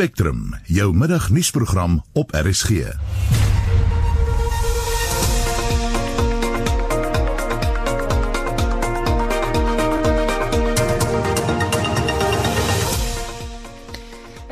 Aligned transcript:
Spectrum, 0.00 0.56
jou 0.64 0.96
middagnuusprogram 0.96 2.02
op 2.12 2.30
RSG. 2.32 2.70
In 2.70 2.74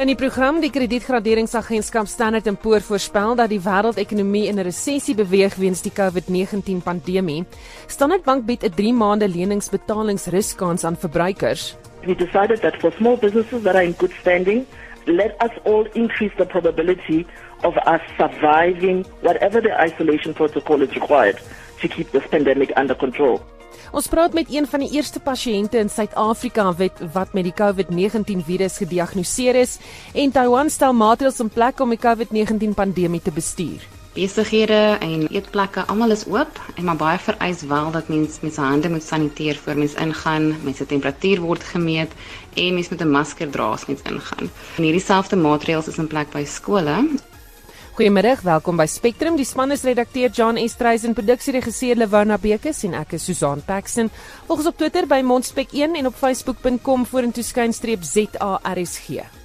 die 0.06 0.16
program 0.16 0.60
die 0.60 0.68
kredietgraderingsagentskap 0.68 2.06
Standard 2.06 2.44
& 2.52 2.60
Poor's 2.60 2.84
voorspel 2.84 3.34
dat 3.40 3.48
die 3.48 3.60
wêreldekonomie 3.64 4.52
in 4.52 4.60
'n 4.60 4.68
resessie 4.68 5.14
beweeg 5.14 5.56
weens 5.56 5.80
die 5.80 5.92
COVID-19 5.92 6.82
pandemie. 6.84 7.46
Standard 7.86 8.24
Bank 8.24 8.44
bied 8.44 8.64
'n 8.64 8.74
3 8.74 8.92
maande 8.92 9.28
leningsbetalingsruskans 9.28 10.84
aan 10.84 10.96
verbruikers. 10.96 11.76
We 12.04 12.14
decided 12.14 12.60
that 12.60 12.76
for 12.80 12.92
small 12.92 13.16
businesses 13.16 13.62
that 13.62 13.74
are 13.74 13.84
in 13.84 13.94
good 13.98 14.12
standing, 14.20 14.66
let 15.08 15.36
us 15.42 15.50
all 15.64 15.84
increase 15.94 16.32
the 16.36 16.46
probability 16.46 17.26
of 17.64 17.76
us 17.86 18.00
surviving 18.16 19.04
whatever 19.22 19.60
the 19.60 19.74
isolation 19.80 20.34
protocol 20.34 20.82
is 20.82 20.94
required 20.94 21.38
to 21.80 21.88
keep 21.88 22.10
this 22.10 22.26
pandemic 22.26 22.72
under 22.76 22.94
control. 22.94 23.40
Ons 23.92 24.08
praat 24.12 24.34
met 24.36 24.50
een 24.52 24.66
van 24.68 24.82
die 24.84 24.90
eerste 24.98 25.20
pasiënte 25.20 25.78
in 25.80 25.88
Suid-Afrika 25.88 26.66
wat 26.76 27.00
wat 27.12 27.32
met 27.32 27.46
die 27.48 27.54
COVID-19 27.56 28.44
virus 28.44 28.76
gediagnoseer 28.82 29.56
is 29.56 29.78
en 30.12 30.32
Taiwan 30.32 30.70
stel 30.70 30.92
maatreëls 30.92 31.40
in 31.40 31.52
plek 31.52 31.80
om 31.80 31.94
die 31.94 32.02
COVID-19 32.02 32.76
pandemie 32.76 33.22
te 33.24 33.32
bestuur. 33.32 33.86
Besighede 34.18 34.98
en 35.04 35.28
eetplekke 35.30 35.84
almal 35.86 36.10
is 36.10 36.24
oop 36.26 36.60
en 36.74 36.84
maar 36.84 36.98
baie 37.00 37.18
vereis 37.22 37.62
wel 37.70 37.90
dat 37.94 38.08
mens 38.12 38.40
met 38.42 38.54
sy 38.56 38.64
hande 38.66 38.90
moet 38.90 39.04
saniteer 39.04 39.56
voor 39.62 39.78
mens 39.78 39.94
ingaan, 39.94 40.48
mens 40.64 40.80
se 40.82 40.86
temperatuur 40.90 41.40
word 41.44 41.62
gemeet 41.62 42.12
en 42.54 42.74
mens 42.74 42.88
moet 42.88 43.00
'n 43.00 43.10
masker 43.10 43.50
dra 43.50 43.72
as 43.72 43.86
mens 43.86 44.00
ingaan. 44.02 44.50
En 44.76 44.82
hierdie 44.82 45.04
selfde 45.04 45.36
maatreëls 45.36 45.88
is 45.88 45.98
in 45.98 46.06
plek 46.06 46.30
by 46.30 46.44
skole 46.44 47.08
Goeiemiddag, 47.98 48.44
welkom 48.46 48.76
by 48.78 48.84
Spectrum. 48.86 49.34
Die 49.34 49.44
span 49.44 49.72
is 49.74 49.82
redakteur 49.82 50.30
John 50.30 50.56
Estreisen, 50.56 51.16
produksieregisseur 51.18 51.98
Lewana 51.98 52.36
Bekes 52.38 52.84
en 52.86 52.94
ek 52.94 53.16
is 53.18 53.24
Susan 53.26 53.58
Paxton. 53.66 54.06
Volg 54.46 54.62
ons 54.62 54.68
op 54.70 54.78
Twitter 54.78 55.08
by 55.10 55.18
Mondspek1 55.26 55.98
en 55.98 56.06
op 56.06 56.14
facebook.com 56.20 57.08
vorentoe 57.10 57.42
skynstreep 57.42 58.06
ZARSG. 58.06 59.37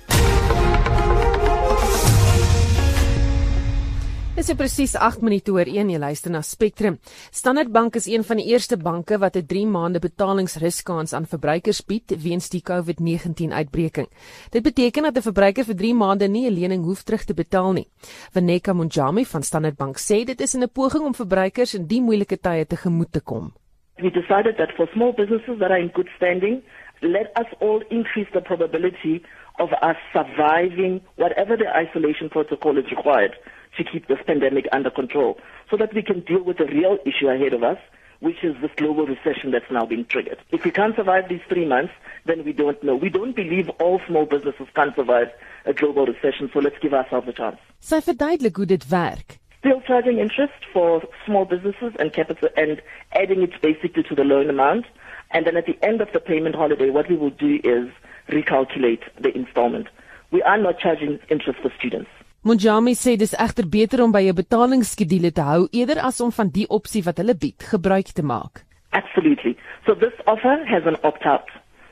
Dit 4.33 4.47
is 4.49 4.55
presies 4.57 4.93
8 4.97 5.21
minute 5.21 5.51
oor 5.53 5.69
1 5.69 5.91
jy 5.93 5.97
luister 6.01 6.31
na 6.33 6.39
Spectrum. 6.41 6.95
Standard 7.29 7.69
Bank 7.69 7.99
is 7.99 8.07
een 8.09 8.23
van 8.25 8.39
die 8.41 8.47
eerste 8.49 8.79
banke 8.81 9.19
wat 9.21 9.35
'n 9.37 9.45
3 9.45 9.67
maande 9.69 9.99
betalingsruskans 10.01 11.13
aan 11.13 11.27
verbruikers 11.29 11.85
bied 11.85 12.09
weens 12.23 12.49
die 12.49 12.63
COVID-19 12.65 13.53
uitbreking. 13.53 14.07
Dit 14.49 14.63
beteken 14.63 15.03
dat 15.03 15.17
'n 15.17 15.29
verbruiker 15.29 15.63
vir 15.65 15.75
3 15.75 15.93
maande 15.93 16.27
nie 16.27 16.49
'n 16.49 16.53
lening 16.59 16.83
hoef 16.83 17.03
terug 17.03 17.23
te 17.25 17.33
betaal 17.33 17.73
nie. 17.73 17.87
Vaneka 18.33 18.73
Munjami 18.73 19.23
van 19.25 19.43
Standard 19.43 19.77
Bank 19.77 19.97
sê 19.97 20.25
dit 20.25 20.41
is 20.41 20.55
'n 20.55 20.67
poging 20.73 21.03
om 21.05 21.13
verbruikers 21.13 21.75
in 21.75 21.85
die 21.85 22.01
moeilike 22.01 22.37
tye 22.37 22.65
te 22.65 22.75
gemoet 22.75 23.11
te 23.11 23.21
kom. 23.21 23.53
We 23.97 24.09
decided 24.09 24.57
that 24.57 24.71
for 24.71 24.87
small 24.93 25.13
businesses 25.13 25.59
that 25.59 25.69
are 25.69 25.79
in 25.79 25.91
good 25.93 26.09
standing, 26.15 26.63
let 27.01 27.29
us 27.37 27.47
all 27.59 27.83
increase 27.89 28.31
the 28.31 28.41
probability 28.41 29.21
of 29.59 29.71
us 29.71 29.97
surviving 30.11 31.01
whatever 31.17 31.55
the 31.57 31.69
isolation 31.83 32.29
protocol 32.29 32.77
is 32.77 32.89
required 32.89 33.37
to 33.77 33.83
keep 33.83 34.07
this 34.07 34.19
pandemic 34.25 34.67
under 34.71 34.89
control 34.89 35.37
so 35.69 35.77
that 35.77 35.93
we 35.93 36.01
can 36.01 36.21
deal 36.21 36.43
with 36.43 36.57
the 36.57 36.65
real 36.65 36.97
issue 37.05 37.27
ahead 37.27 37.53
of 37.53 37.63
us, 37.63 37.77
which 38.19 38.43
is 38.43 38.55
this 38.61 38.71
global 38.77 39.05
recession 39.05 39.51
that's 39.51 39.69
now 39.71 39.85
being 39.85 40.05
triggered. 40.05 40.37
If 40.51 40.63
we 40.63 40.71
can't 40.71 40.95
survive 40.95 41.27
these 41.29 41.41
three 41.49 41.65
months, 41.65 41.93
then 42.25 42.43
we 42.45 42.53
don't 42.53 42.81
know. 42.83 42.95
We 42.95 43.09
don't 43.09 43.35
believe 43.35 43.69
all 43.79 43.99
small 44.07 44.25
businesses 44.25 44.67
can 44.73 44.93
survive 44.95 45.29
a 45.65 45.73
global 45.73 46.05
recession, 46.05 46.49
so 46.53 46.59
let's 46.59 46.77
give 46.79 46.93
ourselves 46.93 47.27
a 47.27 47.33
chance. 47.33 47.59
Sy 47.79 47.99
verduidelik 47.99 48.55
hoe 48.55 48.65
dit 48.65 48.85
werk. 48.89 49.37
Still 49.59 49.81
charging 49.87 50.19
interest 50.19 50.65
for 50.71 51.01
small 51.25 51.45
businesses 51.45 51.93
and 51.99 52.13
capital 52.13 52.49
and 52.57 52.81
adding 53.13 53.43
it 53.43 53.61
basically 53.61 54.03
to 54.03 54.15
the 54.15 54.23
loan 54.23 54.49
amount. 54.49 54.85
And 55.31 55.47
then 55.47 55.57
at 55.57 55.65
the 55.65 55.77
end 55.81 56.01
of 56.01 56.11
the 56.13 56.19
payment 56.19 56.55
holiday, 56.55 56.89
what 56.89 57.09
we 57.09 57.15
will 57.15 57.31
do 57.31 57.59
is 57.63 57.89
recalculate 58.29 59.03
the 59.19 59.35
installment. 59.35 59.87
We 60.31 60.41
are 60.43 60.57
not 60.57 60.79
charging 60.79 61.19
interest 61.29 61.59
for 61.61 61.71
students. 61.77 62.09
Munjami 62.43 62.91
sê 62.91 63.13
dis 63.15 63.31
egter 63.39 63.63
beter 63.71 64.01
om 64.03 64.11
by 64.11 64.27
'n 64.27 64.35
betalingsskedule 64.35 65.31
te 65.31 65.41
hou 65.41 65.67
eerder 65.71 65.99
as 66.03 66.19
om 66.19 66.31
van 66.31 66.49
die 66.51 66.67
opsie 66.67 67.03
wat 67.03 67.17
hulle 67.17 67.35
bied 67.43 67.63
gebruik 67.71 68.09
te 68.11 68.21
maak. 68.21 68.65
Absolutely. 68.91 69.55
So 69.85 69.95
this 69.95 70.11
offer 70.27 70.57
has 70.67 70.83
an 70.85 70.97
opt-out. 71.03 71.47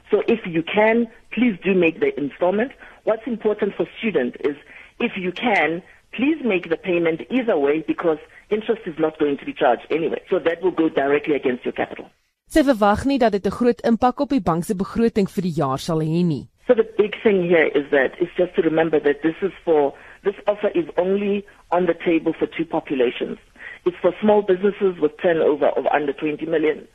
So 0.09 0.19
if 0.27 0.45
you 0.45 0.61
can, 0.63 1.07
please 1.29 1.55
do 1.63 1.73
make 1.73 2.01
the 2.01 2.11
installment. 2.19 2.71
What's 3.03 3.25
important 3.27 3.75
for 3.75 3.87
students 3.97 4.35
is 4.49 4.57
if 4.99 5.15
you 5.15 5.31
can, 5.31 5.81
please 6.11 6.39
make 6.43 6.67
the 6.67 6.81
payment 6.89 7.21
either 7.29 7.57
way 7.57 7.85
because 7.87 8.19
interest 8.49 8.81
is 8.85 8.99
not 8.99 9.17
going 9.19 9.37
to 9.37 9.45
be 9.45 9.53
charged 9.53 9.87
anyway. 9.89 10.21
So 10.29 10.37
that 10.39 10.61
will 10.61 10.75
go 10.75 10.89
directly 10.89 11.35
against 11.35 11.63
your 11.63 11.75
capital. 11.81 12.11
Sy 12.51 12.67
verwag 12.67 13.05
nie 13.05 13.19
dat 13.23 13.31
dit 13.31 13.45
'n 13.45 13.57
groot 13.59 13.81
impak 13.87 14.19
op 14.19 14.29
die 14.29 14.43
bank 14.43 14.63
se 14.65 14.75
begroting 14.75 15.27
vir 15.29 15.43
die 15.43 15.55
jaar 15.63 15.79
sal 15.79 15.99
hê 16.03 16.23
nie. 16.25 16.49
So 16.67 16.75
the 16.75 16.87
big 16.97 17.15
thing 17.23 17.47
here 17.47 17.67
is 17.79 17.89
that 17.91 18.11
it's 18.19 18.35
just 18.35 18.53
to 18.55 18.61
remember 18.61 18.99
that 18.99 19.21
this 19.21 19.39
is 19.41 19.53
for 19.63 19.93
This 20.23 20.35
offer 20.47 20.69
is 20.75 20.85
only 20.97 21.45
on 21.71 21.87
the 21.87 21.93
table 21.93 22.33
for 22.37 22.47
two 22.47 22.65
populations. 22.65 23.37
It's 23.85 23.97
for 24.01 24.13
small 24.21 24.43
businesses 24.43 24.99
with 24.99 25.11
turnover 25.21 25.69
of 25.69 25.87
under 25.87 26.13
20 26.13 26.45
million, 26.45 26.87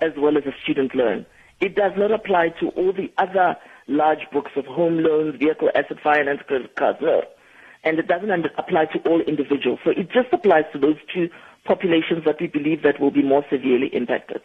as 0.00 0.12
well 0.18 0.36
as 0.36 0.44
a 0.44 0.52
student 0.62 0.94
loan. 0.94 1.24
It 1.60 1.74
does 1.74 1.92
not 1.96 2.10
apply 2.12 2.50
to 2.60 2.68
all 2.70 2.92
the 2.92 3.10
other 3.16 3.56
large 3.86 4.28
books 4.32 4.52
of 4.56 4.66
home 4.66 4.98
loans, 4.98 5.36
vehicle 5.38 5.70
asset 5.74 5.98
finance, 6.02 6.40
credit 6.46 6.76
cards, 6.76 6.98
no. 7.00 7.22
And 7.84 7.98
it 7.98 8.06
doesn't 8.06 8.30
apply 8.58 8.86
to 8.86 8.98
all 9.08 9.20
individuals. 9.22 9.78
So 9.84 9.90
it 9.90 10.10
just 10.10 10.32
applies 10.32 10.64
to 10.72 10.78
those 10.78 10.96
two 11.12 11.28
populations 11.64 12.24
that 12.24 12.40
we 12.40 12.46
believe 12.46 12.82
that 12.82 13.00
will 13.00 13.10
be 13.10 13.22
more 13.22 13.44
severely 13.50 13.88
impacted. 13.92 14.42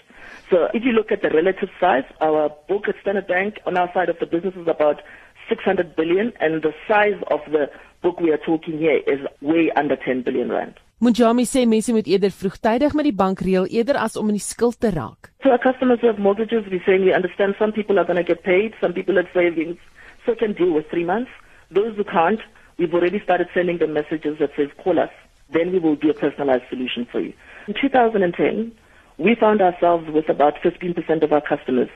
So 0.49 0.67
if 0.73 0.83
you 0.83 0.91
look 0.91 1.11
at 1.11 1.21
the 1.21 1.29
relative 1.29 1.69
size, 1.79 2.03
our 2.21 2.49
book 2.67 2.87
at 2.87 2.95
Standard 3.01 3.27
Bank 3.27 3.59
on 3.65 3.77
our 3.77 3.91
side 3.93 4.09
of 4.09 4.19
the 4.19 4.25
business 4.25 4.55
is 4.55 4.67
about 4.67 5.01
600 5.49 5.95
billion 5.95 6.31
and 6.39 6.61
the 6.61 6.73
size 6.87 7.19
of 7.27 7.41
the 7.51 7.69
book 8.01 8.19
we 8.19 8.31
are 8.31 8.41
talking 8.45 8.77
here 8.77 9.01
is 9.05 9.19
way 9.41 9.71
under 9.75 9.95
10 9.95 10.23
billion 10.23 10.49
rand. 10.49 10.79
Munjami 11.01 11.45
sê 11.47 11.65
mense 11.65 11.91
moet 11.95 12.07
eerder 12.07 12.31
vroegtydig 12.35 12.93
met 12.93 13.05
die 13.07 13.15
bank 13.15 13.39
reël 13.39 13.67
eerder 13.71 13.95
as 13.95 14.17
om 14.19 14.27
in 14.27 14.35
die 14.35 14.43
skuld 14.43 14.79
te 14.79 14.89
raak. 14.91 15.29
So 15.43 15.49
our 15.49 15.57
customers 15.57 15.99
who 16.01 16.07
have 16.07 16.19
mortgages, 16.19 16.67
we 16.71 16.81
saying 16.85 17.05
we 17.05 17.13
understand 17.13 17.55
some 17.57 17.71
people 17.71 17.97
are 17.99 18.05
going 18.05 18.19
to 18.19 18.23
get 18.23 18.43
paid, 18.43 18.75
some 18.81 18.93
people 18.93 19.15
have 19.15 19.29
savings, 19.33 19.77
so 20.25 20.35
can 20.35 20.53
deal 20.53 20.73
with 20.73 20.89
3 20.91 21.05
months. 21.05 21.31
Those 21.71 21.95
who 21.95 22.03
can't, 22.03 22.41
we've 22.77 22.93
already 22.93 23.21
started 23.23 23.47
sending 23.53 23.77
them 23.77 23.93
messages 23.93 24.37
that 24.39 24.51
says 24.57 24.67
call 24.83 24.99
us, 24.99 25.13
then 25.53 25.71
we 25.71 25.79
will 25.79 25.95
do 25.95 26.09
a 26.09 26.13
personalized 26.13 26.67
solution 26.69 27.07
for 27.09 27.21
you. 27.21 27.33
In 27.67 27.75
2010, 27.79 28.71
we 29.17 29.35
found 29.35 29.61
ourselves 29.61 30.09
with 30.11 30.27
about 30.27 30.55
15% 30.63 31.23
of 31.23 31.31
our 31.31 31.41
customers 31.41 31.89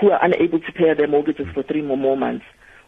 who 0.00 0.10
are 0.10 0.18
unable 0.22 0.58
to 0.58 0.72
pay 0.72 0.92
their 0.94 1.08
mortgages 1.08 1.46
for 1.54 1.62
3 1.62 1.82
more, 1.82 1.96
more 1.96 2.16
months. 2.16 2.44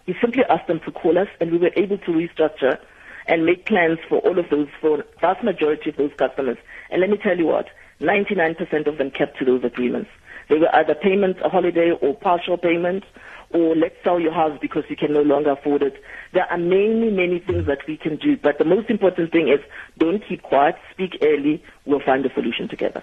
We 0.07 0.17
simply 0.21 0.45
asked 0.49 0.67
them 0.67 0.81
to 0.85 0.91
call 0.91 1.19
us 1.19 1.29
and 1.41 1.51
we 1.51 1.59
were 1.59 1.73
able 1.77 1.99
to 1.99 2.11
restructure 2.11 2.79
and 3.27 3.47
make 3.47 3.67
plans 3.67 3.99
for 4.09 4.19
all 4.19 4.39
of 4.39 4.51
those, 4.51 4.69
for 4.81 5.05
vast 5.21 5.45
majority 5.45 5.91
of 5.91 5.97
those 5.97 6.13
customers. 6.17 6.59
And 6.91 7.01
let 7.01 7.11
me 7.11 7.17
tell 7.17 7.39
you 7.39 7.47
what, 7.47 7.69
99% 8.01 8.87
of 8.87 8.99
them 8.99 9.11
kept 9.11 9.39
to 9.39 9.45
those 9.45 9.63
agreements. 9.63 10.11
They 10.49 10.59
were 10.59 10.75
either 10.75 10.95
payment, 10.95 11.37
a 11.45 11.49
holiday, 11.49 11.93
or 11.93 12.15
partial 12.15 12.59
payment, 12.59 13.05
or 13.51 13.77
let's 13.77 13.95
sell 14.03 14.19
your 14.19 14.33
house 14.33 14.59
because 14.61 14.85
you 14.89 14.97
can 14.97 15.13
no 15.13 15.23
longer 15.23 15.51
afford 15.53 15.83
it. 15.83 16.03
There 16.33 16.51
are 16.51 16.59
many, 16.59 17.11
many 17.11 17.39
things 17.39 17.67
that 17.67 17.87
we 17.87 17.97
can 17.97 18.17
do, 18.17 18.37
but 18.37 18.59
the 18.59 18.65
most 18.65 18.91
important 18.91 19.31
thing 19.33 19.49
is 19.49 19.61
don't 19.99 20.23
keep 20.27 20.43
quiet, 20.43 20.77
speak 20.91 21.19
early, 21.23 21.63
we'll 21.85 22.01
find 22.01 22.25
a 22.27 22.35
solution 22.35 22.69
together. 22.69 23.03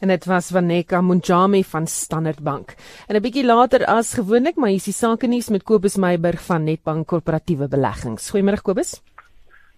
En 0.00 0.08
dit 0.08 0.24
was 0.24 0.50
Vaneka 0.50 1.00
Munjami 1.00 1.64
van 1.64 1.86
Standard 1.86 2.42
Bank. 2.42 2.74
En 3.06 3.16
'n 3.16 3.22
bietjie 3.22 3.44
later 3.44 3.84
as 3.86 4.14
gewoonlik, 4.14 4.56
maar 4.56 4.68
hier 4.68 4.76
is 4.76 4.84
die 4.84 4.92
sake 4.92 5.26
nuus 5.26 5.48
met 5.48 5.62
Kobus 5.62 5.96
Meiburg 5.96 6.44
van 6.44 6.64
Netbank 6.64 7.06
Korporatiewe 7.06 7.68
Beleggings. 7.68 8.30
Goeiemôre 8.30 8.62
Kobus. 8.62 9.02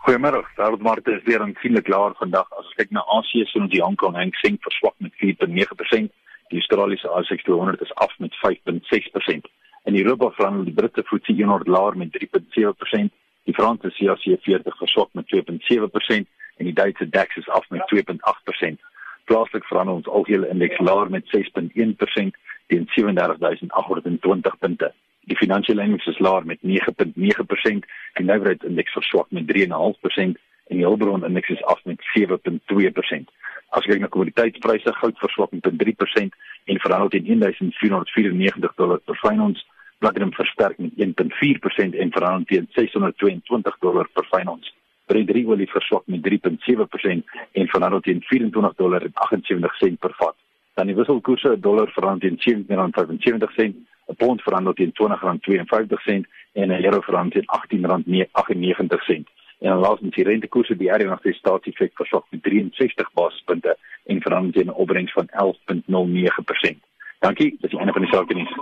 Goeiemôre. 0.04 0.44
Daar 0.56 0.72
het 0.72 0.82
maar 0.82 1.00
dit 1.02 1.22
weer 1.24 1.40
aansienlik 1.40 1.88
laer 1.88 2.12
vandag. 2.14 2.50
As 2.50 2.64
ons 2.64 2.74
kyk 2.74 2.90
na 2.90 3.04
Asië, 3.06 3.44
die 3.68 3.82
Hong 3.82 3.96
Kong 3.96 4.14
Hang 4.14 4.34
Seng 4.34 4.56
verswak 4.60 4.94
met 4.98 5.12
4.9%. 5.12 6.12
Die 6.48 6.58
Australiese 6.58 7.08
ASX 7.08 7.42
200 7.42 7.80
is 7.80 7.94
af 7.94 8.18
met 8.18 8.32
5.6%. 8.34 9.46
In 9.84 9.96
Europa 9.96 10.30
verhandel 10.30 10.64
die 10.64 10.74
Britse 10.74 11.02
FTSE 11.02 11.44
100 11.44 11.68
laer 11.68 11.96
met 11.96 12.08
3.7%. 12.12 13.10
Die 13.44 13.54
Franse 13.54 13.90
CAC 13.90 14.40
40 14.40 14.76
verswak 14.76 15.08
met 15.12 15.26
2.7% 15.34 16.26
en 16.56 16.64
die 16.64 16.72
Duitse 16.72 17.08
DAX 17.08 17.36
is 17.36 17.48
af 17.48 17.68
met 17.70 17.82
2.8% 17.94 18.89
plaaslik 19.30 19.64
verander 19.70 19.94
ons 20.00 20.10
algehele 20.18 20.48
indeks 20.50 20.82
laer 20.88 21.10
met 21.10 21.24
6.1% 21.36 22.38
teen 22.70 22.86
37820 22.94 24.58
punte. 24.58 24.92
Die 25.30 25.36
finansiële 25.38 25.84
indeks 25.86 26.08
is 26.10 26.18
laer 26.18 26.46
met 26.46 26.58
9.9%, 26.66 27.86
die 28.18 28.26
nywerheidsindeks 28.26 28.96
verswak 28.98 29.30
met 29.36 29.46
3.5% 29.52 30.40
en 30.70 30.78
die 30.78 30.86
hulpbron 30.86 31.26
indeks 31.26 31.52
is 31.56 31.62
af 31.72 31.84
met 31.84 32.02
7.2%. 32.14 33.30
As 33.70 33.86
kyk 33.86 34.02
na 34.02 34.10
kommoditeitspryse, 34.10 34.94
goud 34.98 35.18
verswak 35.22 35.54
met 35.54 35.68
3% 35.82 36.38
en 36.64 36.82
verhandel 36.86 37.12
teen 37.14 37.28
1494 37.38 38.74
dollar 38.82 38.98
per 39.06 39.18
ons. 39.46 39.66
Platinum 39.98 40.32
versterk 40.32 40.78
met 40.78 40.92
1.4% 41.06 41.98
en 42.02 42.12
verhandel 42.18 42.46
teen 42.50 42.68
622 42.74 43.78
dollar 43.86 44.08
per 44.14 44.26
fyn 44.32 44.48
ons. 44.56 44.74
Brent 45.10 45.30
olie 45.46 45.66
verswak 45.66 46.06
met 46.06 46.22
3.7% 46.22 47.24
en 47.52 47.66
verhandel 47.72 48.00
teen 48.00 48.20
24 48.22 48.74
dollar 48.76 49.02
en 49.02 49.12
78 49.14 49.74
sent 49.76 49.98
per 49.98 50.14
vat. 50.18 50.36
Dan 50.78 50.86
die 50.86 50.94
wisselkoerse: 50.94 51.56
dollar 51.60 51.90
verhandel 51.96 52.38
teen 52.38 52.64
17.75 52.68 53.54
sent, 53.56 53.76
'n 54.10 54.16
pond 54.16 54.42
verhandel 54.42 54.72
teen 54.72 54.92
20.52 54.92 56.02
sent 56.06 56.26
en 56.52 56.68
'n 56.68 56.84
euro 56.84 57.00
verhandel 57.00 57.42
teen 57.42 57.50
18.98 57.58 59.02
sent. 59.02 59.26
En 59.58 59.82
laasens 59.82 60.14
die 60.14 60.24
rentekoerse 60.24 60.76
die 60.76 60.92
RNB 60.92 61.34
staatsefek 61.34 61.92
verswak 61.94 62.24
met 62.30 62.42
63 62.42 63.12
basispunte 63.12 63.76
en 64.06 64.20
verhandel 64.20 64.52
teen 64.52 64.70
'n 64.70 64.80
opbrengs 64.82 65.12
van 65.12 65.28
11.09%. 65.28 66.78
Dankie, 67.18 67.56
dis 67.60 67.70
die 67.70 67.78
einde 67.78 67.92
van 67.92 68.02
die 68.02 68.12
sake 68.12 68.34
nuus. 68.34 68.54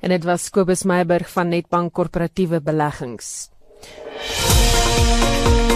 En 0.00 0.08
dit 0.08 0.24
was 0.24 0.50
Kobus 0.50 0.84
Meyburg 0.84 1.32
van 1.32 1.48
Netbank 1.48 1.92
Korporatiewe 1.92 2.62
Beleggings. 2.62 3.57
Thank 3.80 5.62
you. 5.62 5.67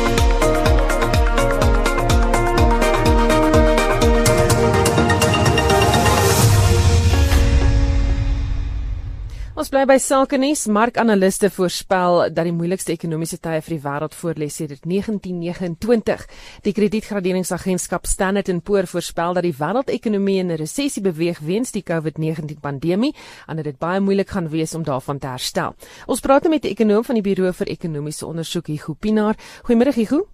Ons 9.53 9.69
bly 9.69 9.83
by 9.85 9.99
sake 10.01 10.39
nuus. 10.41 10.63
Markanaliste 10.73 11.51
voorspel 11.53 12.31
dat 12.33 12.47
die 12.49 12.55
moeilikste 12.57 12.95
ekonomiese 12.95 13.37
tye 13.37 13.59
vir 13.61 13.75
die 13.75 13.83
wêreld 13.85 14.15
voorlê 14.17 14.47
sedert 14.49 14.87
1929. 14.89 16.23
Die 16.65 16.73
kredietgraderingsagentskap 16.73 18.09
Standard 18.09 18.49
& 18.57 18.65
Poor 18.65 18.89
voorspel 18.89 19.37
dat 19.37 19.45
die 19.45 19.53
wêreldekonomie 19.53 20.39
in 20.41 20.49
'n 20.49 20.57
resessie 20.57 21.03
beweeg 21.05 21.45
weens 21.45 21.71
die 21.77 21.85
COVID-19 21.85 22.63
pandemie 22.63 23.13
en 23.47 23.57
dat 23.57 23.65
dit 23.65 23.79
baie 23.79 24.01
moeilik 24.01 24.31
gaan 24.31 24.49
wees 24.49 24.75
om 24.75 24.85
daarvan 24.85 25.19
te 25.19 25.27
herstel. 25.27 25.75
Ons 26.07 26.21
praat 26.21 26.49
met 26.49 26.65
'n 26.65 26.73
ekonom 26.73 27.05
van 27.05 27.21
die 27.21 27.23
Buro 27.23 27.53
vir 27.53 27.67
Ekonomiese 27.67 28.27
Ondersoek, 28.27 28.67
Hugo 28.67 28.95
Pinaar. 28.95 29.37
Goeiemôre, 29.69 29.93
Hugo. 29.93 30.29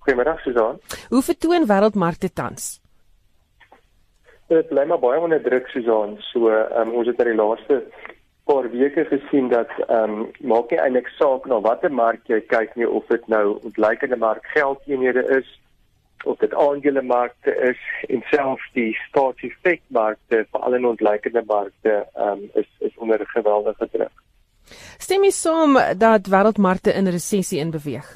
Goeiemôre, 0.00 0.40
Susan. 0.40 0.80
Hoe 1.10 1.22
vertoon 1.22 1.66
wêreldmarkte 1.66 2.32
tans? 2.32 2.80
Dit 4.48 4.68
bly 4.68 4.86
maar 4.86 4.98
baie 4.98 5.20
onder 5.20 5.42
druk, 5.42 5.66
Susan. 5.68 6.16
So, 6.32 6.48
um, 6.48 6.92
ons 6.92 7.06
het 7.06 7.18
na 7.18 7.24
die 7.24 7.34
laaste 7.34 7.84
paar 8.50 8.70
weke 8.70 9.04
gesien 9.04 9.48
dat 9.48 9.70
ehm 9.86 10.20
um, 10.20 10.30
maak 10.52 10.70
nie 10.70 10.80
eintlik 10.82 11.08
saak 11.18 11.46
na 11.46 11.60
watter 11.66 11.92
mark 12.02 12.30
jy 12.32 12.40
kyk 12.52 12.76
nie 12.76 12.88
of 12.88 13.06
dit 13.14 13.26
nou 13.34 13.44
ontleikende 13.70 14.16
mark 14.16 14.46
geldeenhede 14.54 15.22
is 15.38 15.50
of 16.24 16.38
dit 16.38 16.54
aandelemarkte 16.54 17.54
is 17.70 17.82
en 18.08 18.24
selfs 18.30 18.66
die 18.72 18.90
staatsefekmarkte 19.08 20.42
veral 20.50 20.74
in 20.78 20.88
ontleikende 20.94 21.44
markte 21.46 21.94
ehm 22.00 22.32
um, 22.32 22.48
is 22.62 22.68
is 22.88 22.96
onder 22.96 23.26
geweldige 23.36 23.88
druk. 23.92 24.16
Stem 24.98 25.24
jy 25.24 25.30
saam 25.34 25.78
dat 25.98 26.28
wêreldmarkte 26.34 26.94
in 26.94 27.08
resessie 27.14 27.60
in 27.60 27.70
beweeg? 27.70 28.10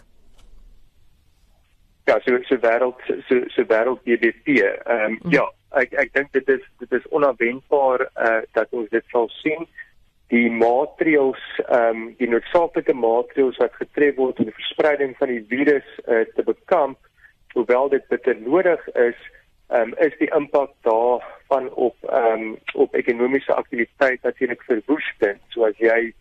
Ja, 2.04 2.19
so 2.26 2.42
so 2.48 2.58
wêreld 2.66 3.06
so 3.28 3.40
so 3.56 3.66
wêreld 3.70 4.02
GDP. 4.04 4.58
Ehm 4.58 5.04
um, 5.04 5.19
mm. 5.22 5.32
ja, 5.38 5.46
ek 5.70 5.96
ek 6.04 6.12
dink 6.19 6.32
dit 6.32 6.48
is 6.58 6.69
dit 6.82 6.92
is 7.00 7.08
onverwendbaar 7.08 8.08
eh 8.12 8.28
uh, 8.34 8.42
dat 8.52 8.69
ons 8.70 8.88
dit 8.90 9.04
sal 9.14 9.28
sien 9.40 9.66
die 10.32 10.50
maatreëls 10.50 11.42
ehm 11.68 11.88
um, 11.88 12.04
die 12.18 12.28
noodsaaklike 12.28 12.94
maatreëls 12.96 13.60
wat 13.62 13.74
getref 13.80 14.16
word 14.16 14.38
om 14.38 14.48
die 14.48 14.60
verspreiding 14.60 15.16
van 15.18 15.28
die 15.28 15.44
virus 15.48 15.88
uh, 16.06 16.24
te 16.36 16.42
bekamp 16.42 16.98
hoewel 17.54 17.88
dit 17.88 18.06
bitter 18.08 18.36
nodig 18.40 18.88
is 18.94 19.18
ehm 19.68 19.92
um, 19.92 19.94
is 20.06 20.16
die 20.18 20.30
impak 20.36 20.72
daarvan 20.88 21.70
op 21.72 21.96
ehm 22.08 22.42
um, 22.42 22.58
op 22.74 22.94
ekonomiese 22.94 23.54
aktiwiteit 23.54 24.22
natuurlik 24.22 24.62
verwoestend. 24.62 25.40
Soos 25.48 25.78
jy 25.78 26.12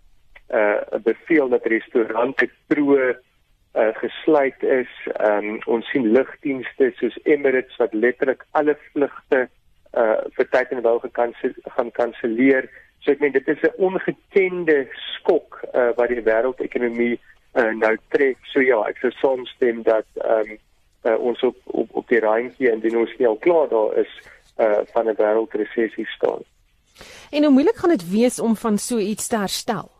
'n 0.49 0.55
uh, 0.55 0.99
beveel 1.03 1.49
dat 1.49 1.65
restaurante 1.65 2.49
kroë 2.67 3.15
uh, 3.73 3.89
gesluit 4.03 4.63
is 4.63 4.93
ehm 5.13 5.49
um, 5.49 5.59
ons 5.65 5.89
sien 5.89 6.11
lugdienste 6.11 6.91
soos 6.95 7.19
Emirates 7.23 7.75
wat 7.77 7.93
letterlik 7.93 8.45
alle 8.51 8.77
vlugte 8.91 9.47
uh, 9.97 10.17
vir 10.37 10.49
tyd 10.49 10.71
en 10.71 10.81
wel 10.81 11.01
gaan 11.75 11.91
kanselleer 11.91 12.69
So 13.03 13.11
ek 13.11 13.19
meen 13.19 13.35
dit 13.35 13.47
is 13.47 13.61
'n 13.61 13.75
ongekende 13.77 14.87
skok 15.15 15.59
uh, 15.73 15.91
wat 15.95 16.07
die 16.07 16.23
wêreldekonomie 16.23 17.19
uh, 17.53 17.71
nou 17.75 17.97
tref. 18.09 18.37
So 18.51 18.61
ja, 18.63 18.79
ek 18.87 18.97
sou 18.97 19.11
saamstem 19.11 19.83
dat 19.83 20.07
ehm 20.15 20.55
um, 20.55 20.57
uh, 21.03 21.19
ons 21.19 21.43
op 21.43 21.57
op 21.65 21.89
op 21.91 22.07
die 22.07 22.19
randjie 22.19 22.71
en 22.71 22.79
dit 22.79 22.91
nou 22.91 23.07
snel 23.07 23.35
klaar 23.35 23.67
daar 23.69 23.97
is 23.97 24.11
uh, 24.57 24.79
van 24.93 25.09
'n 25.09 25.15
wêreldresessie 25.19 26.07
staan. 26.07 26.41
En 27.31 27.43
hoe 27.43 27.51
moeilik 27.51 27.75
gaan 27.75 27.89
dit 27.89 28.09
wees 28.09 28.39
om 28.39 28.55
van 28.55 28.77
so 28.77 28.97
iets 28.97 29.27
te 29.27 29.37
herstel? 29.37 29.91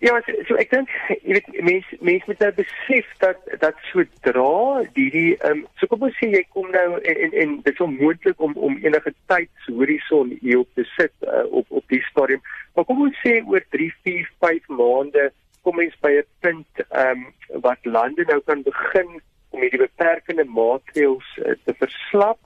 Ja, 0.00 0.14
so, 0.24 0.32
so 0.48 0.56
ek 0.56 0.70
dink 0.72 0.92
jy 1.12 1.34
weet 1.36 1.48
mense 1.60 1.96
mense 2.00 2.24
moet 2.30 2.40
nou 2.40 2.48
besef 2.56 3.08
dat 3.20 3.50
dat 3.60 3.82
sodra 3.90 4.80
hierdie 4.96 5.34
ehm 5.34 5.58
um, 5.58 5.60
so 5.76 5.90
kom 5.90 6.06
ons 6.08 6.16
sê 6.16 6.30
jy 6.32 6.40
kom 6.56 6.70
nou 6.72 6.86
en 6.96 7.20
en, 7.26 7.36
en 7.42 7.52
dit 7.66 7.68
is 7.74 7.82
onmoontlik 7.84 8.40
om 8.46 8.54
om 8.68 8.78
enige 8.80 9.12
tydshorison 9.28 10.32
hier 10.40 10.62
op 10.62 10.80
te 10.80 10.86
sit 10.94 11.12
uh, 11.28 11.44
op 11.60 11.68
op 11.68 11.92
die 11.92 12.00
stadium. 12.08 12.40
Maar 12.72 12.88
kom 12.88 13.04
ons 13.10 13.20
sê 13.20 13.36
oor 13.44 13.66
3, 13.76 13.90
4, 14.08 14.32
5 14.46 14.72
maande 14.80 15.28
kom 15.68 15.76
mens 15.76 16.00
by 16.00 16.16
'n 16.22 16.28
punt 16.46 16.84
ehm 16.88 17.26
um, 17.26 17.60
wat 17.68 17.92
lande 17.98 18.24
nou 18.32 18.40
kan 18.48 18.64
begin 18.72 19.20
om 19.52 19.60
hierdie 19.60 19.84
beperkende 19.84 20.48
maatreëls 20.48 21.28
uh, 21.44 21.58
te 21.68 21.76
verslap. 21.84 22.40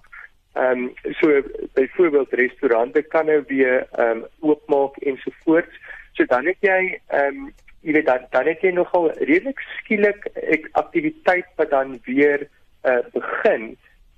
Ehm 0.59 0.89
um, 0.91 1.15
so 1.23 1.43
byvoorbeeld 1.79 2.35
restaurante 2.43 3.03
kan 3.15 3.31
nou 3.31 3.43
weer 3.47 3.87
ehm 3.93 4.25
um, 4.25 4.27
oopmaak 4.41 4.99
ensovoorts. 5.07 5.79
So 6.15 6.27
dan 6.31 6.47
het 6.47 6.61
jy 6.61 6.99
ehm 7.09 7.45
um, 7.45 7.53
jy 7.85 7.93
weet 7.93 8.07
dan 8.07 8.27
dan 8.31 8.47
het 8.49 8.63
jy 8.65 8.71
nogal 8.73 9.11
redelik 9.13 9.61
skielik 9.79 10.29
aktiwiteit 10.73 11.49
wat 11.57 11.71
dan 11.71 11.99
weer 12.05 12.47
uh, 12.85 13.03
begin. 13.13 13.75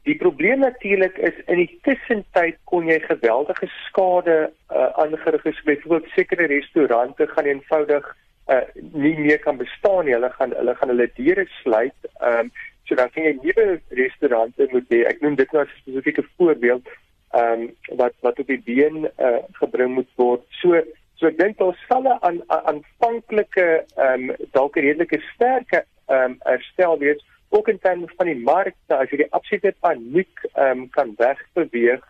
Die 0.06 0.16
probleem 0.16 0.58
natuurlik 0.62 1.16
is 1.18 1.34
in 1.46 1.58
die 1.64 1.78
tussentyd 1.82 2.58
kon 2.70 2.86
jy 2.86 3.00
geweldige 3.02 3.66
skade 3.86 4.36
uh, 4.70 4.90
aangerig 5.02 5.42
het. 5.42 5.64
Byvoorbeeld 5.64 6.12
sekere 6.14 6.46
restaurante 6.46 7.26
gaan 7.26 7.48
eenvoudig 7.50 8.06
uh, 8.46 8.60
nie 8.92 9.16
meer 9.18 9.40
kan 9.42 9.58
bestaan 9.58 10.04
nie. 10.06 10.14
Hulle 10.14 10.30
gaan 10.38 10.54
hulle 10.54 10.74
gaan 10.78 10.94
hulle 10.94 11.10
deure 11.18 11.46
sluit. 11.62 12.10
Ehm 12.20 12.46
um, 12.46 12.52
so 12.86 12.94
dan 12.94 13.10
sien 13.14 13.24
jy 13.26 13.32
nuwe 13.42 13.80
restaurante 13.98 14.68
moet 14.70 14.86
hê. 14.94 15.02
Ek 15.10 15.24
noem 15.24 15.34
dit 15.40 15.52
nou 15.52 15.64
as 15.64 15.72
'n 15.74 15.80
spesifieke 15.80 16.22
voorbeeld 16.36 16.86
ehm 17.34 17.66
um, 17.66 17.66
wat 17.98 18.14
wat 18.20 18.38
op 18.38 18.46
die 18.46 18.62
been 18.62 19.10
uh, 19.18 19.42
gebring 19.58 19.94
moet 19.94 20.12
word. 20.22 20.46
So 20.62 20.78
So 21.16 21.26
ek 21.30 21.38
dink 21.38 21.56
daar 21.58 21.76
sal 21.88 22.04
'n 22.04 22.42
aanvanklike 22.46 23.84
ehm 23.96 24.30
um, 24.30 24.34
dalk 24.52 24.76
redelike 24.76 25.20
sterke 25.32 25.84
ehm 26.08 26.24
um, 26.24 26.36
herstel 26.44 26.98
wees 26.98 27.24
ook 27.48 27.68
in 27.68 27.78
terme 27.78 28.06
van 28.16 28.26
die 28.26 28.42
markte 28.50 28.96
as 28.96 29.10
jy 29.10 29.22
die 29.22 29.32
absolute 29.32 29.72
paniek 29.80 30.44
ehm 30.54 30.70
um, 30.70 30.88
kan 30.90 31.14
wegbeweeg. 31.16 32.04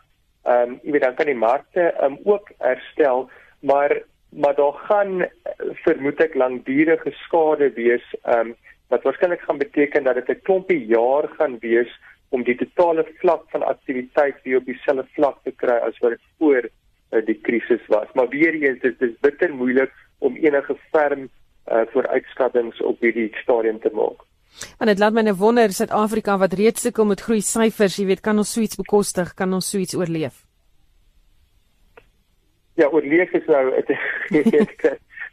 Ehm 0.45 0.63
um, 0.63 0.79
jy 0.83 0.93
weet 0.93 1.07
dan 1.07 1.15
kan 1.15 1.31
die 1.31 1.43
markte 1.47 1.83
ehm 1.93 2.13
um, 2.13 2.19
ook 2.25 2.51
herstel, 2.59 3.31
maar 3.61 4.03
maar 4.31 4.55
daar 4.55 4.79
gaan 4.89 5.29
vermoed 5.85 6.21
ek 6.21 6.35
langdurige 6.35 7.13
skade 7.25 7.71
wees 7.79 8.07
ehm 8.25 8.51
um, 8.51 8.57
wat 8.89 9.03
waarskynlik 9.03 9.41
gaan 9.43 9.59
beteken 9.59 10.05
dat 10.05 10.15
dit 10.15 10.29
'n 10.29 10.43
klompie 10.43 10.87
jaar 10.87 11.29
gaan 11.39 11.59
wees 11.59 11.91
om 12.29 12.43
die 12.43 12.57
totale 12.57 13.07
vlak 13.21 13.47
van 13.51 13.63
aktiwiteit 13.63 14.43
weer 14.43 14.59
op 14.59 14.65
dieselfde 14.65 15.07
vlak 15.15 15.39
te 15.43 15.53
kry 15.63 15.79
as 15.89 15.99
wat 15.99 16.11
dit 16.11 16.27
voor 16.39 16.69
die 17.11 17.39
krisis 17.43 17.83
was. 17.87 18.09
Maar 18.15 18.29
weer 18.29 18.55
eens 18.55 18.81
dit 18.81 19.03
is 19.03 19.15
bitter 19.21 19.55
moeilik 19.55 19.93
om 20.19 20.37
enige 20.37 20.77
ferm 20.91 21.29
uh, 21.69 21.85
vooruitskattinge 21.93 22.85
op 22.85 23.01
hierdie 23.01 23.31
stadium 23.43 23.81
te 23.81 23.91
maak. 23.93 24.25
En 24.79 24.89
dit 24.89 24.99
laat 24.99 25.13
my 25.13 25.23
nou 25.27 25.37
wonder 25.37 25.73
Suid-Afrika 25.73 26.39
wat 26.41 26.57
reeds 26.57 26.87
sukkel 26.87 27.05
met 27.05 27.21
groei 27.21 27.43
syfers, 27.45 27.99
jy 28.01 28.07
weet, 28.09 28.23
kan 28.25 28.39
ons 28.41 28.53
suits 28.53 28.79
bekostig, 28.81 29.35
kan 29.37 29.53
ons 29.53 29.69
suits 29.71 29.97
oorleef? 29.97 30.45
Ja, 32.81 32.89
oorleef 32.89 33.33
is 33.37 33.45
nou 33.49 33.73
dit 34.33 34.87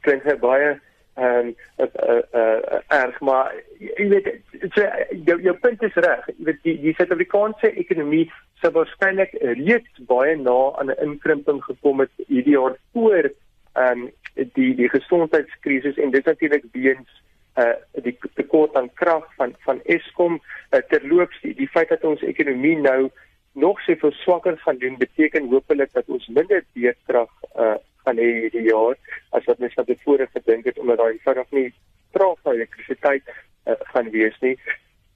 klink 0.03 0.27
baie 0.41 0.73
ehm 1.15 1.47
um, 1.47 1.55
uh, 1.77 1.85
uh, 2.09 2.21
uh, 2.33 2.79
erg 2.87 3.19
maar 3.21 3.53
jy 3.79 4.07
weet 4.09 4.29
so, 4.73 4.87
jou 5.25 5.41
jou 5.41 5.53
punt 5.61 5.83
is 5.83 5.99
reg. 6.05 6.25
Jy 6.27 6.45
weet 6.47 6.63
die, 6.63 6.77
die 6.81 6.93
Suid-Afrikaanse 6.97 7.69
ekonomie 7.83 8.25
sou 8.61 8.71
waarskynlik 8.73 9.35
reeds 9.41 10.05
baie 10.09 10.35
na 10.37 10.57
aan 10.79 10.89
'n 10.89 11.03
inkrimping 11.07 11.61
gekom 11.63 11.99
het 11.99 12.11
hierdie 12.27 12.57
jaar 12.57 12.77
voor 12.93 13.29
ehm 13.73 14.07
um, 14.07 14.11
die 14.57 14.73
die 14.75 14.89
gesondheidskrisis 14.89 15.97
en 15.97 16.11
dit 16.11 16.25
natuurlik 16.25 16.65
weens 16.71 17.21
uh 17.57 18.01
die 18.01 18.17
tekort 18.33 18.75
aan 18.75 18.93
krag 18.93 19.25
van 19.37 19.55
van 19.65 19.81
Eskom 19.83 20.41
uh, 20.41 20.79
terloops 20.89 21.41
die, 21.41 21.53
die 21.53 21.69
feit 21.69 21.89
dat 21.89 22.03
ons 22.03 22.21
ekonomie 22.21 22.77
nou 22.77 23.09
nog 23.53 23.81
soveel 23.81 24.11
swakker 24.11 24.57
gaan 24.57 24.77
doen 24.77 24.97
beteken 24.97 25.49
hopelik 25.49 25.93
dat 25.93 26.07
ons 26.07 26.27
minder 26.27 26.65
beerdkrag 26.73 27.29
uh 27.55 27.77
gaan 28.05 28.21
hê 28.21 28.29
hierdie 28.43 28.67
jaar 28.69 28.95
as 29.37 29.45
wat 29.49 29.59
mens 29.59 29.73
van 29.79 29.85
tevore 29.89 30.27
gedink 30.35 30.65
het 30.69 30.79
omdat 30.79 30.97
daai 31.01 31.11
eenvoudig 31.11 31.51
nie 31.51 31.67
traag 32.11 32.39
van 32.41 32.55
elektrisiteit 32.55 33.29
uh, 33.29 33.73
gaan 33.93 34.09
wees 34.09 34.39
nie. 34.41 34.57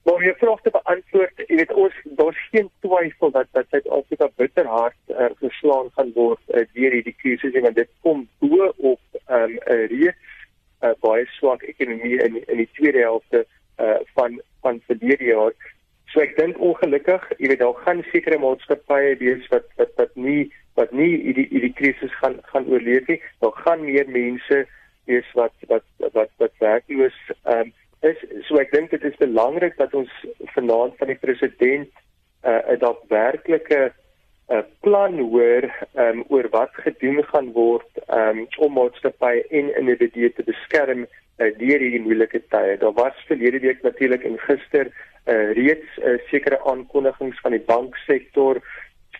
Maar 0.04 0.14
om 0.14 0.22
jou 0.22 0.36
vraag 0.40 0.60
te 0.64 0.70
beantwoord, 0.72 1.42
jy 1.46 1.56
weet 1.60 1.72
ons 1.72 1.96
daar's 2.20 2.38
geen 2.50 2.70
twyfel 2.80 3.30
dat 3.34 3.50
dat 3.52 3.66
Suid-Afrika 3.70 4.30
bitterhard 4.40 5.12
uh, 5.12 5.28
geslaan 5.42 5.90
gaan 5.96 6.12
word 6.14 6.40
uh, 6.48 6.64
deur 6.72 6.96
hierdie 6.96 7.16
krisis 7.20 7.54
en 7.60 7.74
dit 7.76 7.90
kom 8.06 8.24
bo 8.40 8.72
op 8.76 9.00
'n 9.28 9.34
um, 9.40 9.58
reeks 9.92 10.36
uh, 10.82 10.94
baie 11.02 11.26
swak 11.38 11.62
ekonomie 11.62 12.16
in 12.24 12.38
in 12.46 12.62
die 12.62 12.70
tweede 12.78 13.04
helfte 13.04 13.44
uh, 13.78 13.98
van 14.14 14.40
van 14.62 14.80
verlede 14.86 15.24
jaar. 15.24 15.52
So 16.12 16.20
ek 16.24 16.36
dink 16.36 16.58
ongelukkig, 16.58 17.24
jy 17.38 17.50
weet 17.52 17.60
daar 17.60 17.82
gaan 17.84 18.00
sekere 18.12 18.38
maatskappye 18.40 19.16
wees 19.20 19.48
wat 19.52 19.66
wat 19.76 19.92
wat 20.00 20.14
nie 20.16 20.48
wat 20.78 20.94
nie 20.94 21.10
hierdie 21.26 21.48
hierdie 21.52 21.74
krisis 21.74 22.14
gaan 22.22 22.38
gaan 22.52 22.68
oorleef 22.70 23.08
nie. 23.10 23.20
Daar 23.42 23.56
gaan 23.64 23.84
meer 23.84 24.08
mense 24.14 24.64
wees 25.10 25.28
wat 25.34 25.54
wat 25.72 25.86
wat 26.14 26.32
wat 26.42 26.54
werkloos 26.64 27.18
um, 27.54 27.72
is. 28.06 28.18
So 28.48 28.60
ek 28.62 28.72
dink 28.74 28.92
dit 28.94 29.04
is 29.10 29.22
belangrik 29.22 29.78
dat 29.78 29.94
ons 29.98 30.12
vanaand 30.54 30.98
van 31.00 31.12
die 31.12 31.20
president 31.22 31.88
uh, 32.44 32.60
'n 32.60 32.74
uh, 32.74 32.78
daadwerklike 32.84 33.80
'n 33.88 34.54
uh, 34.54 34.64
plan 34.80 35.18
hoor 35.18 35.68
um, 36.04 36.24
oor 36.28 36.48
wat 36.54 36.72
gedoen 36.84 37.22
gaan 37.32 37.52
word 37.52 38.02
um, 38.08 38.46
om 38.58 38.72
maatskappye 38.72 39.44
en 39.50 39.74
individue 39.80 40.32
te 40.32 40.44
beskerm 40.46 41.04
uh, 41.04 41.50
deur 41.58 41.82
hierdie 41.84 42.06
moeilike 42.06 42.40
tye. 42.54 42.78
Daar 42.80 42.96
was 42.96 43.26
verlede 43.26 43.60
week 43.66 43.82
natuurlik 43.82 44.24
en 44.24 44.38
gister 44.46 44.88
uh, 45.28 45.52
reeds 45.58 45.98
uh, 45.98 46.16
sekere 46.30 46.60
aankondigings 46.64 47.40
van 47.44 47.56
die 47.56 47.64
banksektor 47.66 48.62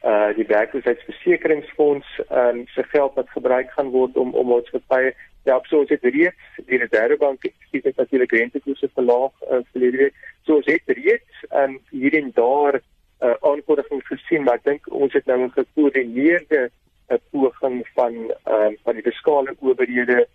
uh 0.04 0.30
die 0.36 0.46
werkloosheidsversekeringsfonds 0.46 2.06
um, 2.30 2.66
se 2.74 2.82
geld 2.82 3.14
wat 3.14 3.30
gebruik 3.30 3.70
gaan 3.70 3.90
word 3.90 4.16
om 4.16 4.34
om 4.34 4.46
maatskappye 4.46 5.14
Ja, 5.48 5.56
so 5.64 5.78
ons 5.80 5.88
het 5.92 6.04
reeds 6.04 6.64
die 6.68 6.76
Reservebank 6.82 7.46
skiet 7.68 7.86
dit 7.86 7.96
natuurlik 7.96 8.32
rentekoerse 8.36 8.88
verlaag 8.92 9.32
uh, 9.46 9.62
verlede 9.72 10.02
week. 10.02 10.18
So 10.44 10.58
ons 10.58 10.68
het 10.68 10.92
reeds 10.98 11.44
um, 11.56 11.78
hier 11.88 12.16
en 12.18 12.28
daar 12.36 12.80
uh, 12.80 13.32
aankondiging 13.40 14.02
gesien, 14.10 14.44
maar 14.44 14.60
ek 14.60 14.66
dink 14.66 14.90
ons 14.92 15.16
het 15.16 15.24
nou 15.30 15.38
'n 15.46 15.54
gekoördineerde 15.56 16.68
uh, 16.68 17.16
poging 17.32 17.80
van 17.96 18.18
uh, 18.28 18.74
van 18.84 19.00
die 19.00 19.06
fiskale 19.08 19.56
owerhede 19.60 20.26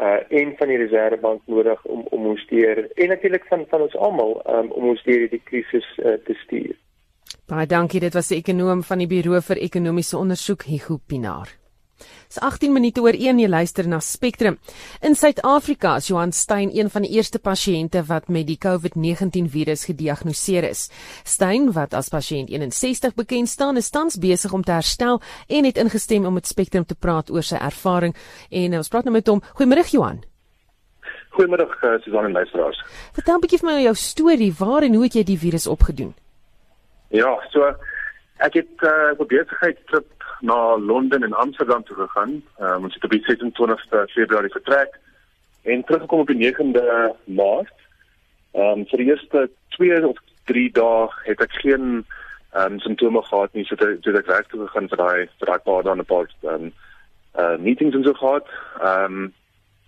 uh 0.00 0.20
en 0.28 0.54
van 0.56 0.68
die 0.68 0.76
Reservebank 0.84 1.42
nodig 1.46 1.84
om 1.84 2.06
om 2.10 2.26
ons 2.26 2.46
deur 2.46 2.84
en 2.94 3.08
natuurlik 3.08 3.46
van 3.48 3.64
van 3.68 3.80
ons 3.80 3.96
almal 3.96 4.42
um, 4.46 4.70
om 4.70 4.88
ons 4.94 5.02
deur 5.02 5.28
die 5.28 5.42
krisis 5.44 5.88
uh, 5.98 6.20
te 6.24 6.34
stuur. 6.44 6.76
Baie 7.46 7.68
dankie, 7.70 8.00
dit 8.02 8.10
was 8.10 8.26
die 8.32 8.40
ekonom 8.40 8.80
van 8.82 8.98
die 8.98 9.06
Buro 9.06 9.38
vir 9.38 9.60
Ekonomiese 9.62 10.16
Onderzoek, 10.18 10.64
Hugo 10.66 10.96
Pinaar. 10.98 11.52
Dis 12.26 12.40
18 12.42 12.72
minute 12.74 12.98
oor 13.04 13.14
1 13.14 13.38
jy 13.38 13.46
luister 13.46 13.86
na 13.86 14.00
Spectrum. 14.02 14.56
In 14.98 15.14
Suid-Afrika 15.14 15.92
is 16.00 16.08
Johan 16.10 16.34
Stein 16.34 16.72
een 16.74 16.90
van 16.90 17.06
die 17.06 17.12
eerste 17.14 17.38
pasiënte 17.38 18.02
wat 18.08 18.26
met 18.34 18.48
die 18.50 18.58
COVID-19 18.58 19.46
virus 19.52 19.86
gediagnoseer 19.86 20.66
is. 20.72 20.88
Stein, 21.22 21.70
wat 21.78 21.94
as 21.94 22.10
pasiënt 22.10 22.50
61 22.50 23.14
bekend 23.14 23.54
staan, 23.54 23.78
is 23.78 23.92
tans 23.94 24.18
besig 24.18 24.50
om 24.50 24.66
te 24.66 24.74
herstel 24.74 25.22
en 25.46 25.70
het 25.70 25.78
ingestem 25.78 26.26
om 26.26 26.34
met 26.34 26.50
Spectrum 26.50 26.82
te 26.82 26.98
praat 26.98 27.30
oor 27.30 27.46
sy 27.46 27.62
ervaring. 27.62 28.18
En 28.50 28.74
ons 28.82 28.90
praat 28.90 29.06
nou 29.06 29.14
met 29.14 29.30
hom. 29.30 29.44
Goeiemôre 29.54 29.86
Johan. 29.94 30.24
Goeiemôre 31.38 31.70
uh, 31.70 31.96
Susan 32.02 32.26
en 32.26 32.38
luisteraars. 32.42 32.84
Vertel 33.14 33.36
'n 33.38 33.40
bietjie 33.40 33.62
vir 33.62 33.70
my 33.70 33.82
jou 33.86 33.94
storie. 33.94 34.54
Waar 34.58 34.82
en 34.82 34.94
hoe 34.98 35.06
het 35.06 35.14
jy 35.14 35.22
die 35.22 35.38
virus 35.38 35.70
opgedoen? 35.70 36.16
Ja, 37.08 37.36
so 37.50 37.70
ek 38.36 38.54
het 38.54 38.82
uh, 38.82 39.14
'n 39.18 39.26
besigheidstrip 39.26 40.24
na 40.40 40.76
Londen 40.76 41.22
en 41.22 41.32
Amsterdam 41.32 41.84
toe 41.84 41.96
gegaan. 41.96 42.42
Um, 42.60 42.84
ons 42.84 42.94
het 42.94 43.04
op 43.04 43.10
die 43.10 43.24
26ste 43.24 44.04
Februarie 44.12 44.50
vertrek 44.50 44.98
en 45.62 45.84
teruggekom 45.84 46.20
op 46.20 46.26
die 46.26 46.52
9de 46.52 47.14
Maart. 47.24 47.74
Ehm 48.52 48.78
um, 48.78 48.86
vir 48.86 48.98
die 48.98 49.06
eerste 49.06 49.50
2 49.68 50.06
of 50.08 50.18
3 50.44 50.70
dae 50.72 51.08
het 51.24 51.40
ek 51.40 51.52
geen 51.52 52.04
ehm 52.52 52.72
um, 52.72 52.78
simptome 52.80 53.22
gehad 53.22 53.52
nie. 53.52 53.64
So 53.64 53.74
dit 53.74 54.04
het 54.04 54.16
ek 54.16 54.26
reg 54.26 54.46
toe 54.46 54.66
gegaan 54.66 54.88
vir 54.88 54.96
daai 54.96 55.28
vir 55.38 55.46
daai 55.46 55.62
paar 55.64 55.82
dae 55.82 55.96
'n 55.96 56.04
paar 56.04 56.28
ehm 56.42 56.54
um, 56.54 56.72
uh 57.38 57.56
meetings 57.58 57.94
en 57.94 58.02
so 58.04 58.12
gehad. 58.12 58.48
Ehm 58.80 59.14
um, 59.14 59.34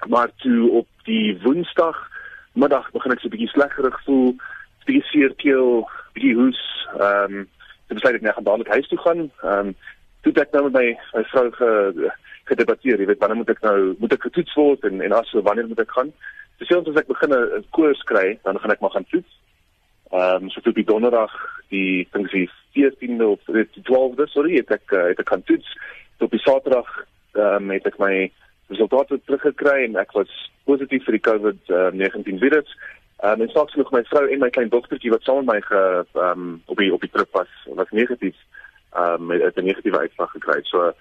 maar 0.07 0.31
toe 0.37 0.71
op 0.71 0.89
die 1.05 1.39
Woensdag 1.43 1.97
middag 2.53 2.91
begin 2.91 3.13
ek 3.13 3.21
so 3.21 3.27
'n 3.27 3.31
bietjie 3.31 3.55
sleggerig 3.55 4.03
voel, 4.05 4.37
bietjie 4.85 5.09
seer 5.11 5.35
keel, 5.35 5.89
bietjie 6.19 6.37
hoes. 6.37 6.61
Ehm 6.99 7.39
um, 7.39 7.47
Ek 7.89 7.97
besluit 7.97 8.19
ek 8.19 8.25
net 8.25 8.37
gaan 8.37 8.45
dadelik 8.45 8.73
huis 8.77 8.89
toe 8.89 8.99
gaan. 9.01 9.21
Ehm 9.43 9.69
um, 9.71 9.77
toe 10.27 10.33
ek 10.43 10.53
nou 10.53 10.65
met 10.67 10.75
my 10.77 10.87
my 11.15 11.23
vrou 11.31 11.47
ge 11.57 11.69
gedebatteer, 12.49 13.01
jy 13.01 13.07
weet 13.09 13.21
wanneer 13.23 13.39
moet 13.41 13.53
ek 13.55 13.63
nou 13.65 13.95
moet 14.01 14.13
ek 14.13 14.27
getoets 14.27 14.57
word 14.57 14.85
en 14.89 15.01
en 15.05 15.15
as 15.17 15.31
so 15.33 15.41
wanneer 15.47 15.69
moet 15.71 15.81
ek 15.85 15.95
gaan? 15.97 16.13
So 16.61 16.81
as 16.81 17.01
ek 17.01 17.09
begin 17.09 17.33
'n 17.33 17.65
koers 17.77 18.03
kry, 18.11 18.39
dan 18.45 18.59
gaan 18.59 18.75
ek 18.75 18.81
maar 18.85 18.93
gaan 18.97 19.09
toets. 19.13 19.33
Ehm 20.13 20.45
um, 20.45 20.51
so 20.51 20.61
toe 20.61 20.73
die 20.73 20.85
donderdag 20.85 21.33
die 21.73 22.09
dink 22.13 22.29
sy 22.29 22.45
14de 22.77 23.25
of 23.25 23.41
die 23.47 23.85
12de, 23.89 24.29
sorry, 24.29 24.57
het 24.61 24.71
ek 24.71 24.93
uh, 24.93 25.09
het 25.09 25.21
ek 25.25 25.33
gaan 25.33 25.45
toets. 25.49 25.73
So 26.19 26.29
op 26.29 26.37
die 26.37 26.45
Saterdag 26.45 26.89
ehm 27.33 27.65
um, 27.65 27.71
het 27.71 27.87
ek 27.87 27.99
my 27.99 28.31
resultate 28.69 29.21
teruggekry 29.25 29.85
en 29.85 29.97
ek 29.97 30.13
was 30.13 30.29
positief 30.69 31.05
vir 31.09 31.17
die 31.17 31.25
COVID-19 31.25 32.37
uh, 32.37 32.41
virus. 32.41 32.77
Um, 33.25 33.41
en 33.41 33.49
saaks 33.51 33.73
genoeg 33.75 33.91
my 33.91 34.05
vrou 34.07 34.29
en 34.31 34.39
my 34.39 34.51
klein 34.55 34.69
dogtertjie 34.71 35.11
wat 35.11 35.25
saam 35.27 35.41
met 35.43 35.55
my 35.55 35.61
ge 35.67 35.83
ehm 36.13 36.31
um, 36.31 36.63
op 36.71 36.79
die 36.79 36.93
op 36.95 37.01
die 37.03 37.11
trip 37.11 37.33
was, 37.35 37.51
was 37.67 37.91
negatief 37.91 38.37
ehm 38.93 39.13
um, 39.13 39.27
met 39.27 39.57
'n 39.57 39.65
negatiewe 39.65 39.99
uitslag 39.99 40.31
gekry. 40.31 40.61
So 40.63 40.93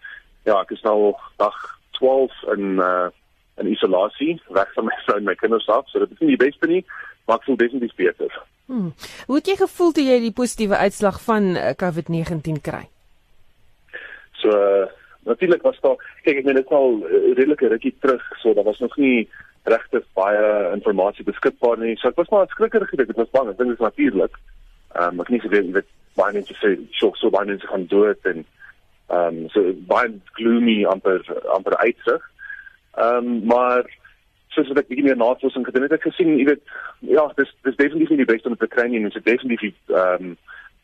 ja, 0.43 0.59
ek 0.61 0.71
is 0.71 0.81
nou 0.81 1.13
dag 1.37 1.79
12 1.91 2.31
in 2.55 2.81
uh 2.81 3.09
in 3.57 3.71
isolasie, 3.71 4.41
weg 4.47 4.73
van 4.73 4.85
my 4.85 4.97
vrou 5.05 5.17
en 5.17 5.23
my 5.23 5.35
kinders 5.35 5.67
af. 5.67 5.89
So 5.89 5.99
dit 5.99 6.11
is 6.11 6.19
nie 6.19 6.37
die 6.37 6.45
beste 6.45 6.67
nie, 6.67 6.85
maar 7.25 7.37
ek 7.37 7.43
voel 7.43 7.55
definitief 7.55 7.95
beter. 7.95 8.43
Hmm. 8.65 8.93
Hoe 9.25 9.35
het 9.35 9.47
jy 9.47 9.55
gevoel 9.55 9.91
toe 9.91 10.03
jy 10.03 10.19
die 10.19 10.35
positiewe 10.35 10.77
uitslag 10.77 11.21
van 11.21 11.55
uh, 11.55 11.71
COVID-19 11.81 12.61
kry? 12.61 12.87
So 14.41 14.49
uh, 14.49 14.87
natuurlik 15.29 15.61
was 15.61 15.79
daar 15.81 15.95
kyk 16.23 16.41
ek 16.41 16.45
meen 16.45 16.59
dit 16.59 16.73
al 16.75 16.97
uh, 16.99 17.21
redelike 17.37 17.67
rukkie 17.67 17.95
terug, 17.99 18.23
so 18.41 18.53
daar 18.53 18.67
was 18.67 18.79
nog 18.79 18.97
nie 18.97 19.29
regtig 19.67 20.05
baie 20.17 20.71
inligting 20.73 21.27
beskikbaar 21.27 21.79
nie. 21.81 21.95
So 21.99 22.11
ek 22.11 22.19
was 22.19 22.31
maar 22.31 22.47
skrikkerig 22.51 22.89
gedink, 22.89 23.11
dit 23.11 23.19
was 23.19 23.33
bang. 23.35 23.51
Ek 23.51 23.59
dink 23.59 23.73
dit 23.73 23.79
is 23.79 23.85
natuurlik. 23.85 24.39
Ehm 24.95 25.17
um, 25.17 25.23
ek 25.25 25.31
nie 25.33 25.43
geweet 25.43 25.71
weet 25.75 25.89
baie 26.17 26.33
mense 26.33 26.55
sê 26.61 26.73
so 26.99 27.11
so 27.19 27.31
baie 27.33 27.49
mense 27.49 27.67
gaan 27.67 27.87
dood 27.91 28.31
en 28.31 28.43
ehm 28.43 29.43
um, 29.43 29.45
so 29.53 29.73
baie 29.91 30.11
gloomy 30.39 30.79
amper 30.95 31.21
amper 31.55 31.77
uitsig. 31.83 32.27
Ehm 32.97 33.31
um, 33.31 33.45
maar 33.53 33.85
soos 34.55 34.71
wat 34.71 34.81
ek 34.81 34.89
bietjie 34.89 35.05
meer 35.05 35.19
navorsing 35.19 35.65
gedoen 35.67 35.85
het, 35.85 35.93
ek 35.93 36.07
gesien, 36.07 36.33
jy 36.39 36.47
weet, 36.49 36.63
ja, 37.05 37.27
dis 37.37 37.51
dis 37.67 37.77
definitief 37.77 38.09
nie 38.13 38.23
die 38.23 38.31
beste 38.31 38.49
om 38.49 38.57
te 38.57 38.69
kry 38.71 38.87
nie 38.89 39.03
dit 39.05 39.19
is 39.19 39.27
definitief 39.27 39.93
ehm 39.93 40.31
um, 40.31 40.37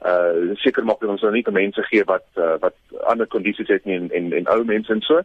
uh 0.03 0.51
seker 0.59 0.83
maak 0.83 0.99
dat 0.99 1.13
ons 1.13 1.21
nou 1.23 1.31
nie 1.31 1.45
te 1.47 1.51
mense 1.55 1.83
gee 1.87 2.03
wat 2.09 2.25
uh, 2.35 2.57
wat 2.59 2.75
ander 3.07 3.27
kondisies 3.31 3.69
het 3.71 3.85
nie 3.87 3.95
en 3.95 4.09
en, 4.11 4.33
en 4.35 4.49
ou 4.51 4.63
mense 4.67 4.91
en 4.91 5.03
so. 5.07 5.21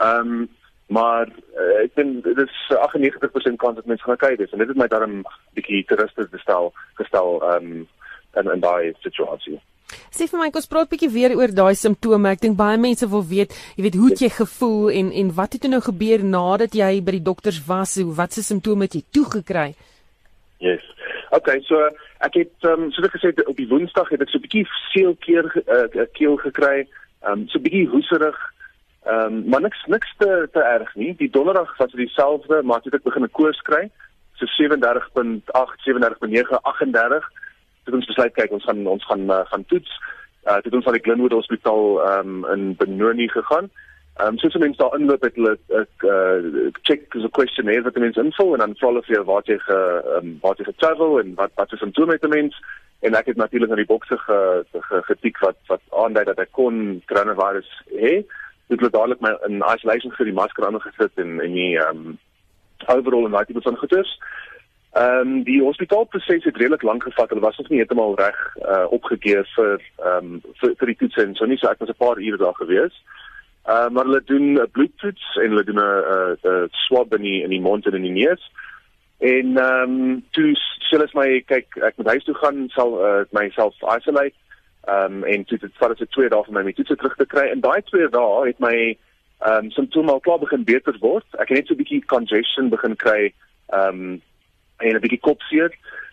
Ehm 0.00 0.36
um, 0.36 0.46
maar 0.86 1.28
uh, 1.28 1.82
ek 1.84 1.94
dink 1.96 2.24
dit 2.24 2.38
is 2.44 2.56
98% 2.76 3.56
kans 3.56 3.76
dat 3.76 3.86
mense 3.86 4.04
gaan 4.04 4.20
kyk 4.20 4.38
dis 4.38 4.52
en 4.52 4.58
dit 4.58 4.68
het 4.68 4.76
my 4.76 4.88
daarom 4.88 5.22
bietjie 5.56 5.84
terugste 5.88 6.28
gestel 6.32 6.72
gestel 7.00 7.40
um, 7.54 7.86
in 8.36 8.50
in 8.50 8.60
daai 8.60 8.92
situasie. 9.00 9.60
Sê 10.14 10.26
vir 10.30 10.38
my, 10.38 10.48
kom 10.50 10.62
ons 10.62 10.70
praat 10.70 10.90
bietjie 10.90 11.10
weer 11.12 11.34
oor 11.36 11.52
daai 11.54 11.74
simptome. 11.78 12.30
Ek 12.30 12.42
dink 12.42 12.56
baie 12.58 12.78
mense 12.80 13.06
wil 13.10 13.24
weet, 13.26 13.54
jy 13.76 13.84
weet, 13.86 13.98
hoe 14.00 14.10
het 14.12 14.22
jy 14.24 14.30
gevoel 14.36 14.90
en 15.00 15.12
en 15.22 15.32
wat 15.38 15.56
het 15.56 15.68
nou 15.70 15.80
gebeur 15.84 16.24
nadat 16.24 16.74
jy 16.78 16.90
by 17.04 17.16
die 17.18 17.26
dokters 17.28 17.60
was? 17.68 17.96
Hoe 18.00 18.14
wat 18.14 18.36
se 18.36 18.44
simptome 18.46 18.88
het 18.88 18.96
jy 18.98 19.04
toegekry? 19.14 19.72
Yes. 20.62 20.84
Okay, 21.34 21.58
so 21.66 21.80
ek 22.24 22.38
het 22.40 22.68
um, 22.70 22.88
soos 22.94 23.08
ek 23.08 23.16
gesê 23.18 23.32
het 23.32 23.42
op 23.50 23.58
die 23.58 23.68
Woensdag 23.68 24.10
het 24.14 24.22
ek 24.22 24.30
so 24.30 24.38
'n 24.38 24.46
bietjie 24.46 24.66
seelkeer 24.92 25.50
uh, 25.66 26.06
keel 26.14 26.36
gekry. 26.46 26.86
Um, 27.26 27.48
so 27.48 27.58
'n 27.58 27.66
bietjie 27.66 27.88
hoeserig. 27.90 28.38
Ehm 29.04 29.32
um, 29.32 29.48
maar 29.48 29.60
niks 29.60 29.84
niks 29.86 30.14
te 30.18 30.48
te 30.52 30.60
erg 30.60 30.94
nie. 30.94 31.14
Die 31.16 31.30
Donderdag 31.30 31.76
was 31.76 31.90
dit 31.92 32.06
dieselfde, 32.06 32.62
maar 32.62 32.80
toe 32.80 32.92
ek 32.92 33.02
begin 33.02 33.24
'n 33.24 33.30
koors 33.30 33.60
kry, 33.62 33.90
so 34.34 34.46
37.8, 34.46 35.76
37.9, 35.86 36.60
38 36.62 37.30
het 37.84 37.94
ons 37.94 38.06
besluit 38.06 38.32
kyk 38.32 38.50
ons 38.50 38.64
gaan 38.64 38.86
ons 38.86 39.04
gaan 39.04 39.30
uh, 39.30 39.40
gaan 39.44 39.64
toets. 39.64 39.90
Uh 40.44 40.60
dit 40.62 40.74
ons 40.74 40.84
van 40.84 40.92
die 40.92 41.02
Glenwood 41.02 41.32
Hospitaal 41.32 41.84
um 42.18 42.44
in 42.52 42.76
Benoni 42.76 43.28
gegaan. 43.28 43.70
Um 44.24 44.38
soos 44.38 44.54
mense 44.54 44.78
daar 44.78 44.96
inloop 44.98 45.22
het 45.22 45.34
hulle 45.34 45.58
ek 45.68 46.06
uh 46.14 46.70
check 46.82 47.14
is 47.14 47.24
'n 47.24 47.36
questionnaire 47.38 47.82
wat 47.82 47.96
mense 47.98 48.20
invul 48.20 48.52
en 48.52 48.58
dan 48.64 48.76
vra 48.76 48.88
hulle 48.88 49.02
vir 49.02 49.24
wat 49.24 49.46
jy 49.46 49.58
ge 49.58 49.78
um 50.18 50.38
wat 50.40 50.58
jy 50.58 50.64
getravel 50.64 51.20
en 51.20 51.34
wat 51.34 51.50
wat 51.54 51.72
is 51.72 51.78
simptome 51.78 52.16
met 52.16 52.28
mense 52.28 52.56
en 53.00 53.14
ek 53.14 53.26
het 53.26 53.36
natuurlik 53.36 53.70
na 53.70 53.76
die 53.76 53.92
bokse 53.92 54.16
ge, 54.16 54.64
ge 54.72 55.02
getik 55.02 55.38
wat 55.38 55.56
wat 55.66 55.82
aandui 55.90 56.24
dat 56.24 56.38
ek 56.38 56.52
kon 56.52 57.02
coronavirus 57.06 57.68
hê. 57.92 58.24
Dit 58.24 58.43
het 58.68 58.80
dadelik 58.80 59.20
my 59.20 59.34
in 59.46 59.62
isolation 59.74 60.12
vir 60.12 60.24
die 60.24 60.38
masker 60.40 60.66
aangesit 60.66 61.18
en 61.24 61.40
en 61.40 61.52
die 61.52 61.76
um 61.88 62.18
overall 62.86 63.24
en 63.24 63.36
daai 63.36 63.44
tipe 63.44 63.62
van 63.62 63.76
goeders. 63.76 64.18
Ehm 64.94 65.18
um, 65.18 65.42
die 65.42 65.62
hospitaalproses 65.62 66.44
het 66.44 66.56
redelik 66.56 66.82
lank 66.82 67.02
gevat. 67.02 67.28
Hulle 67.28 67.40
was 67.40 67.56
nog 67.56 67.68
nie 67.68 67.78
heeltemal 67.78 68.14
reg 68.14 68.36
uh, 68.56 68.84
opgekeer 68.90 69.48
vir 69.56 69.80
ehm 69.98 70.34
um, 70.34 70.40
vir, 70.60 70.74
vir 70.78 70.92
die 70.92 70.96
toets 71.00 71.16
en 71.22 71.34
so 71.34 71.48
nie. 71.50 71.58
So 71.58 71.68
ek 71.68 71.80
was 71.82 71.90
'n 71.90 72.02
paar 72.04 72.20
ure 72.22 72.38
daar 72.38 72.54
gewees. 72.54 72.94
Ehm 73.66 73.86
uh, 73.86 73.88
maar 73.90 74.04
hulle 74.04 74.22
doen 74.24 74.52
'n 74.52 74.70
bloedtoets 74.70 75.24
en 75.42 75.50
hulle 75.50 75.64
doen 75.64 75.82
'n 75.82 76.36
'n 76.44 76.68
swab 76.86 77.14
in 77.14 77.22
die 77.22 77.42
in 77.42 77.50
die 77.50 77.60
mond 77.60 77.86
en 77.86 77.94
in 77.94 78.06
die 78.06 78.18
neus. 78.22 78.52
En 79.18 79.56
ehm 79.56 79.90
um, 79.90 80.24
toe 80.30 80.54
sê 80.54 80.96
hulle 80.96 81.10
my 81.14 81.42
kyk 81.46 81.76
ek 81.76 81.96
moet 81.96 82.12
huis 82.14 82.24
toe 82.24 82.34
gaan 82.34 82.68
sal 82.68 82.94
uh, 83.00 83.24
myself 83.30 83.74
isolate. 83.98 84.38
Ehm 84.86 85.22
um, 85.22 85.24
en 85.24 85.44
toe 85.44 85.58
dit 85.58 85.72
vat 85.80 85.98
dit 85.98 86.10
2 86.10 86.28
dae 86.28 86.44
vir 86.44 86.52
my 86.52 86.60
om 86.60 86.72
dit 86.72 86.86
terug 86.86 87.16
te 87.16 87.26
kry. 87.26 87.48
En 87.48 87.60
daai 87.60 87.82
2 87.82 88.08
dae 88.12 88.46
het 88.46 88.58
my 88.58 88.76
ehm 89.38 89.64
um, 89.64 89.70
simptome 89.70 90.12
al 90.12 90.20
klaar 90.20 90.38
begin 90.38 90.64
beter 90.64 90.96
word. 91.00 91.26
Ek 91.38 91.48
het 91.48 91.58
net 91.58 91.66
so 91.66 91.74
'n 91.74 91.82
bietjie 91.82 92.04
congestion 92.04 92.68
begin 92.68 92.96
kry. 92.96 93.32
Ehm 93.72 93.88
um, 93.88 94.22
en 94.78 94.96
'n 94.96 95.00
bietjie 95.00 95.20
kopseer. 95.20 95.72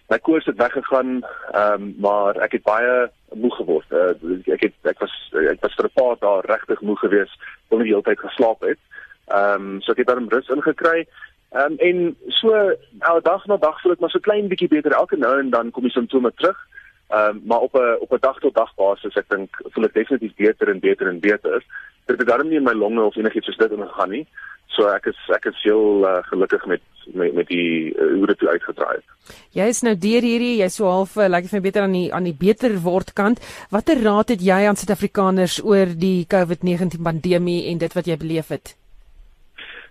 My 0.10 0.20
koors 0.20 0.46
het 0.46 0.58
weggegaan, 0.58 1.24
ehm 1.52 1.82
um, 1.82 1.96
maar 2.00 2.36
ek 2.36 2.52
het 2.52 2.64
baie 2.64 3.12
moeg 3.34 3.56
geword. 3.56 3.92
Uh, 3.92 4.16
ek 4.54 4.62
het 4.62 4.76
ek 4.84 5.00
was 5.00 5.14
ek 5.34 5.62
was 5.62 5.76
vir 5.76 5.86
'n 5.86 5.98
paar 6.00 6.16
dae 6.20 6.42
regtig 6.46 6.82
moeg 6.82 7.00
geweest, 7.00 7.38
kon 7.70 7.80
nie 7.80 7.88
die 7.88 7.96
hele 7.96 8.08
tyd 8.08 8.20
geslaap 8.20 8.62
het. 8.62 8.80
Ehm 9.28 9.76
um, 9.76 9.82
so 9.82 9.92
ek 9.92 9.98
het 9.98 10.08
daarom 10.08 10.30
rus 10.30 10.48
ingekry. 10.48 11.08
Ehm 11.52 11.72
um, 11.72 11.78
en 11.78 12.18
so 12.28 12.52
elke 13.00 13.24
dag 13.24 13.46
na 13.46 13.58
dag 13.58 13.82
voel 13.82 13.92
ek 13.92 14.00
maar 14.00 14.10
so 14.10 14.20
klein 14.20 14.48
bietjie 14.48 14.68
beter 14.68 14.92
elke 14.92 15.18
nou 15.18 15.40
en 15.40 15.50
dan 15.50 15.72
kom 15.72 15.84
die 15.84 15.92
simptome 15.92 16.32
terug. 16.36 16.68
Ehm 17.12 17.36
um, 17.36 17.42
maar 17.46 17.60
op 17.60 17.74
'n 17.76 17.98
op 18.00 18.12
'n 18.14 18.20
dag 18.20 18.40
tot 18.40 18.54
dag 18.56 18.76
basis 18.76 19.16
ek 19.16 19.30
dink 19.30 19.50
voel 19.72 19.86
ek 19.86 19.94
definitief 19.94 20.36
beter 20.36 20.70
en 20.70 20.80
beter 20.80 21.08
en 21.08 21.20
beter. 21.20 21.64
Dit 22.06 22.18
het 22.18 22.28
darm 22.28 22.48
nie 22.48 22.58
in 22.58 22.64
my 22.64 22.74
longe 22.74 23.02
of 23.02 23.16
enigiets 23.16 23.46
soos 23.46 23.58
dit 23.58 23.72
ingegaan 23.72 24.10
nie. 24.10 24.28
So 24.68 24.88
ek 24.88 25.06
is 25.06 25.20
ek 25.36 25.46
is 25.46 25.64
heel 25.64 26.06
uh, 26.08 26.24
gelukkig 26.24 26.66
met 26.66 26.82
met 27.14 27.34
met 27.34 27.48
die 27.48 27.94
uh, 27.94 28.14
hoe 28.16 28.28
dit 28.28 28.48
uitgedraai 28.48 28.96
het. 28.96 29.36
Jy 29.52 29.68
is 29.68 29.82
nou 29.82 29.96
deur 29.98 30.22
hierdie, 30.22 30.58
jy 30.62 30.68
so 30.68 30.86
half 30.86 31.18
uh, 31.18 31.28
lyk 31.28 31.32
like 31.32 31.48
vir 31.52 31.60
my 31.60 31.64
beter 31.68 31.84
aan 31.84 31.98
die 31.98 32.14
aan 32.14 32.24
die 32.24 32.38
beter 32.40 32.80
word 32.80 33.14
kant. 33.14 33.40
Watter 33.70 34.00
raad 34.04 34.30
het 34.30 34.42
jy 34.42 34.66
aan 34.68 34.80
Suid-Afrikaners 34.80 35.64
oor 35.64 35.86
die 35.86 36.26
COVID-19 36.34 37.04
pandemie 37.04 37.68
en 37.72 37.78
dit 37.78 37.94
wat 37.94 38.06
jy 38.06 38.18
beleef 38.18 38.48
het? 38.48 38.76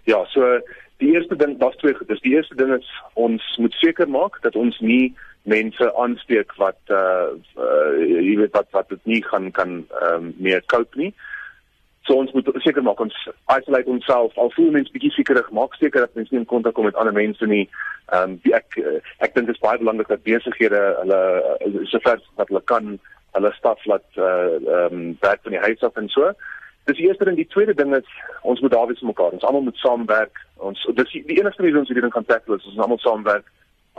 Ja, 0.04 0.24
so 0.32 0.60
die 1.00 1.12
eerste 1.14 1.36
ding, 1.36 1.58
daar's 1.58 1.76
twee 1.76 1.94
goedes. 1.94 2.20
Die 2.20 2.34
eerste 2.36 2.54
ding 2.54 2.72
is 2.78 2.88
ons 3.14 3.44
moet 3.58 3.72
seker 3.72 4.08
maak 4.08 4.40
dat 4.42 4.56
ons 4.56 4.80
nie 4.80 5.14
mense 5.42 5.94
aansteek 5.96 6.52
wat 6.60 6.78
uh, 6.92 7.32
uh 7.56 7.90
jy 7.98 8.36
weet 8.42 8.56
wat 8.56 8.68
wat 8.76 8.88
dit 8.88 9.04
nie 9.04 9.22
gaan 9.24 9.50
kan 9.50 9.84
ehm 10.00 10.14
um, 10.14 10.34
meer 10.38 10.62
cope 10.66 10.98
nie. 10.98 11.14
So 12.08 12.16
ons 12.16 12.32
moet 12.32 12.48
seker 12.64 12.82
maak 12.82 13.00
ons 13.00 13.16
isolate 13.56 13.88
onsself. 13.88 14.36
Al 14.38 14.52
voel 14.56 14.70
mense 14.74 14.92
bietjie 14.92 15.12
sekerig, 15.14 15.50
maak 15.54 15.74
seker 15.78 16.06
dat 16.06 16.14
mense 16.18 16.34
nie 16.34 16.40
in 16.42 16.48
kontak 16.52 16.74
kom 16.74 16.88
met 16.88 16.96
ander 16.96 17.16
mense 17.16 17.46
nie. 17.46 17.68
Ehm 18.12 18.36
um, 18.36 18.52
ek 18.52 18.78
ek 19.18 19.34
dink 19.34 19.46
dit 19.46 19.56
is 19.56 19.64
baie 19.64 19.80
belangrik 19.80 20.12
dat 20.12 20.26
besighede 20.26 20.82
hulle 21.00 21.20
sover 21.92 22.20
wat 22.36 22.52
hulle 22.52 22.64
kan 22.72 22.98
hulle 23.36 23.52
staf 23.56 23.84
laat 23.86 24.06
uh 24.16 24.58
ehm 24.58 24.96
um, 25.00 25.04
werk 25.20 25.44
van 25.46 25.56
die 25.56 25.64
huis 25.66 25.86
af 25.86 25.96
en 25.96 26.08
so. 26.08 26.32
Dis 26.88 26.96
die 26.96 27.06
eerste 27.06 27.24
ding, 27.24 27.36
die 27.36 27.48
tweede 27.48 27.74
ding 27.74 27.94
is 27.96 28.08
ons 28.42 28.60
moet 28.60 28.72
daar 28.72 28.86
wees 28.88 28.98
vir 28.98 29.12
mekaar. 29.12 29.36
Ons 29.36 29.44
almal 29.44 29.68
moet 29.68 29.80
saamwerk. 29.80 30.40
Ons 30.56 30.84
dis 31.00 31.12
die, 31.12 31.24
die 31.28 31.40
enigste 31.40 31.62
rede 31.62 31.78
ons 31.78 31.88
hierdie 31.88 32.04
ding 32.04 32.14
kan 32.14 32.28
tackle 32.28 32.56
is 32.56 32.70
ons 32.72 32.80
almal 32.80 33.00
saamwerk. 33.04 33.46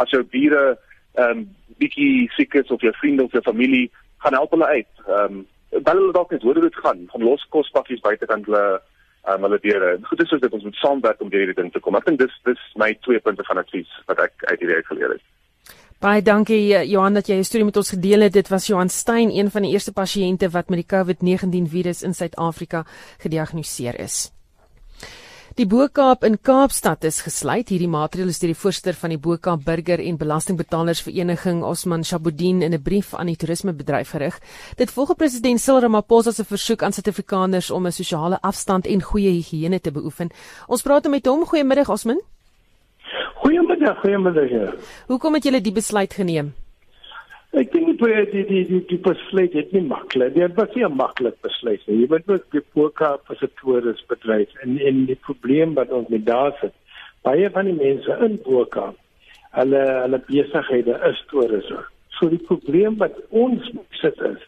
As 0.01 0.09
jou 0.13 0.23
bure 0.33 0.77
ehm 1.13 1.37
um, 1.37 1.49
bietjie 1.81 2.29
siek 2.35 2.53
is 2.53 2.69
of 2.71 2.81
jou 2.81 2.93
vriende 2.93 3.23
of 3.23 3.31
jou 3.31 3.41
familie 3.41 3.91
gaan 4.17 4.37
help 4.37 4.51
hulle 4.51 4.65
uit. 4.65 4.91
Ehm 5.07 5.41
um, 5.41 5.47
bel 5.83 5.97
hulle 5.97 6.13
dalk 6.13 6.31
net 6.31 6.41
hoor 6.41 6.59
hoe 6.59 6.69
dit 6.69 6.79
gaan. 6.83 7.05
Gaan 7.11 7.23
los 7.23 7.45
kospakkies 7.49 8.03
buitekant 8.05 8.45
hulle 8.45 8.63
ehm 8.71 9.35
um, 9.35 9.43
hulle 9.47 9.59
deure. 9.59 9.97
Goed 10.09 10.23
is 10.23 10.33
dit 10.39 10.53
ons 10.53 10.63
moet 10.63 10.81
saamwerk 10.81 11.21
om 11.21 11.31
hierdie 11.31 11.57
ding 11.57 11.71
te 11.71 11.79
kom. 11.79 11.95
Ek 11.95 12.05
dink 12.05 12.19
dis 12.19 12.39
dis 12.47 12.63
my 12.75 12.93
twee 13.05 13.19
punte 13.19 13.43
van 13.43 13.61
advies 13.61 13.91
wat 14.07 14.19
ek 14.19 14.33
uit 14.49 14.59
hierdie 14.59 14.79
uitgeleer 14.81 15.15
het. 15.17 15.27
Baie 16.01 16.21
dankie 16.25 16.73
eh, 16.73 16.87
Johan 16.89 17.13
dat 17.13 17.27
jy 17.29 17.35
'n 17.37 17.43
storie 17.43 17.65
met 17.65 17.77
ons 17.77 17.93
gedeel 17.93 18.21
het. 18.21 18.33
Dit 18.33 18.49
was 18.49 18.67
Johan 18.67 18.89
Stein, 18.89 19.29
een 19.29 19.51
van 19.51 19.61
die 19.61 19.71
eerste 19.71 19.93
pasiënte 19.93 20.49
wat 20.49 20.69
met 20.69 20.81
die 20.81 20.97
COVID-19 20.97 21.69
virus 21.69 22.01
in 22.01 22.13
Suid-Afrika 22.13 22.85
gediagnoseer 23.19 23.99
is. 23.99 24.31
Die 25.59 25.65
Bo-Kaap 25.67 26.23
in 26.23 26.37
Kaapstad 26.39 27.03
is 27.03 27.17
gesluit. 27.25 27.67
Hierdie 27.73 27.89
maatreël 27.91 28.29
is 28.31 28.37
deur 28.39 28.53
die 28.53 28.55
voorsitter 28.55 28.95
van 28.95 29.11
die 29.11 29.17
Bo-Kaap 29.19 29.65
Burger 29.65 29.99
en 29.99 30.15
Belastingbetalerers 30.15 31.01
Vereniging, 31.03 31.59
Osman 31.67 32.05
Shabuddin, 32.07 32.61
in 32.63 32.73
'n 32.73 32.81
brief 32.81 33.13
aan 33.13 33.27
die 33.27 33.35
toerismebedryf 33.35 34.13
gerig. 34.15 34.39
Dit 34.77 34.91
volg 34.91 35.17
president 35.17 35.59
Cyril 35.59 35.81
Ramaphosa 35.81 36.31
se 36.31 36.45
versoek 36.45 36.83
aan 36.83 36.93
Suid-Afrikaners 36.93 37.69
om 37.69 37.85
'n 37.85 37.91
sosiale 37.91 38.39
afstand 38.41 38.87
en 38.87 39.01
goeie 39.01 39.29
higiëne 39.29 39.81
te 39.81 39.91
beoefen. 39.91 40.29
Ons 40.67 40.81
praat 40.81 41.09
met 41.09 41.25
hom. 41.25 41.45
Goeiemiddag, 41.45 41.89
Osman. 41.89 42.21
Goeiemiddag, 43.35 43.99
goeiemiddag. 43.99 44.49
Ja. 44.49 44.73
Hoekom 45.07 45.33
het 45.33 45.43
julle 45.43 45.61
die 45.61 45.73
besluit 45.73 46.13
geneem? 46.13 46.53
Ek 47.51 47.67
dink 47.73 47.89
dit 47.89 47.99
was 47.99 48.29
die 48.31 48.45
die 48.47 48.61
die 48.63 48.79
die 48.87 48.97
besluit 49.03 49.55
het 49.57 49.73
nie 49.75 49.83
maklik. 49.83 50.37
Dit 50.37 50.53
was 50.55 50.69
nie 50.75 50.85
'n 50.87 50.95
maklik 50.95 51.35
besluit 51.43 51.81
nie. 51.87 51.97
Jy 52.01 52.07
moet 52.07 52.29
ook 52.29 52.45
die 52.51 52.63
Boerkaap 52.73 53.29
as 53.29 53.41
'n 53.43 53.51
toerisbedryf 53.59 54.49
en 54.63 54.79
en 54.79 55.05
die 55.05 55.19
probleem 55.27 55.73
wat 55.73 55.91
ons 55.91 56.07
met 56.07 56.25
daar 56.25 56.55
sit. 56.61 56.71
Baie 57.23 57.49
van 57.49 57.65
die 57.65 57.73
mense 57.73 58.17
in 58.21 58.39
Boerkaap, 58.43 58.95
hulle 59.51 59.83
hulle 60.03 60.21
besighede 60.27 60.95
is 61.09 61.23
toerisme. 61.27 61.83
So 62.09 62.29
die 62.29 62.45
probleem 62.49 62.97
wat 62.97 63.19
ons 63.29 63.71
sit 63.89 64.21
is, 64.21 64.41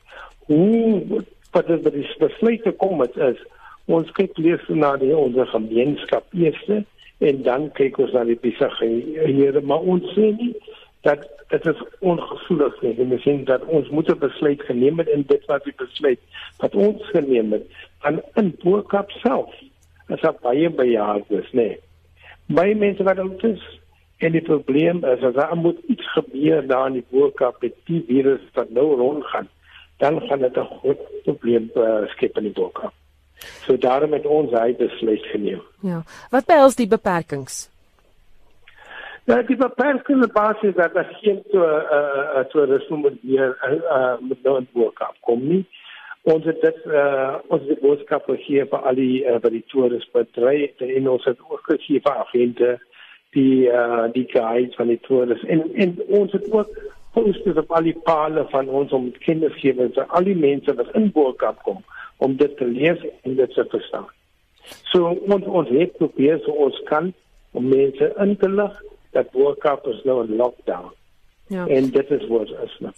hoe 0.47 1.23
wat 1.51 1.67
dit 1.67 1.93
die 1.93 2.15
besluit 2.19 2.61
gekom 2.61 2.99
het 2.99 3.17
is, 3.17 3.39
ons 3.85 4.11
kyk 4.11 4.37
lees 4.37 4.63
na 4.67 4.95
die 4.97 5.15
ons 5.15 5.35
gemeenskap 5.49 6.23
eerste 6.31 6.85
en 7.19 7.43
dan 7.43 7.71
kyk 7.71 7.97
ons 7.97 8.11
na 8.11 8.23
die 8.23 8.39
besighede 8.39 9.61
maar 9.61 9.83
ons 9.83 10.07
sê 10.15 10.31
nie 10.39 10.53
dat 11.01 11.27
dit 11.53 11.65
is 11.71 11.81
ongevoelig 12.11 12.79
nie 12.81 12.93
en 13.03 13.15
ons 13.17 13.25
sê 13.25 13.35
dat 13.49 13.65
ons 13.77 13.89
moet 13.95 14.09
'n 14.13 14.19
besluit 14.25 14.61
geneem 14.69 15.01
het 15.01 15.09
en 15.15 15.25
dit 15.33 15.45
wat 15.51 15.63
die 15.69 15.75
besluit 15.83 16.19
wat 16.63 16.75
ons 16.75 17.09
geneem 17.15 17.51
het 17.57 17.65
aan 18.07 18.21
in 18.41 18.55
Boekap 18.63 19.11
self 19.25 19.53
as 20.07 20.21
daar 20.21 20.39
baie 20.41 20.69
bejaardes 20.69 21.51
nê 21.59 21.69
baie 22.59 22.75
mense 22.75 23.03
wat 23.09 23.19
ons 23.19 23.43
is 23.51 23.63
en 24.17 24.31
die 24.31 24.47
probleem 24.51 25.03
is 25.13 25.27
as 25.29 25.37
daar 25.37 25.55
moet 25.55 25.79
iets 25.87 26.07
gebeur 26.15 26.67
daar 26.67 26.87
in 26.87 26.99
die 27.01 27.09
Boekap 27.11 27.61
met 27.61 27.77
die 27.85 28.03
virus 28.07 28.41
wat 28.53 28.69
nou 28.69 28.89
rondgaan 29.05 29.47
dan 29.97 30.21
gaan 30.27 30.39
dit 30.39 30.57
'n 30.57 30.73
groot 30.79 31.01
probleem 31.23 31.71
uh, 31.75 32.07
skep 32.15 32.37
in 32.37 32.43
die 32.49 32.57
Boekap 32.59 32.93
So 33.65 33.77
daarom 33.77 34.13
het 34.13 34.25
ons 34.25 34.51
hy 34.51 34.75
besluit 34.75 35.25
geneem. 35.31 35.61
Ja. 35.81 36.03
Wat 36.31 36.45
behels 36.45 36.75
die 36.79 36.87
beperkings? 36.87 37.67
Ja, 39.25 39.37
die 39.47 39.55
beperkings 39.55 40.27
basis 40.35 40.73
dat 40.75 40.97
as 40.99 41.11
geen 41.21 41.37
to 41.51 41.63
eh 41.63 42.39
uh, 42.39 42.43
toerisme 42.51 42.97
moet 42.97 43.19
hier 43.21 43.57
eh 43.61 43.71
uh, 43.71 44.15
met 44.19 44.43
nou 44.43 44.91
kom 45.19 45.47
nie. 45.47 45.65
Ons 46.21 46.45
het 46.45 46.61
dit 46.61 46.85
uh, 46.85 47.35
ons 47.47 47.61
het 47.67 47.79
boodskap 47.79 48.27
hier 48.35 48.67
vir 48.67 48.79
al 48.79 48.95
die 48.95 49.23
uh, 49.23 49.39
by 49.39 49.49
die 49.49 49.63
toerismebedryf 49.67 50.81
en 50.81 51.09
ons 51.09 51.25
het 51.25 51.39
ook 51.47 51.63
gegee 51.71 52.03
vir 52.03 52.19
agente 52.25 52.79
die 53.31 53.71
uh, 53.71 54.11
die 54.11 54.27
guides 54.27 54.75
van 54.75 54.87
die 54.87 54.99
toeriste 55.07 55.47
en 55.47 55.63
en 55.73 55.97
ons 56.07 56.31
het 56.31 56.51
ook 56.51 56.69
posters 57.13 57.57
op 57.57 57.71
al 57.71 57.83
die 57.83 57.99
pale 58.03 58.47
van 58.51 58.69
ons 58.69 58.91
om 58.91 59.11
gee 59.19 59.75
aan 59.79 60.07
al 60.07 60.23
die 60.23 60.35
mense 60.35 60.75
wat 60.75 60.95
in 60.99 61.11
Boekap 61.11 61.63
kom 61.63 61.83
om 62.17 62.35
dit 62.35 62.57
te 62.57 62.65
lees 62.65 62.99
en 63.21 63.35
dit 63.35 63.53
te 63.53 63.65
verstaan. 63.69 64.07
So 64.91 65.15
ons 65.27 65.45
ons 65.45 65.69
het 65.69 65.97
probeer 65.97 66.39
so 66.43 66.51
ons 66.51 66.81
kan 66.91 67.13
om 67.51 67.67
mense 67.69 68.15
in 68.17 68.37
te 68.37 68.49
lig 68.49 68.83
dat 69.13 69.31
Boerkaap 69.31 69.87
is 69.87 70.01
nou 70.03 70.23
in 70.25 70.35
lockdown. 70.35 70.91
Ja. 71.47 71.67
En 71.67 71.89
dit 71.91 72.11
is 72.11 72.27
wat 72.27 72.49
is 72.63 72.75
nou. 72.79 72.93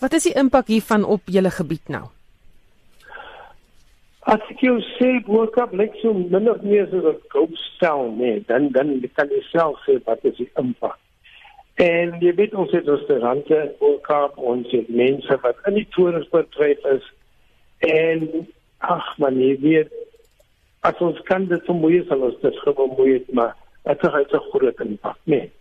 Wat 0.00 0.12
is 0.12 0.26
die 0.26 0.34
impak 0.34 0.66
hiervan 0.66 1.04
op 1.04 1.22
julle 1.24 1.50
gebied 1.50 1.88
nou? 1.92 2.04
As 4.26 4.42
ek 4.50 4.62
jou 4.66 4.78
sê 4.96 5.12
Boerkaap 5.26 5.74
lyk 5.78 5.94
so 6.02 6.12
min 6.12 6.50
of 6.50 6.62
meer 6.62 6.88
so 6.90 6.98
'n 7.12 7.20
ghost 7.28 7.78
town, 7.78 8.16
nee, 8.18 8.42
dan 8.46 8.70
dan 8.72 9.00
kan 9.14 9.28
jy 9.28 9.42
self 9.50 9.78
sê 9.86 10.00
wat 10.04 10.24
is 10.24 10.36
die 10.36 10.50
impak. 10.58 10.98
En 11.74 12.16
jy 12.20 12.34
weet 12.34 12.54
ons 12.54 12.72
het 12.72 12.88
restaurante 12.88 13.54
in 13.54 13.70
Boerkaap, 13.78 14.38
ons 14.38 14.70
het 14.70 14.88
mense 14.88 15.38
wat 15.42 15.56
in 15.66 15.74
die 15.74 15.88
toerismebedryf 15.90 16.84
is 16.84 17.04
En 17.78 18.46
ag 18.78 19.06
man, 19.20 19.36
jy 19.40 19.56
weet 19.60 19.92
as 20.86 20.98
ons 21.02 21.18
kan 21.28 21.46
dit 21.50 21.62
vermoei 21.66 22.00
sal 22.08 22.22
ons 22.28 22.36
dit 22.42 22.58
vermoei 22.64 23.18
maar 23.36 23.56
dit 23.94 24.12
het 24.12 24.32
'n 24.32 24.48
groot 24.50 24.80
impak, 24.80 25.16
nee. 25.24 25.52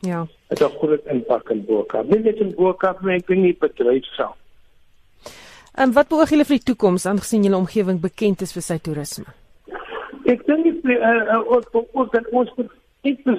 Ja. 0.00 0.26
Dit 0.48 0.58
het 0.58 0.72
'n 0.72 0.76
groot 0.78 1.06
impak 1.06 1.50
in 1.50 1.64
Boka. 1.64 2.02
Nie 2.02 2.18
net 2.18 2.36
in 2.36 2.54
Boka, 2.54 2.96
maar 3.00 3.14
ek 3.14 3.26
dink 3.26 3.42
nie 3.42 3.56
bedryf 3.58 4.04
self. 4.04 4.36
En 5.74 5.92
wat 5.92 6.08
beoog 6.08 6.30
julle 6.30 6.44
vir 6.44 6.56
die 6.56 6.64
toekoms 6.64 7.06
aangesien 7.06 7.42
julle 7.42 7.56
omgewing 7.56 8.00
bekend 8.00 8.40
is 8.40 8.52
vir 8.52 8.62
sy 8.62 8.78
toerisme? 8.78 9.24
Ek 10.24 10.46
dink 10.46 10.64
dit 10.64 10.84
uh, 10.84 10.98
uh, 11.34 11.40
ons 11.46 11.66
ons 11.92 12.10
dat 12.10 12.28
ons 12.30 12.50
moet 12.56 12.70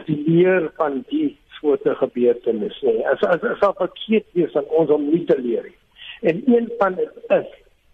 leer 0.05 0.71
van 0.75 1.03
die 1.09 1.37
soorte 1.59 1.95
gebeurtenisse. 1.95 2.85
Nee. 2.85 3.07
As 3.07 3.21
as 3.23 3.43
as 3.43 3.67
op 3.67 3.81
'n 3.81 3.91
keer 3.93 4.23
is 4.33 4.55
aan 4.55 4.69
ons 4.69 4.89
om 4.89 5.09
nie 5.09 5.25
te 5.25 5.37
leer 5.39 5.63
nie. 5.63 5.77
En 6.21 6.43
een 6.45 6.71
van 6.77 6.95
dit 6.95 7.11
is 7.29 7.47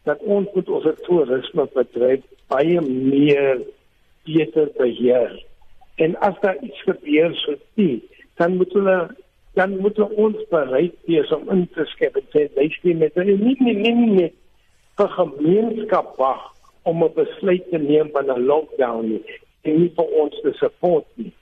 dat 0.03 0.19
ons 0.19 0.47
moet 0.53 0.69
ons 0.69 0.85
toerisme 1.01 1.67
bedryf 1.73 2.23
baie 2.47 2.81
meer 2.81 3.61
beter 4.23 4.69
beheer. 4.77 5.43
En 6.03 6.17
as 6.25 6.35
daar 6.41 6.57
iets 6.61 6.81
gebeur 6.85 7.35
so 7.35 7.55
die, 7.79 8.03
dan 8.37 8.57
moet 8.57 8.73
hulle 8.73 8.99
dan 9.57 9.77
moet 9.81 9.97
ons 9.99 10.37
bereid 10.49 10.93
wees 11.09 11.31
om 11.33 11.47
in 11.49 11.63
te 11.73 11.85
skep 11.89 12.15
en 12.19 12.25
sê 12.29 12.43
luister 12.53 12.95
met 12.95 13.15
nie 13.15 13.37
nie 13.41 13.55
nie 13.57 13.93
nie, 13.93 14.09
nie 14.19 14.33
vir 14.99 15.09
gemeenskap 15.15 16.13
wag 16.21 16.43
om 16.85 17.03
'n 17.03 17.13
besluit 17.15 17.65
te 17.69 17.77
neem 17.81 18.09
van 18.13 18.29
'n 18.29 18.45
lockdown 18.45 19.09
nie 19.09 19.23
en 19.63 19.81
nie 19.81 19.91
vir 19.95 20.05
ons 20.21 20.41
te 20.41 20.53
support 20.53 21.05
nie. 21.15 21.33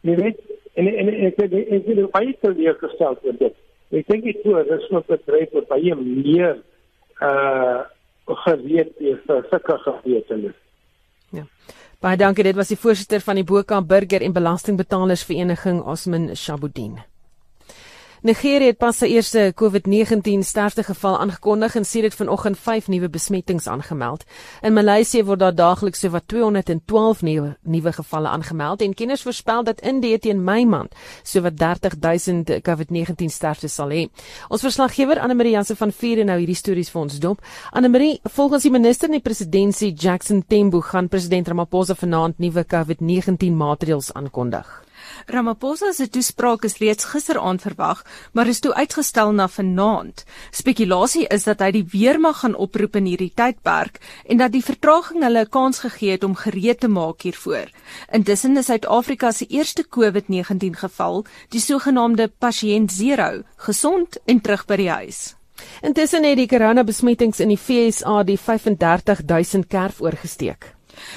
Jy 0.00 0.14
weet, 0.16 0.38
en 0.48 0.54
En 0.74 1.08
ek 1.08 1.38
ek 1.38 1.52
ek 1.54 1.86
wil 1.86 2.08
baie 2.14 2.34
teleurgestel 2.42 3.18
oor 3.22 3.36
dit. 3.38 3.58
Ek 3.94 4.08
dink 4.10 4.24
die 4.26 4.36
toerisme 4.42 5.02
bedryf 5.06 5.52
moet 5.54 5.68
baie 5.70 5.94
meer 6.00 6.56
uh 7.22 7.82
gereed 8.24 8.94
wees 8.98 9.20
vir 9.28 9.42
sulke 9.50 9.76
gebeurtenisse. 9.84 10.60
Ja. 11.36 11.44
Baie 12.04 12.18
dankie. 12.20 12.44
Dit 12.44 12.58
was 12.58 12.68
die 12.68 12.76
voorsitter 12.76 13.22
van 13.24 13.38
die 13.38 13.46
Bokamp 13.48 13.88
Burger 13.88 14.20
en 14.20 14.34
Belastingbetalers 14.36 15.22
Vereniging 15.24 15.80
Osman 15.88 16.34
Shabuddin. 16.36 16.98
Nigeria 18.24 18.70
het 18.70 18.78
pas 18.80 18.96
sy 18.96 19.10
eerste 19.12 19.50
COVID-19 19.52 20.46
sterftegeval 20.48 21.18
aangekondig 21.20 21.74
en 21.76 21.84
sê 21.84 22.00
dit 22.00 22.14
vanoggend 22.16 22.56
5 22.56 22.86
nuwe 22.88 23.10
besmettings 23.12 23.66
aangemeld. 23.68 24.22
In 24.64 24.72
Maleisië 24.72 25.26
word 25.28 25.42
daar 25.42 25.52
daagliks 25.54 26.00
sowat 26.00 26.24
212 26.32 27.20
nuwe 27.20 27.50
nuwe 27.62 27.92
gevalle 27.92 28.28
aangemeld 28.32 28.80
en 28.80 28.94
kenners 28.94 29.26
voorspel 29.28 29.66
dat 29.68 29.82
Indië 29.84 30.18
teen 30.18 30.40
Mei 30.44 30.64
maand 30.64 30.96
sowat 31.22 31.58
30000 31.60 32.54
COVID-19 32.64 33.28
sterftes 33.28 33.74
sal 33.74 33.92
hê. 33.92 34.06
Ons 34.48 34.64
verslaggewer 34.64 35.20
Anne 35.20 35.36
Marie 35.36 35.52
Jansen 35.52 35.76
van 35.76 35.92
Vier 35.92 36.24
en 36.24 36.32
nou 36.32 36.38
hierdie 36.38 36.56
stories 36.56 36.88
vir 36.94 37.02
ons 37.02 37.20
dop. 37.20 37.44
Anne 37.76 37.92
Marie, 37.92 38.22
volgens 38.24 38.64
die 38.64 38.72
minister 38.72 39.12
in 39.12 39.18
die 39.18 39.24
presidentskap 39.28 40.00
Jackson 40.00 40.40
Tembo 40.48 40.80
gaan 40.80 41.12
president 41.12 41.52
Ramaphosa 41.52 41.92
vanaand 41.92 42.40
nuwe 42.40 42.64
COVID-19 42.64 43.52
maatreëls 43.52 44.14
aankondig. 44.16 44.83
Ramaphosa 45.26 45.92
se 45.92 46.08
toespraak 46.08 46.64
is 46.68 46.76
reeds 46.78 47.04
gisteraand 47.08 47.62
verwag, 47.64 48.02
maar 48.32 48.46
is 48.46 48.60
toe 48.60 48.74
uitgestel 48.74 49.32
na 49.32 49.46
vanaand. 49.48 50.24
Spekulasie 50.50 51.24
is 51.32 51.46
dat 51.48 51.62
hy 51.64 51.70
die 51.78 51.84
weermag 51.92 52.42
gaan 52.42 52.56
oproep 52.56 52.98
in 53.00 53.08
hierdie 53.08 53.32
tydperk 53.32 54.00
en 54.28 54.42
dat 54.42 54.52
die 54.52 54.64
vertraging 54.64 55.22
hulle 55.24 55.44
'n 55.46 55.50
kans 55.50 55.78
gegee 55.78 56.10
het 56.10 56.24
om 56.24 56.34
gereed 56.34 56.80
te 56.80 56.88
maak 56.88 57.22
hiervoor. 57.22 57.70
Intussen 58.12 58.56
is 58.56 58.66
Suid-Afrika 58.66 59.32
se 59.32 59.46
eerste 59.46 59.84
COVID-19 59.88 60.76
geval, 60.76 61.24
die 61.48 61.60
sogenaamde 61.60 62.28
pasiënt 62.38 62.92
0, 62.98 63.42
gesond 63.56 64.18
en 64.26 64.40
terug 64.40 64.66
by 64.66 64.76
die 64.76 64.90
huis. 64.90 65.34
Intussen 65.82 66.24
het 66.24 66.36
die 66.36 66.48
koronabesmettings 66.50 67.40
in 67.40 67.48
die 67.48 67.58
FSA 67.58 68.22
die 68.22 68.38
35000 68.38 69.68
kerf 69.68 70.00
oorgesteek. 70.00 70.73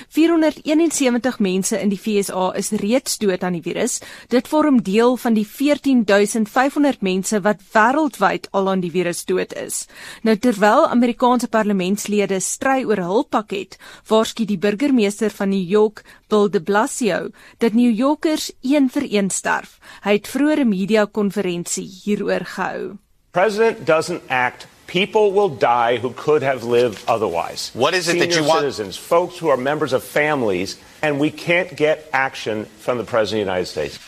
471 0.10 1.40
mense 1.40 1.80
in 1.82 1.90
die 1.90 2.00
FSA 2.00 2.52
is 2.60 2.72
reeds 2.72 3.18
dood 3.18 3.44
aan 3.44 3.58
die 3.58 3.62
virus. 3.62 4.00
Dit 4.30 4.48
vorm 4.48 4.82
deel 4.84 5.18
van 5.18 5.34
die 5.34 5.46
14500 5.46 7.02
mense 7.02 7.42
wat 7.42 7.64
wêreldwyd 7.74 8.48
al 8.52 8.70
aan 8.70 8.84
die 8.84 8.92
virus 8.92 9.26
dood 9.26 9.54
is. 9.54 9.86
Nou 10.24 10.38
terwyl 10.38 10.88
Amerikaanse 10.88 11.48
parlementslede 11.48 12.40
stry 12.40 12.84
oor 12.86 13.02
hul 13.04 13.26
pakket, 13.26 13.78
waarsku 14.08 14.46
die 14.46 14.58
burgemeester 14.58 15.34
van 15.34 15.50
New 15.50 15.68
York, 15.70 16.04
Bill 16.28 16.50
de 16.50 16.62
Blasio, 16.62 17.30
dat 17.58 17.74
New 17.74 17.92
Yorkers 17.92 18.52
een 18.62 18.90
vir 18.90 19.08
een 19.10 19.30
sterf. 19.30 19.80
Hy 20.04 20.18
het 20.20 20.28
vroeër 20.28 20.66
'n 20.66 20.70
media-konferensie 20.70 21.88
hieroor 22.04 22.46
gehou. 22.46 22.98
President 23.32 23.86
doesn't 23.86 24.22
act 24.30 24.68
People 24.88 25.34
will 25.34 25.50
die 25.50 25.98
who 25.98 26.12
could 26.14 26.42
have 26.42 26.64
lived 26.64 27.04
otherwise. 27.08 27.72
What 27.74 27.94
is 27.94 28.08
it 28.08 28.12
Senior 28.12 28.28
that 28.28 28.36
you 28.36 28.48
want? 28.48 28.62
Citizens, 28.62 28.98
folks 28.98 29.38
who 29.38 29.50
are 29.50 29.58
members 29.58 29.94
of 29.94 30.02
families, 30.04 30.78
and 31.02 31.20
we 31.20 31.30
can't 31.30 31.76
get 31.76 32.08
action 32.14 32.66
from 32.80 32.98
the 32.98 33.04
President 33.04 33.42
of 33.42 33.46
the 33.46 33.52
United 33.52 33.68
States. 33.68 34.00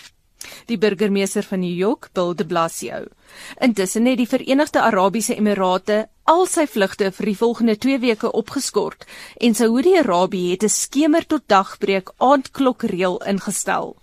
Die 0.65 0.77
burgemeester 0.77 1.43
van 1.43 1.59
New 1.59 1.75
York, 1.75 2.09
Bill 2.13 2.35
de 2.35 2.45
Blasio. 2.45 3.03
Intussen 3.59 4.05
het 4.05 4.17
die 4.17 4.27
Verenigde 4.27 4.81
Arabiese 4.81 5.35
Emirate 5.35 6.07
al 6.23 6.45
sy 6.47 6.63
vlugte 6.69 7.11
vir 7.11 7.25
die 7.25 7.37
volgende 7.37 7.75
2 7.77 7.99
weke 7.99 8.31
opgeskort 8.31 9.03
en 9.37 9.55
Saudi-Arabië 9.55 10.51
het 10.51 10.63
'n 10.63 10.69
skemer 10.69 11.25
tot 11.25 11.43
dagbreek 11.47 12.13
aandklokreël 12.17 13.21
ingestel. 13.25 13.97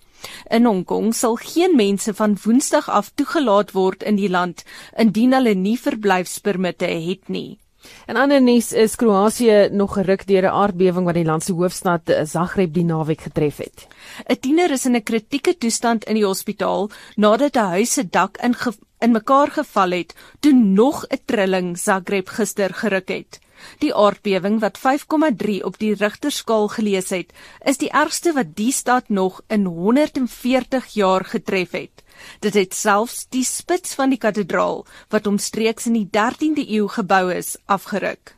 In 0.51 0.65
Hong 0.65 0.85
Kong 0.85 1.15
sal 1.15 1.37
geen 1.37 1.77
mense 1.77 2.15
van 2.15 2.39
Woensdag 2.45 2.91
af 2.91 3.11
toegelaat 3.15 3.73
word 3.73 4.03
in 4.03 4.17
die 4.17 4.31
land 4.31 4.65
indien 4.97 5.33
hulle 5.33 5.55
nie 5.55 5.79
verblyfspermitte 5.79 6.87
het 6.87 7.29
nie. 7.29 7.59
En 8.07 8.17
ander 8.17 8.43
nuus 8.43 8.73
is 8.73 8.97
Kroasie 8.97 9.71
nog 9.71 9.93
geruk 9.99 10.27
deur 10.27 10.43
'n 10.43 10.57
aardbewing 10.62 11.05
wat 11.07 11.15
die 11.15 11.25
land 11.25 11.43
se 11.45 11.53
hoofstad 11.53 12.03
Zagreb 12.25 12.73
die 12.75 12.85
naweek 12.85 13.21
getref 13.21 13.57
het. 13.57 13.87
'n 14.29 14.41
Tiener 14.41 14.71
is 14.71 14.87
in 14.87 14.97
'n 14.97 15.03
kritieke 15.03 15.59
toestand 15.59 16.05
in 16.05 16.15
die 16.15 16.27
hospitaal 16.27 16.91
nadat 17.17 17.57
'n 17.57 17.71
huis 17.75 17.93
se 17.93 18.09
dak 18.09 18.37
in 18.37 18.55
in 18.99 19.12
mekaar 19.12 19.51
geval 19.51 19.91
het 19.91 20.15
toe 20.41 20.53
nog 20.53 21.07
'n 21.09 21.21
trilling 21.25 21.79
Zagreb 21.79 22.29
gister 22.29 22.75
geruk 22.75 23.09
het. 23.09 23.41
Die 23.79 23.95
aardbewing 23.95 24.61
wat 24.61 24.79
5,3 24.79 25.61
op 25.64 25.79
die 25.79 25.95
Richterskaal 25.95 26.69
gelees 26.69 27.11
het, 27.11 27.33
is 27.64 27.79
die 27.79 27.90
ergste 27.90 28.33
wat 28.33 28.55
die 28.57 28.73
stad 28.73 29.09
nog 29.09 29.40
in 29.49 29.64
140 29.64 30.87
jaar 30.95 31.25
getref 31.25 31.71
het. 31.71 32.03
Dit 32.40 32.55
het 32.55 32.75
selfs 32.75 33.27
die 33.29 33.45
spits 33.45 33.95
van 33.95 34.11
die 34.11 34.19
kathedraal 34.19 34.85
wat 35.12 35.27
omstreeks 35.27 35.87
in 35.87 35.99
die 36.01 36.09
13de 36.09 36.64
eeu 36.69 36.88
gebou 36.88 37.33
is, 37.33 37.57
afgeruk. 37.66 38.37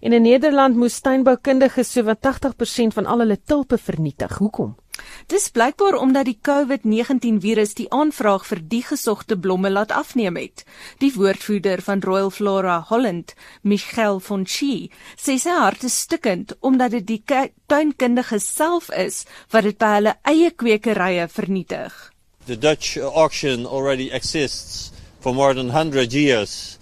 En 0.00 0.12
in 0.12 0.22
Nederland 0.22 0.76
moes 0.76 1.00
tuinboukundiges 1.00 1.92
sowat 1.92 2.18
80% 2.22 2.94
van 2.94 3.06
al 3.06 3.24
hulle 3.24 3.38
tulpe 3.44 3.78
vernietig. 3.78 4.38
Hoekom? 4.38 4.76
Dis 5.26 5.48
blykbaar 5.50 5.96
omdat 5.98 6.28
die 6.28 6.38
COVID-19 6.48 7.40
virus 7.42 7.74
die 7.74 7.88
aanvraag 7.90 8.46
vir 8.46 8.60
die 8.70 8.82
gesogte 8.86 9.36
blomme 9.36 9.70
laat 9.70 9.92
afneem 9.92 10.36
het. 10.38 10.64
Die 11.02 11.12
woordvoerder 11.14 11.82
van 11.82 12.02
Royal 12.04 12.30
Flora 12.30 12.80
Holland, 12.88 13.34
Michael 13.62 14.20
von 14.20 14.46
Schie, 14.46 14.90
sê 15.18 15.38
sy 15.42 15.54
hart 15.58 15.82
is 15.88 15.98
stikkend 16.06 16.56
omdat 16.60 16.94
dit 16.96 17.06
die 17.06 17.22
tuinkundige 17.66 18.38
self 18.38 18.90
is 18.94 19.24
wat 19.50 19.66
dit 19.66 19.78
by 19.78 19.94
hulle 19.98 20.16
eie 20.22 20.50
kwekerye 20.50 21.28
vernietig. 21.28 21.94
The 22.46 22.56
Dutch 22.56 22.96
auction 22.96 23.66
already 23.66 24.10
exists 24.10 24.92
for 25.20 25.34
more 25.34 25.54
than 25.54 25.70
100 25.74 26.12
years. 26.12 26.78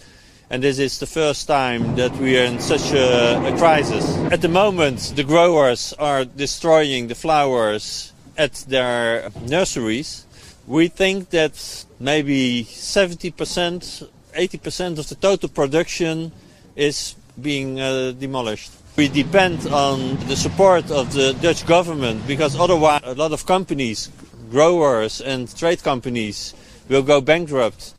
And 0.51 0.63
this 0.63 0.79
is 0.79 0.99
the 0.99 1.07
first 1.07 1.47
time 1.47 1.97
that 1.97 2.15
we 2.19 2.39
are 2.39 2.45
in 2.45 2.61
such 2.61 2.93
a, 2.93 3.47
a, 3.47 3.57
crisis. 3.59 4.17
At 4.31 4.41
the 4.43 4.49
moment, 4.49 5.13
the 5.17 5.25
growers 5.25 5.93
are 5.99 6.25
destroying 6.25 7.09
the 7.09 7.15
flowers 7.15 8.13
at 8.37 8.53
their 8.69 9.31
nurseries. 9.49 10.27
We 10.67 10.89
think 10.89 11.31
that 11.31 11.85
maybe 11.99 12.65
70%, 12.65 14.09
80% 14.33 14.99
of 14.99 15.09
the 15.09 15.15
total 15.15 15.49
production 15.49 16.33
is 16.77 17.15
being 17.41 17.81
uh, 17.81 18.13
demolished. 18.13 18.73
We 18.97 19.09
depend 19.09 19.67
on 19.67 20.17
the 20.29 20.37
support 20.37 20.91
of 20.91 21.13
the 21.15 21.33
Dutch 21.43 21.67
government 21.67 22.27
because 22.27 22.55
otherwise 22.55 23.01
a 23.03 23.15
lot 23.15 23.33
of 23.33 23.45
companies, 23.45 24.09
growers 24.51 25.21
and 25.21 25.55
trade 25.57 25.83
companies 25.83 26.55
will 26.89 27.03
go 27.03 27.21
bankrupt. 27.21 27.95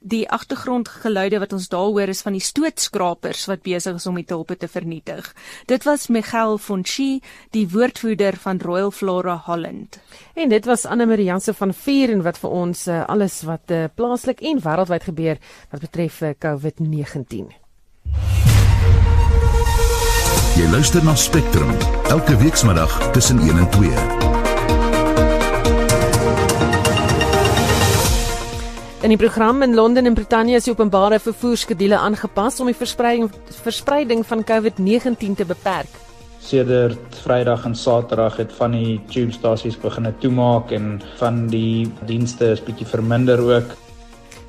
Die 0.00 0.24
agtergrondgeluide 0.30 1.38
wat 1.38 1.52
ons 1.52 1.68
daar 1.68 1.90
hoor 1.92 2.08
is 2.08 2.22
van 2.22 2.36
die 2.36 2.44
stootskrapers 2.44 3.46
wat 3.50 3.64
besig 3.66 3.98
is 4.00 4.06
om 4.06 4.18
die 4.18 4.26
tulpe 4.28 4.56
te 4.56 4.68
vernietig. 4.68 5.34
Dit 5.66 5.84
was 5.84 6.08
Miguel 6.08 6.58
Fonchi, 6.58 7.20
die 7.50 7.66
woordvoerder 7.68 8.36
van 8.36 8.60
Royal 8.60 8.90
Flora 8.90 9.36
Holland. 9.46 9.98
En 10.34 10.48
dit 10.48 10.64
was 10.64 10.86
Anne 10.86 11.06
Marie 11.06 11.24
Jansen 11.24 11.54
van 11.54 11.74
Vier 11.74 12.12
en 12.12 12.22
wat 12.22 12.38
vir 12.38 12.50
ons 12.50 12.86
uh, 12.88 13.04
alles 13.06 13.42
wat 13.48 13.70
uh, 13.70 13.84
plaaslik 13.94 14.40
en 14.40 14.62
wêreldwyd 14.64 15.10
gebeur 15.10 15.38
wat 15.70 15.80
betref 15.80 16.22
uh, 16.22 16.34
COVID-19. 16.38 17.52
Jy 20.54 20.66
luister 20.70 21.02
na 21.04 21.16
Spectrum 21.18 21.72
elke 22.14 22.36
weekmiddag 22.36 23.10
tussen 23.12 23.38
1 23.38 23.58
en 23.58 23.70
2. 23.70 24.13
In 29.04 29.10
die 29.12 29.18
program 29.20 29.60
in 29.62 29.74
Londen 29.74 30.06
en 30.06 30.14
Brittanje 30.16 30.56
is 30.56 30.64
die 30.64 30.72
openbare 30.72 31.18
vervoerskedule 31.20 31.98
aangepas 32.00 32.54
om 32.64 32.70
die 32.70 32.76
verspreiding 32.78 33.26
verspreiding 33.60 34.22
van 34.24 34.44
COVID-19 34.48 35.34
te 35.36 35.44
beperk. 35.44 35.98
Sedert 36.40 37.18
Vrydag 37.20 37.66
en 37.68 37.76
Saterdag 37.76 38.38
het 38.40 38.54
van 38.56 38.72
die 38.72 38.96
tube-stasies 39.12 39.76
begin 39.82 40.08
toemaak 40.24 40.72
en 40.72 41.02
van 41.20 41.44
die 41.52 41.84
dienste 42.08 42.54
is 42.56 42.64
bietjie 42.64 42.88
verminder 42.88 43.44
ook. 43.44 43.76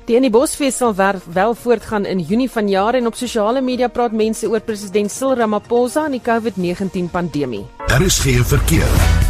Die 0.08 0.16
in 0.16 0.24
die 0.24 0.32
Bosfees 0.32 0.80
sal 0.80 0.96
wel 0.96 1.54
voortgaan 1.54 2.08
in 2.08 2.24
Junie 2.24 2.48
vanjaar 2.48 2.96
en 2.96 3.12
op 3.12 3.20
sosiale 3.20 3.60
media 3.60 3.92
praat 3.92 4.16
mense 4.16 4.48
oor 4.48 4.64
president 4.64 5.12
Cyril 5.12 5.36
Ramaphosa 5.36 6.08
en 6.08 6.16
die 6.16 6.24
COVID-19 6.24 7.12
pandemie. 7.12 7.66
Daar 7.86 8.02
is 8.02 8.18
geen 8.24 8.44
verkeer. 8.44 9.25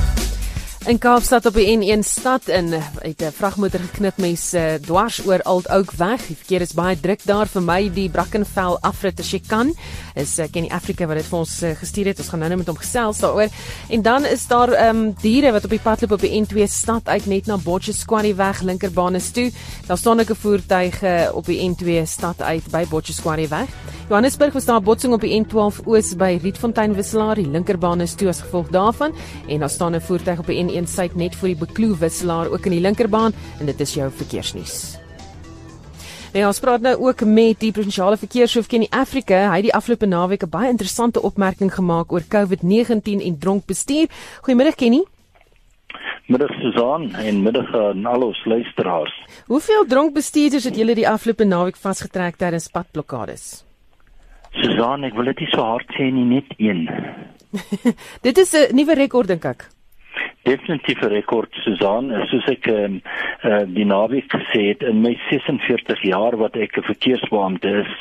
In 0.86 1.00
Kaapstad 1.02 1.46
op 1.46 1.56
die 1.58 1.66
N1 1.66 2.04
stad 2.06 2.46
in 2.46 2.68
het 2.72 3.22
'n 3.22 3.32
vragmotor 3.34 3.80
geknip 3.80 4.16
mense 4.16 4.58
uh, 4.58 4.74
dwars 4.74 5.26
oor 5.26 5.42
Altouk 5.42 5.90
weg. 5.92 6.26
Die 6.26 6.36
verkeer 6.36 6.60
is 6.60 6.72
baie 6.72 7.00
druk 7.00 7.20
daar 7.24 7.46
vir 7.46 7.62
my 7.62 7.90
die 7.90 8.08
Brackenfell 8.08 8.78
afrit 8.80 9.20
as 9.20 9.30
jy 9.30 9.40
kan. 9.46 9.74
Is 10.14 10.38
uh, 10.38 10.46
Kenny 10.50 10.68
Africa 10.70 11.06
wat 11.06 11.16
dit 11.16 11.26
vir 11.26 11.38
ons 11.38 11.62
uh, 11.62 11.70
gestuur 11.74 12.06
het. 12.06 12.18
Ons 12.18 12.28
gaan 12.28 12.38
nou 12.38 12.48
net 12.48 12.58
met 12.58 12.66
hom 12.66 12.76
gesels 12.76 13.18
daaroor. 13.18 13.48
En 13.88 14.02
dan 14.02 14.24
is 14.24 14.46
daar 14.46 14.72
ehm 14.72 14.96
um, 14.96 15.14
diere 15.20 15.52
wat 15.52 15.64
op 15.64 15.70
die 15.70 15.82
pad 15.82 16.00
loop 16.00 16.12
op 16.12 16.20
die 16.20 16.46
N2 16.46 16.62
stad 16.70 17.08
uit 17.08 17.26
net 17.26 17.46
na 17.46 17.56
Botchesquare 17.56 18.34
weg 18.34 18.62
linkerbaan 18.62 19.14
is 19.14 19.30
toe. 19.30 19.50
Daar 19.86 19.98
staan 19.98 20.20
ook 20.20 20.30
'n 20.30 20.34
voertuig 20.34 21.02
uh, 21.02 21.28
op 21.34 21.46
die 21.46 21.70
N2 21.70 22.06
stad 22.06 22.42
uit 22.42 22.70
by 22.70 22.86
Botchesquare 22.86 23.48
weg. 23.48 23.68
Johannesburg 24.08 24.52
was 24.52 24.64
daar 24.64 24.82
botsing 24.82 25.12
op 25.12 25.20
die 25.20 25.34
N12 25.34 25.82
oos 25.84 26.14
by 26.14 26.38
Rietfontein 26.42 26.94
Wisselaar. 26.94 27.34
Die 27.34 27.50
linkerbaan 27.50 28.00
is 28.00 28.14
toe 28.14 28.28
as 28.28 28.40
gevolg 28.40 28.68
daarvan 28.68 29.14
en 29.48 29.58
daar 29.58 29.70
staan 29.70 29.94
'n 29.94 30.00
voertuig 30.00 30.38
op 30.38 30.46
die 30.46 30.62
N 30.62 30.75
N1 30.76 30.88
suid 30.88 31.16
net 31.16 31.34
voor 31.36 31.48
die 31.48 31.58
Bekloo 31.58 31.96
wisselaar 31.96 32.50
ook 32.52 32.66
in 32.66 32.76
die 32.76 32.84
linkerbaan 32.84 33.32
en 33.60 33.66
dit 33.66 33.80
is 33.80 33.94
jou 33.94 34.10
verkeersnuus. 34.12 34.96
Nou 36.34 36.44
ons 36.50 36.60
praat 36.60 36.82
nou 36.84 36.94
ook 37.00 37.24
met 37.24 37.60
die 37.60 37.72
provinsiale 37.72 38.18
verkeershoof 38.20 38.66
Kenny 38.68 38.86
Afrika. 38.90 39.46
Hy 39.48 39.60
het 39.60 39.68
die 39.70 39.74
afgelope 39.74 40.06
naweek 40.06 40.42
'n 40.44 40.50
baie 40.50 40.70
interessante 40.70 41.22
opmerking 41.22 41.72
gemaak 41.72 42.12
oor 42.12 42.22
COVID-19 42.28 43.22
en 43.24 43.38
dronk 43.38 43.66
bestuur. 43.66 44.08
Goeiemôre 44.44 44.74
Kenny. 44.76 45.04
Middag 46.26 46.50
Susan 46.60 47.14
en 47.14 47.42
middag 47.42 47.74
aan 47.74 48.06
al 48.06 48.22
ons 48.22 48.44
luisteraars. 48.44 49.14
Hoeveel 49.46 49.86
dronk 49.86 50.14
bestuurders 50.14 50.64
het 50.64 50.76
julle 50.76 50.94
die 50.94 51.08
afgelope 51.08 51.44
naweek 51.44 51.76
vasgetrek 51.76 52.36
tydens 52.36 52.68
padblokkades? 52.68 53.64
Susan, 54.50 55.04
ek 55.04 55.14
wil 55.14 55.24
dit 55.24 55.38
nie 55.38 55.50
so 55.52 55.62
hard 55.62 55.86
sê 55.96 56.10
nie, 56.12 56.24
net 56.24 56.44
een. 56.58 56.88
dit 58.26 58.38
is 58.38 58.52
'n 58.54 58.74
nuwe 58.76 58.94
rekord 58.94 59.28
dink 59.28 59.44
ek. 59.44 59.68
Definitief 60.46 61.00
'n 61.02 61.10
rekord 61.10 61.50
Susan, 61.64 62.12
soos 62.30 62.46
ek 62.46 62.68
ehm 62.70 63.00
uh, 63.42 63.64
die 63.66 63.84
naweek 63.84 64.30
gesê 64.30 64.68
het 64.70 64.82
in 64.86 65.00
my 65.02 65.16
46 65.30 66.02
jaar 66.06 66.36
wat 66.38 66.54
ek 66.56 66.78
'n 66.78 66.86
verkeersbeampte 66.86 67.72
is, 67.82 67.92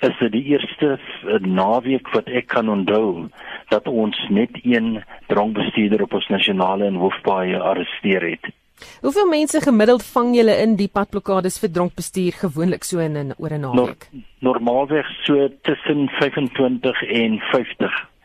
is 0.00 0.16
dit 0.20 0.32
die 0.32 0.44
eerste 0.52 0.98
naweek 1.40 2.08
wat 2.14 2.28
ek 2.28 2.46
kan 2.46 2.68
onthou 2.68 3.28
dat 3.68 3.88
ons 3.88 4.16
net 4.30 4.56
een 4.62 5.02
dronkbestuurder 5.28 6.02
op 6.02 6.14
ons 6.14 6.28
nasionale 6.28 6.86
en 6.86 7.02
hoofpaaie 7.02 7.58
arresteer 7.58 8.24
het. 8.30 8.52
Hoeveel 9.00 9.28
mense 9.28 9.60
gemiddeld 9.60 10.04
vang 10.04 10.34
julle 10.36 10.56
in 10.62 10.76
die 10.76 10.88
padblokkades 10.88 11.60
vir 11.60 11.70
dronkbestuur 11.76 12.40
gewoonlik 12.40 12.84
so 12.84 12.98
in 12.98 13.16
'n 13.16 13.32
oor 13.38 13.52
'n 13.52 13.60
naweek? 13.60 14.08
No, 14.10 14.20
normaalweg 14.52 15.06
so 15.24 15.48
tussen 15.62 16.08
25 16.08 17.02
en 17.02 17.40
50 17.52 18.15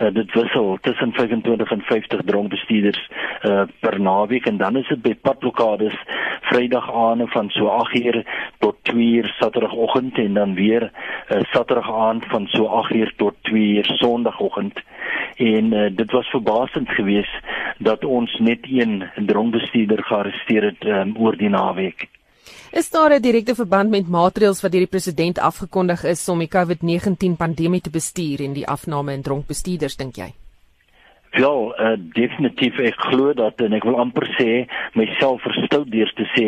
uh, 0.00 0.12
dit 0.14 0.32
wissel 0.32 0.78
tussen 0.80 1.12
25 1.12 1.70
en 1.70 1.80
50 1.80 2.20
dronkbestuurders 2.24 3.10
uh, 3.42 3.62
per 3.80 4.00
naweek 4.00 4.46
en 4.46 4.56
dan 4.56 4.76
is 4.76 4.88
dit 4.88 5.02
by 5.02 5.14
padblokkades 5.14 5.96
Vrydag 6.44 6.92
aande 6.92 7.26
van 7.26 7.48
so 7.50 7.68
8uur 7.68 8.22
tot 8.58 8.76
2uur 8.92 9.26
Saterdagoggend 9.38 10.18
en 10.18 10.34
dan 10.34 10.54
weer 10.54 10.90
uh, 10.90 11.40
Saterdag 11.52 11.92
aand 11.92 12.24
van 12.28 12.46
so 12.46 12.84
8uur 12.84 13.16
tot 13.16 13.34
2uur 13.50 13.84
Sondagoggend 13.84 14.80
en 15.36 15.72
uh, 15.72 15.90
dit 15.96 16.10
was 16.10 16.26
verbasend 16.28 16.88
geweest 16.88 17.38
dat 17.78 18.04
ons 18.04 18.38
net 18.38 18.58
een 18.62 19.04
dronkbestuurder 19.16 20.04
gearresteer 20.04 20.62
het 20.62 20.84
um, 20.84 21.16
oor 21.16 21.36
die 21.36 21.48
naweek. 21.48 22.08
Is 22.74 22.90
daar 22.90 23.12
'n 23.14 23.22
direkte 23.22 23.54
verband 23.54 23.90
met 23.90 24.08
maatreëls 24.08 24.60
wat 24.60 24.72
deur 24.72 24.80
die 24.80 24.90
president 24.90 25.38
afgekondig 25.38 26.04
is 26.04 26.28
om 26.28 26.38
die 26.38 26.48
COVID-19 26.48 27.36
pandemie 27.36 27.80
te 27.80 27.90
bestuur 27.90 28.40
en 28.40 28.52
die 28.52 28.66
afname 28.66 29.12
in 29.12 29.22
dronkbestuurders 29.22 29.96
dink 29.96 30.16
jy? 30.16 30.34
Ja, 31.34 31.50
uh, 31.50 31.94
definitief 32.14 32.76
ek 32.78 33.00
glo 33.08 33.32
dat 33.34 33.58
en 33.64 33.72
ek 33.74 33.82
wil 33.88 33.96
amper 33.98 34.28
sê 34.36 34.68
myself 34.94 35.42
verstout 35.42 35.88
deur 35.90 36.10
te 36.14 36.28
sê 36.30 36.44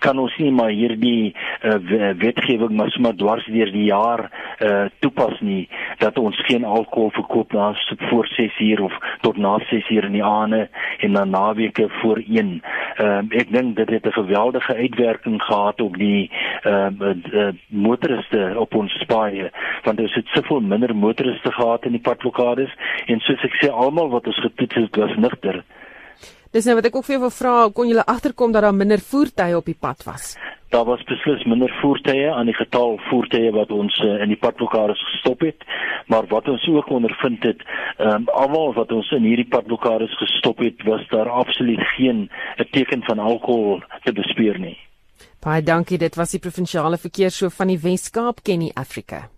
kan 0.00 0.16
ons 0.22 0.32
nie 0.40 0.48
maar 0.56 0.72
hierdie 0.72 1.34
uh, 1.60 1.76
wetgewing 2.16 2.72
maar 2.78 2.88
sommer 2.94 3.12
dwars 3.20 3.44
deur 3.52 3.68
die 3.74 3.90
jaar 3.90 4.22
uh, 4.64 4.86
toepas 5.04 5.36
nie 5.44 5.66
dat 6.00 6.16
ons 6.16 6.38
geen 6.46 6.64
alkohol 6.64 7.12
verkoop 7.18 7.52
na 7.52 7.74
voor 8.06 8.30
6 8.32 8.56
uur 8.64 8.80
of 8.86 8.96
tot 9.26 9.36
na 9.36 9.58
6 9.68 9.90
uur 9.92 10.08
in 10.08 10.16
die 10.16 10.24
aande 10.24 10.62
en 11.04 11.12
dan 11.18 11.36
naweke 11.36 11.90
voor 12.00 12.22
1. 12.24 12.54
Uh, 12.96 13.20
ek 13.42 13.52
dink 13.52 13.76
dit 13.76 13.92
het 13.92 14.08
'n 14.08 14.16
geweldige 14.22 14.74
uitwerking 14.74 15.36
gehad 15.42 15.80
op 15.80 16.00
die 16.00 16.30
uh, 16.64 16.88
uh, 16.88 17.52
motoriste 17.68 18.54
op 18.56 18.74
ons 18.74 18.92
spaaie 19.04 19.52
want 19.84 20.00
ons 20.00 20.14
het 20.14 20.32
soveel 20.32 20.60
minder 20.60 20.96
motoriste 20.96 21.52
gehad 21.52 21.84
in 21.84 21.92
die 21.92 22.06
padblokkades 22.08 22.72
en 23.06 23.20
soos 23.20 23.44
ek 23.44 23.60
sê 23.60 23.68
almal 23.68 24.08
wat 24.08 24.29
ons 24.30 24.40
getoets 24.46 24.80
het 24.84 25.02
was 25.02 25.16
nigter. 25.18 25.62
Dis 26.50 26.66
nou 26.66 26.74
wat 26.80 26.88
ek 26.88 26.96
ook 26.98 27.06
vir 27.06 27.14
jou 27.14 27.24
wil 27.28 27.34
vra, 27.34 27.52
kon 27.74 27.90
julle 27.90 28.02
agterkom 28.10 28.50
dat 28.54 28.64
daar 28.66 28.74
minder 28.74 28.98
voertuie 28.98 29.54
op 29.54 29.68
die 29.70 29.78
pad 29.78 30.02
was? 30.02 30.32
Daar 30.74 30.86
was 30.86 31.02
beslis 31.06 31.44
minder 31.50 31.70
voertuie 31.78 32.26
aan 32.30 32.50
die 32.50 32.54
getal 32.54 32.98
voertuie 33.06 33.52
wat 33.54 33.70
ons 33.74 33.94
uh, 34.02 34.16
in 34.22 34.30
die 34.30 34.38
padblokkades 34.38 35.02
gestop 35.12 35.42
het, 35.46 35.62
maar 36.10 36.26
wat 36.30 36.50
ons 36.50 36.66
ook 36.74 36.90
ondervind 36.90 37.46
het, 37.46 37.62
ehm 37.98 38.26
um, 38.26 38.28
almal 38.42 38.74
wat 38.74 38.92
ons 38.94 39.10
in 39.14 39.26
hierdie 39.26 39.48
padblokkades 39.50 40.14
gestop 40.18 40.62
het, 40.66 40.82
was 40.90 41.06
daar 41.14 41.30
absoluut 41.30 41.82
geen 41.96 42.28
'n 42.58 42.70
teken 42.70 43.02
van 43.06 43.18
alkohol 43.18 43.82
te 44.04 44.12
bespeer 44.12 44.58
nie. 44.58 44.78
Baie 45.40 45.62
dankie, 45.62 45.98
dit 45.98 46.16
was 46.16 46.30
die 46.30 46.40
provinsiale 46.40 46.98
verkeershoof 46.98 47.54
van 47.54 47.66
die 47.66 47.78
Wes-Kaap, 47.78 48.42
Kenny 48.42 48.70
Africa. 48.74 49.28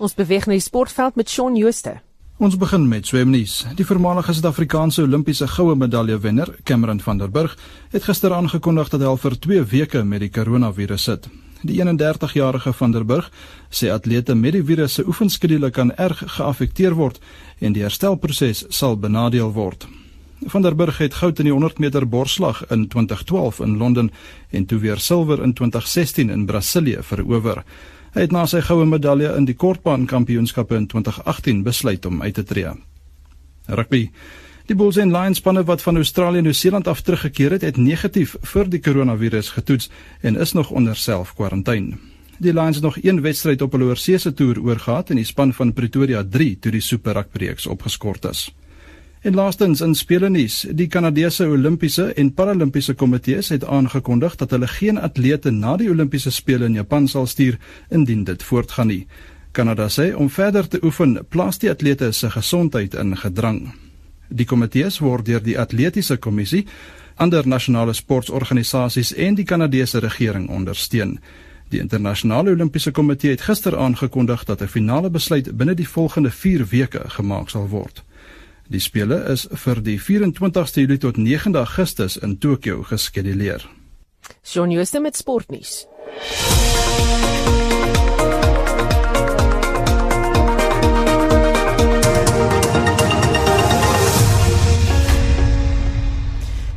Ons 0.00 0.14
beweeg 0.16 0.46
na 0.48 0.56
die 0.56 0.64
sportveld 0.64 1.18
met 1.20 1.28
Shaun 1.28 1.58
Jooste. 1.60 1.98
Ons 2.40 2.54
begin 2.56 2.86
met 2.88 3.04
swemnuus. 3.04 3.66
Die 3.76 3.84
voormalige 3.84 4.32
Suid-Afrikaanse 4.32 5.02
Olimpiese 5.04 5.44
goue 5.52 5.74
medaljewenner, 5.76 6.54
Cameron 6.64 7.02
van 7.04 7.20
der 7.20 7.28
Burg, 7.28 7.52
het 7.92 8.06
gister 8.08 8.32
aangekondig 8.32 8.88
dat 8.88 9.04
hy 9.04 9.10
al 9.10 9.20
vir 9.20 9.36
2 9.36 9.66
weke 9.74 10.00
met 10.08 10.24
die 10.24 10.30
koronavirus 10.32 11.04
sit. 11.04 11.28
Die 11.60 11.76
31-jarige 11.82 12.72
van 12.72 12.96
der 12.96 13.04
Burg 13.04 13.28
sê 13.68 13.92
atlete 13.92 14.34
met 14.34 14.56
die 14.56 14.64
virus 14.64 14.96
se 14.96 15.04
oefenskedule 15.04 15.68
kan 15.70 15.92
erg 15.92 16.24
geaffekteer 16.38 16.96
word 16.96 17.20
en 17.60 17.76
die 17.76 17.84
herstelproses 17.84 18.64
sal 18.72 18.96
benadeel 18.96 19.52
word. 19.52 19.84
Van 20.48 20.64
der 20.64 20.72
Burg 20.72 20.96
het 21.04 21.20
goud 21.20 21.44
in 21.44 21.50
die 21.50 21.52
100 21.52 21.78
meter 21.78 22.08
borsslag 22.08 22.64
in 22.72 22.88
2012 22.88 23.60
in 23.60 23.76
Londen 23.76 24.08
en 24.48 24.64
toe 24.64 24.80
weer 24.80 24.96
silwer 24.96 25.44
in 25.44 25.52
2016 25.52 26.30
in 26.32 26.46
Brasilië 26.48 27.02
verower. 27.04 27.64
Hy 28.10 28.24
het 28.26 28.32
na 28.34 28.42
sy 28.50 28.58
goue 28.66 28.86
medalje 28.90 29.28
in 29.38 29.44
die 29.46 29.54
kortbaan 29.54 30.08
kampioenskappe 30.10 30.74
in 30.74 30.88
2018 30.90 31.62
besluit 31.62 32.06
om 32.06 32.22
uit 32.22 32.34
te 32.34 32.42
tree. 32.42 32.72
Rugby. 33.70 34.08
Die 34.66 34.74
Bulls 34.74 34.98
en 34.98 35.12
Lions 35.14 35.38
spanne 35.38 35.62
wat 35.66 35.82
van 35.82 35.96
Australië 35.96 36.42
en 36.42 36.48
Nieu-Seeland 36.48 36.88
af 36.90 37.00
teruggekeer 37.06 37.54
het, 37.54 37.62
het 37.62 37.78
negatief 37.78 38.36
vir 38.52 38.70
die 38.70 38.80
koronavirus 38.82 39.52
getoets 39.54 39.90
en 40.26 40.38
is 40.38 40.52
nog 40.58 40.70
onder 40.70 40.96
self-kwarantyne. 40.96 41.98
Die 42.38 42.52
Lions 42.52 42.76
het 42.76 42.84
nog 42.84 42.98
een 43.02 43.20
wedstryd 43.20 43.62
op 43.62 43.72
hulle 43.72 43.90
oorseese 43.92 44.34
toer 44.34 44.58
oorgehad 44.62 45.10
en 45.10 45.18
die 45.20 45.28
span 45.28 45.52
van 45.52 45.72
Pretoria 45.72 46.24
3 46.24 46.58
toe 46.58 46.72
die 46.72 46.82
Super 46.82 47.14
Rugby 47.14 47.44
reeks 47.44 47.66
opgeskort 47.66 48.24
is. 48.24 48.48
En 49.20 49.34
laastens 49.34 49.80
in 49.80 49.94
spelenuus, 49.94 50.62
die 50.72 50.86
Kanadese 50.88 51.44
Olimpiese 51.44 52.04
en 52.16 52.30
Paralimpiese 52.34 52.94
komitees 52.94 53.50
het 53.52 53.64
aangekondig 53.64 54.36
dat 54.40 54.50
hulle 54.50 54.68
geen 54.68 55.00
atlete 55.00 55.50
na 55.50 55.74
die 55.76 55.90
Olimpiese 55.90 56.30
spele 56.32 56.64
in 56.64 56.78
Japan 56.78 57.08
sal 57.08 57.26
stuur 57.26 57.58
indien 57.90 58.24
dit 58.24 58.42
voortgaan 58.42 58.88
nie. 58.88 59.06
Kanada 59.52 59.90
sê 59.92 60.14
om 60.16 60.30
verder 60.30 60.68
te 60.68 60.80
oefen, 60.82 61.18
plaas 61.28 61.60
die 61.60 61.70
atlete 61.70 62.12
se 62.12 62.30
gesondheid 62.30 62.94
in 62.94 63.12
gedrang. 63.16 63.60
Die 64.28 64.46
komitees 64.46 64.98
word 65.04 65.26
deur 65.26 65.44
die 65.44 65.58
Atletiese 65.58 66.16
Kommissie, 66.16 66.64
ander 67.16 67.48
nasionale 67.48 67.92
sportorganisasies 67.92 69.12
en 69.14 69.34
die 69.34 69.44
Kanadese 69.44 70.00
regering 70.00 70.48
ondersteun. 70.48 71.18
Die 71.68 71.80
internasionale 71.80 72.56
Olimpiese 72.56 72.90
Komitee 72.90 73.36
het 73.36 73.44
gister 73.44 73.76
aangekondig 73.76 74.44
dat 74.44 74.62
'n 74.62 74.66
finale 74.66 75.10
besluit 75.10 75.56
binne 75.56 75.74
die 75.74 75.88
volgende 75.88 76.30
4 76.30 76.66
weke 76.70 77.02
gemaak 77.06 77.50
sal 77.50 77.68
word. 77.68 78.04
Die 78.70 78.78
spele 78.78 79.16
is 79.32 79.48
vir 79.64 79.80
die 79.82 79.96
24ste 79.98 80.84
Julie 80.84 81.00
tot 81.02 81.16
9de 81.18 81.58
Augustus 81.58 82.14
in 82.22 82.36
Tokio 82.38 82.84
geskeduleer. 82.86 83.64
Shaun 84.46 84.70
Jooste 84.70 85.00
met 85.00 85.16
sportnuus. 85.18 85.88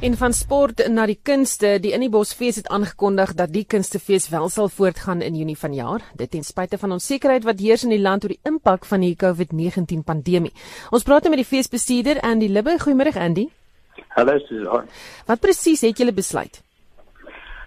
En 0.04 0.18
van 0.20 0.34
sport 0.36 0.82
na 0.92 1.06
die 1.08 1.20
kunste, 1.24 1.78
die 1.80 1.94
Innibosfees 1.96 2.58
het 2.60 2.68
aangekondig 2.76 3.30
dat 3.40 3.54
die 3.56 3.64
kunstefees 3.64 4.26
wel 4.30 4.50
sal 4.52 4.68
voortgaan 4.68 5.22
in 5.24 5.36
Junie 5.40 5.56
vanjaar, 5.56 6.02
dit 6.20 6.32
ten 6.32 6.44
spyte 6.44 6.78
van 6.78 6.92
onsekerheid 6.92 7.46
wat 7.48 7.62
heers 7.64 7.86
in 7.88 7.94
die 7.94 8.02
land 8.02 8.26
oor 8.26 8.34
die 8.34 8.50
impak 8.52 8.84
van 8.90 9.00
die 9.00 9.14
COVID-19 9.16 10.02
pandemie. 10.04 10.52
Ons 10.92 11.08
praat 11.08 11.24
nou 11.24 11.32
met 11.32 11.40
die 11.40 11.48
feesbestuurder 11.48 12.20
Andy 12.20 12.50
Libbe. 12.52 12.74
Goeiemôre 12.84 13.14
Andy. 13.16 13.46
Hallo 14.18 14.36
Susan. 14.44 14.90
Wat 15.30 15.40
presies 15.40 15.86
het 15.88 16.02
julle 16.04 16.12
besluit? 16.18 16.60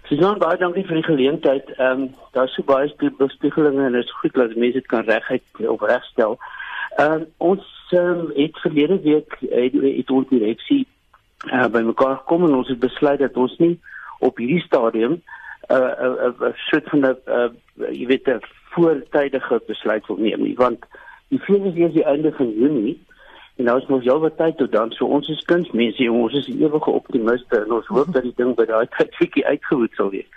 Susan, 0.05 0.37
baie 0.37 0.59
dankie 0.61 0.83
vir 0.85 0.99
die 0.99 1.07
geleentheid. 1.07 1.71
Ehm 1.79 2.03
um, 2.03 2.11
daar's 2.37 2.53
so 2.53 2.61
baie 2.69 3.09
bespiegelinge 3.17 3.87
en 3.87 3.97
dit 3.97 4.05
is 4.05 4.13
goed 4.19 4.37
dat 4.37 4.53
mense 4.53 4.77
dit 4.77 4.91
kan 4.93 5.09
reguit 5.09 5.65
of 5.65 5.81
regstel. 5.81 6.37
Ehm 6.99 7.17
um, 7.17 7.25
ons 7.49 7.65
um, 7.97 8.29
het 8.37 8.61
verlede 8.61 8.99
week 9.01 9.39
het, 9.41 9.73
het 9.73 10.13
ons 10.13 10.29
direksie 10.29 10.85
uh, 11.45 11.67
by 11.67 11.81
mekaar 11.85 12.17
gekom 12.17 12.45
en 12.47 12.55
ons 12.55 12.67
het 12.67 12.79
besluit 12.79 13.19
dat 13.19 13.37
ons 13.37 13.57
nie 13.57 13.79
op 14.19 14.37
hierdie 14.37 14.63
stadium 14.65 15.21
'n 15.67 15.73
uh, 15.73 15.77
'n 15.77 16.15
uh, 16.25 16.31
'n 16.39 16.43
uh, 16.43 16.53
soort 16.69 16.89
van 16.89 16.99
'n 16.99 17.17
uh, 17.25 17.49
jy 17.91 18.05
weet 18.07 18.27
'n 18.27 18.41
voortydige 18.77 19.61
besluit 19.67 20.07
wil 20.07 20.17
neem 20.17 20.41
nie. 20.41 20.55
Want 20.55 20.85
die 21.27 21.39
fees 21.39 21.73
is 21.73 21.93
die 21.93 22.03
einde 22.03 22.31
van 22.31 22.49
Junie 22.49 23.05
en 23.55 23.63
nou 23.63 23.77
is 23.77 23.87
nog 23.87 24.03
jou 24.03 24.19
wat 24.19 24.37
tyd 24.37 24.57
tot 24.57 24.71
dan. 24.71 24.91
So 24.91 25.05
ons 25.05 25.27
is 25.27 25.45
kunsmense 25.45 26.03
en 26.03 26.11
ons 26.11 26.33
is 26.33 26.47
ewige 26.47 26.91
optimiste 26.91 27.63
en 27.63 27.71
ons 27.71 27.87
hoop 27.87 28.13
dat 28.13 28.23
die 28.23 28.33
ding 28.35 28.55
by 28.55 28.65
daai 28.65 28.87
tyd 28.97 29.15
bietjie 29.19 29.45
uitgewoed 29.45 29.93
sal 29.93 30.09
wees. 30.09 30.29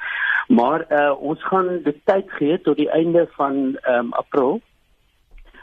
Maar 0.48 0.86
uh, 0.88 1.22
ons 1.22 1.44
gaan 1.44 1.68
die 1.84 2.00
tyd 2.04 2.30
gee 2.38 2.60
tot 2.60 2.76
die 2.76 2.90
einde 2.90 3.28
van 3.36 3.76
um, 3.88 4.12
April 4.12 4.60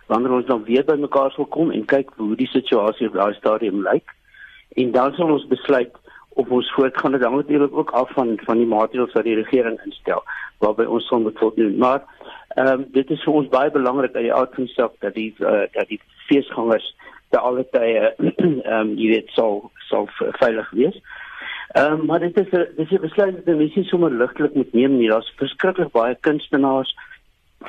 wanneer 0.07 0.31
ons 0.31 0.45
dan 0.45 0.63
weer 0.63 0.85
bymekaar 0.85 1.31
sal 1.31 1.45
kom 1.45 1.71
en 1.71 1.85
kyk 1.85 2.13
hoe 2.15 2.35
die 2.39 2.47
situasie 2.47 3.09
op 3.09 3.17
daai 3.19 3.33
stadium 3.35 3.81
lyk 3.83 4.13
en 4.83 4.91
dan 4.91 5.15
sal 5.17 5.33
ons 5.37 5.47
besluit 5.53 5.93
of 6.37 6.51
ons 6.53 6.73
voortgaan 6.75 7.15
dit 7.17 7.23
hang 7.25 7.35
natuurlik 7.35 7.77
ook 7.77 7.91
af 8.01 8.11
van 8.13 8.35
van 8.49 8.61
die 8.61 8.69
maatreëls 8.73 9.15
wat 9.17 9.25
die 9.29 9.39
regering 9.41 9.79
instel 9.85 10.23
waarby 10.63 10.85
ons 10.85 11.07
sal 11.09 11.23
moet 11.25 11.39
voldoen 11.43 11.77
maar 11.77 12.01
ehm 12.57 12.67
um, 12.73 12.85
dit 12.91 13.09
is 13.13 13.23
vir 13.23 13.33
ons 13.39 13.49
baie 13.53 13.71
belangrik 13.71 14.15
uit 14.15 14.23
die 14.29 14.33
die 14.57 14.73
saak 14.73 14.93
dat 15.05 15.13
die 15.13 15.33
uh, 15.39 15.65
dat 15.73 15.87
die 15.93 16.01
feesgangers 16.29 16.87
te 17.29 17.39
alle 17.39 17.65
tye 17.71 17.99
ehm 18.17 18.71
um, 18.79 18.93
jy 18.97 19.09
weet 19.15 19.33
sal 19.35 19.59
sal 19.89 20.07
veilig 20.41 20.71
wees. 20.79 20.97
Ehm 21.75 21.99
um, 21.99 22.05
maar 22.09 22.19
dit 22.19 22.39
is 22.41 22.49
'n 22.51 22.65
dis 22.77 22.91
'n 22.91 23.05
besluit 23.05 23.35
wat 23.35 23.57
mense 23.61 23.83
sommer 23.83 24.11
ligtelik 24.11 24.55
moet 24.55 24.73
neem 24.73 24.97
nie. 24.97 25.09
Daar's 25.09 25.33
verskriklik 25.37 25.91
baie 25.91 26.15
kunstenaars 26.29 26.95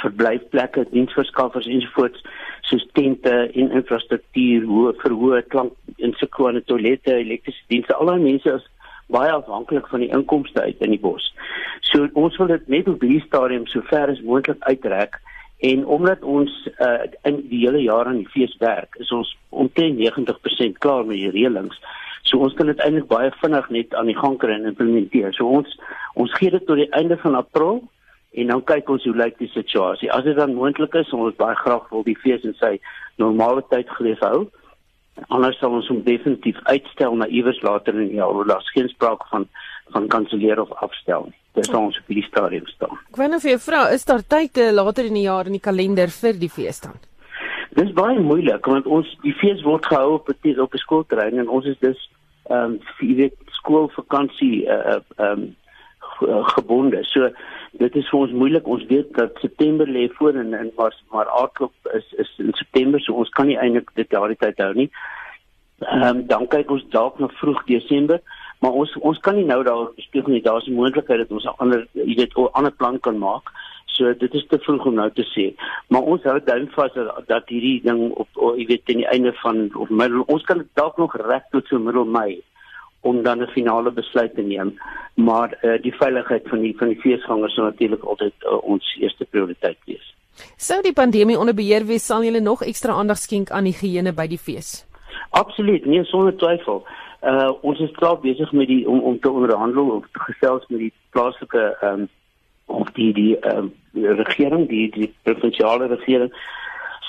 verblyfplekke, 0.05 0.87
diensverskaffers 0.91 1.67
ensovoorts 1.67 2.25
soos 2.61 2.87
tente 2.93 3.51
en 3.53 3.71
infrastruktuur, 3.71 4.65
hoe 4.65 4.95
verhoë 5.03 5.43
klank 5.49 5.73
en 6.09 6.17
sekwone 6.19 6.65
toilette, 6.65 7.15
elektriese 7.15 7.65
dienste. 7.73 7.97
Al 7.97 8.11
daai 8.11 8.25
mense 8.25 8.57
is 8.59 8.67
baie 9.13 9.33
afhanklik 9.33 9.89
van 9.93 10.05
die 10.05 10.11
inkomste 10.13 10.63
uit 10.65 10.85
in 10.85 10.93
die 10.93 11.01
bos. 11.01 11.31
So 11.89 12.09
ons 12.21 12.37
wil 12.41 12.51
dit 12.53 12.69
net 12.69 12.89
op 12.89 13.05
hierdie 13.05 13.25
stadium 13.25 13.67
so 13.69 13.85
ver 13.89 14.13
as 14.13 14.25
moontlik 14.25 14.61
uitrek 14.69 15.21
en 15.69 15.87
omdat 15.91 16.23
ons 16.23 16.53
uh, 16.79 17.09
in 17.27 17.41
die 17.51 17.65
hele 17.65 17.81
jaar 17.83 18.07
aan 18.07 18.21
die 18.21 18.31
fees 18.31 18.53
werk, 18.63 18.95
is 19.03 19.11
ons 19.15 19.31
omtrent 19.51 19.99
90% 19.99 20.79
klaar 20.85 21.07
met 21.09 21.19
die 21.19 21.33
reëlings. 21.35 21.81
So 22.29 22.39
ons 22.45 22.55
kan 22.55 22.69
dit 22.71 22.83
eintlik 22.85 23.09
baie 23.11 23.33
vinnig 23.41 23.71
net 23.75 23.97
aan 23.97 24.11
die 24.11 24.19
gang 24.19 24.37
kry 24.39 24.55
en 24.55 24.69
implementeer. 24.71 25.33
So 25.35 25.49
ons 25.61 25.73
ons 26.21 26.35
gee 26.39 26.53
dit 26.55 26.67
tot 26.69 26.79
die 26.79 26.91
einde 26.99 27.17
van 27.25 27.39
April 27.39 27.83
en 28.39 28.53
dan 28.53 28.63
kyk 28.69 28.91
ons 28.93 29.07
hoe 29.09 29.17
lyk 29.17 29.39
die 29.41 29.51
situasie. 29.55 30.13
As 30.13 30.27
dit 30.29 30.37
dan 30.37 30.55
moontlik 30.55 30.95
is, 31.01 31.11
ons 31.17 31.37
baie 31.41 31.57
graag 31.59 31.89
wil 31.91 32.05
die 32.07 32.19
fees 32.21 32.45
in 32.47 32.55
sy 32.61 32.77
normale 33.19 33.65
tyd 33.73 33.89
geleef 33.97 34.21
hou. 34.23 34.47
Anders 35.29 35.59
sal 35.59 35.75
ons 35.77 35.89
hom 35.89 36.03
definitief 36.07 36.59
uitstel 36.63 37.17
na 37.17 37.27
iewers 37.27 37.61
later 37.63 37.95
in 37.95 38.09
die 38.09 38.21
jaar. 38.21 38.45
Daar's 38.47 38.71
geen 38.71 38.89
sprake 38.89 39.27
van 39.31 39.49
van 39.89 40.07
kanselleer 40.07 40.61
of 40.61 40.73
afstel 40.85 41.23
nie. 41.25 41.39
Dis 41.57 41.71
ons 41.73 41.97
op 41.99 42.11
die 42.13 42.23
stadium 42.23 42.67
staan. 42.67 42.99
Ek 43.09 43.17
wonder 43.17 43.41
vir 43.41 43.55
jou 43.55 43.61
vrou, 43.65 43.85
is 43.95 44.05
daar 44.05 44.21
tyd 44.21 44.59
eh, 44.61 44.73
later 44.73 45.09
in 45.09 45.17
die 45.17 45.25
jaar 45.25 45.49
in 45.49 45.57
die 45.57 45.65
kalender 45.65 46.13
vir 46.13 46.37
die 46.37 46.51
fees 46.53 46.83
dan? 46.85 46.99
Dis 47.79 47.95
baie 47.97 48.21
moeilik 48.21 48.67
want 48.69 48.87
ons 48.87 49.09
die 49.25 49.33
fees 49.41 49.63
word 49.65 49.87
gehou 49.89 50.19
op 50.19 50.29
'n 50.29 50.61
op 50.61 50.75
'n 50.75 50.85
skoolterrein 50.85 51.39
en 51.39 51.49
ons 51.49 51.65
is 51.65 51.79
dus 51.81 52.11
ehm 52.51 52.77
um, 52.77 52.81
jy 53.01 53.15
weet 53.15 53.37
skoolvakansie 53.61 54.67
uh 54.67 55.01
ehm 55.17 55.33
um, 55.41 55.57
gebonde. 56.55 57.05
So 57.05 57.31
dit 57.79 57.97
is 57.97 58.09
vir 58.11 58.19
ons 58.19 58.35
moeilik. 58.41 58.67
Ons 58.67 58.85
weet 58.91 59.13
dat 59.17 59.39
September 59.43 59.89
lê 59.89 60.09
voor 60.19 60.37
en 60.41 60.55
en 60.55 60.73
maar 60.77 60.97
maar 61.15 61.31
aardklop 61.41 61.93
is 61.99 62.13
is 62.25 62.33
in 62.39 62.53
September, 62.53 63.01
so 63.01 63.13
ons 63.13 63.31
kan 63.39 63.47
nie 63.47 63.59
eintlik 63.59 63.91
dit 63.95 64.11
daardie 64.11 64.39
tyd 64.41 64.59
hou 64.65 64.73
nie. 64.75 64.91
Ehm 65.87 66.09
um, 66.09 66.27
dan 66.27 66.47
kyk 66.55 66.71
ons 66.75 66.85
dalk 66.95 67.19
na 67.23 67.29
vroeg 67.41 67.65
Desember, 67.71 68.21
maar 68.61 68.75
ons 68.83 68.97
ons 69.11 69.19
kan 69.27 69.39
nie 69.39 69.47
nou 69.47 69.63
daar 69.65 69.87
bespreek 69.97 70.27
nie. 70.27 70.43
Daar's 70.43 70.67
'n 70.67 70.75
moontlikheid 70.75 71.19
dat 71.25 71.31
ons 71.31 71.45
'n 71.45 71.59
ander 71.59 71.87
jy 71.93 72.15
weet 72.23 72.37
'n 72.37 72.51
ander 72.53 72.73
plan 72.73 73.01
kan 73.01 73.19
maak. 73.19 73.53
So 73.87 74.15
dit 74.15 74.35
is 74.35 74.47
te 74.47 74.59
vroeg 74.59 74.85
om 74.87 74.95
nou 74.95 75.11
te 75.11 75.25
sê. 75.35 75.55
Maar 75.89 76.03
ons 76.03 76.23
hou 76.23 76.41
duim 76.45 76.69
vas 76.71 76.93
dat, 76.95 77.23
dat 77.27 77.49
hierdie 77.49 77.83
ding 77.83 78.11
op 78.11 78.29
jy 78.57 78.67
weet 78.67 78.85
teen 78.85 79.03
die 79.03 79.11
einde 79.15 79.33
van 79.33 79.71
of 79.75 79.89
middel 79.89 80.23
ons 80.27 80.45
kan 80.45 80.69
dalk 80.75 80.97
nog 80.97 81.17
reg 81.17 81.43
tot 81.51 81.67
so 81.67 81.79
middel 81.79 82.05
Mei 82.05 82.43
om 83.01 83.23
dan 83.23 83.43
'n 83.43 83.47
finale 83.47 83.91
besluit 83.91 84.35
te 84.35 84.43
neem. 84.43 84.79
Maar 85.15 85.59
uh, 85.63 85.83
die 85.83 85.95
veiligheid 85.95 86.49
van 86.49 86.61
die 86.61 86.75
van 86.79 86.89
die 86.89 87.01
feesgangers 87.01 87.55
sal 87.55 87.65
natuurlik 87.65 88.03
altyd 88.03 88.33
uh, 88.43 88.63
ons 88.63 88.97
eerste 89.01 89.25
prioriteit 89.25 89.79
wees. 89.85 90.15
Sou 90.57 90.83
die 90.83 90.93
pandemie 90.93 91.39
onder 91.39 91.55
beheer 91.55 91.87
wees, 91.87 92.07
sal 92.07 92.23
julle 92.23 92.41
nog 92.41 92.63
ekstra 92.63 92.93
aandag 92.93 93.17
skenk 93.17 93.51
aan 93.51 93.65
die 93.65 93.75
higiëne 93.75 94.13
by 94.13 94.27
die 94.27 94.39
fees? 94.39 94.87
Absoluut, 95.31 95.87
nee 95.87 96.05
sonder 96.05 96.37
twyfel. 96.37 96.85
Uh 97.23 97.53
ons 97.61 97.81
is 97.81 97.91
klaar 97.91 98.21
besig 98.21 98.53
met 98.53 98.69
die 98.69 98.89
om 98.89 99.01
om 99.01 99.21
te 99.21 99.31
onderhandel 99.31 99.91
of 99.91 100.05
te 100.13 100.21
gesels 100.21 100.67
met 100.69 100.79
die 100.79 100.93
plaaslike 101.11 101.77
ehm 101.81 102.01
um, 102.01 102.09
of 102.67 102.91
die 102.93 103.13
die 103.13 103.39
ehm 103.39 103.59
um, 103.59 103.75
die 103.93 104.15
regering, 104.15 104.69
die 104.69 104.91
die 104.91 105.15
provinsiale 105.23 105.87
regering 105.87 106.33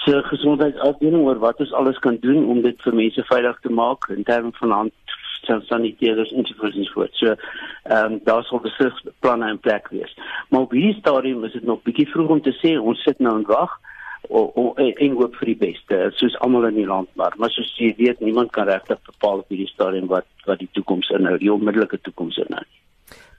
se 0.06 0.21
gesondheidsafdeling 0.23 1.23
oor 1.28 1.39
wat 1.39 1.60
ons 1.60 1.73
alles 1.73 1.99
kan 1.99 2.17
doen 2.21 2.45
om 2.49 2.62
dit 2.62 2.82
vir 2.82 2.95
mense 2.95 3.23
veilig 3.23 3.60
te 3.62 3.69
maak 3.69 4.08
in 4.15 4.23
terme 4.23 4.52
van 4.60 4.71
hand 4.71 4.93
sanitêres 5.43 6.32
ensovoorts. 6.32 7.19
So 7.19 7.36
ehm 7.84 8.13
um, 8.13 8.19
daar 8.23 8.43
sal 8.43 8.62
beslis 8.63 9.04
planne 9.19 9.49
in 9.49 9.60
plek 9.60 9.88
wees. 9.89 10.15
Maar 10.49 10.62
op 10.62 10.71
hierdie 10.71 10.99
stadium 10.99 11.43
is 11.43 11.54
dit 11.54 11.63
nog 11.63 11.84
bietjie 11.84 12.10
vroeg 12.10 12.30
om 12.30 12.41
te 12.41 12.56
sê 12.62 12.78
ons 12.80 13.04
sit 13.04 13.19
nou 13.19 13.38
en 13.38 13.47
wag 13.47 13.78
en 14.30 15.15
hoop 15.17 15.36
vir 15.39 15.54
die 15.54 15.58
beste 15.58 15.99
soos 16.19 16.36
almal 16.43 16.67
in 16.69 16.75
die 16.75 16.88
land 16.88 17.10
maar 17.15 17.34
maar 17.38 17.49
soos 17.49 17.71
jy 17.80 17.93
weet 17.97 18.19
niemand 18.19 18.52
kan 18.52 18.67
regtig 18.67 18.99
bepaal 19.06 19.39
op 19.43 19.49
hierdie 19.49 19.71
stadium 19.71 20.08
wat 20.08 20.28
wat 20.45 20.60
die 20.60 20.69
toekoms 20.78 21.10
inhou 21.10 21.38
die 21.38 21.54
onmiddellike 21.54 22.02
toekoms 22.02 22.38
inhou. 22.38 22.65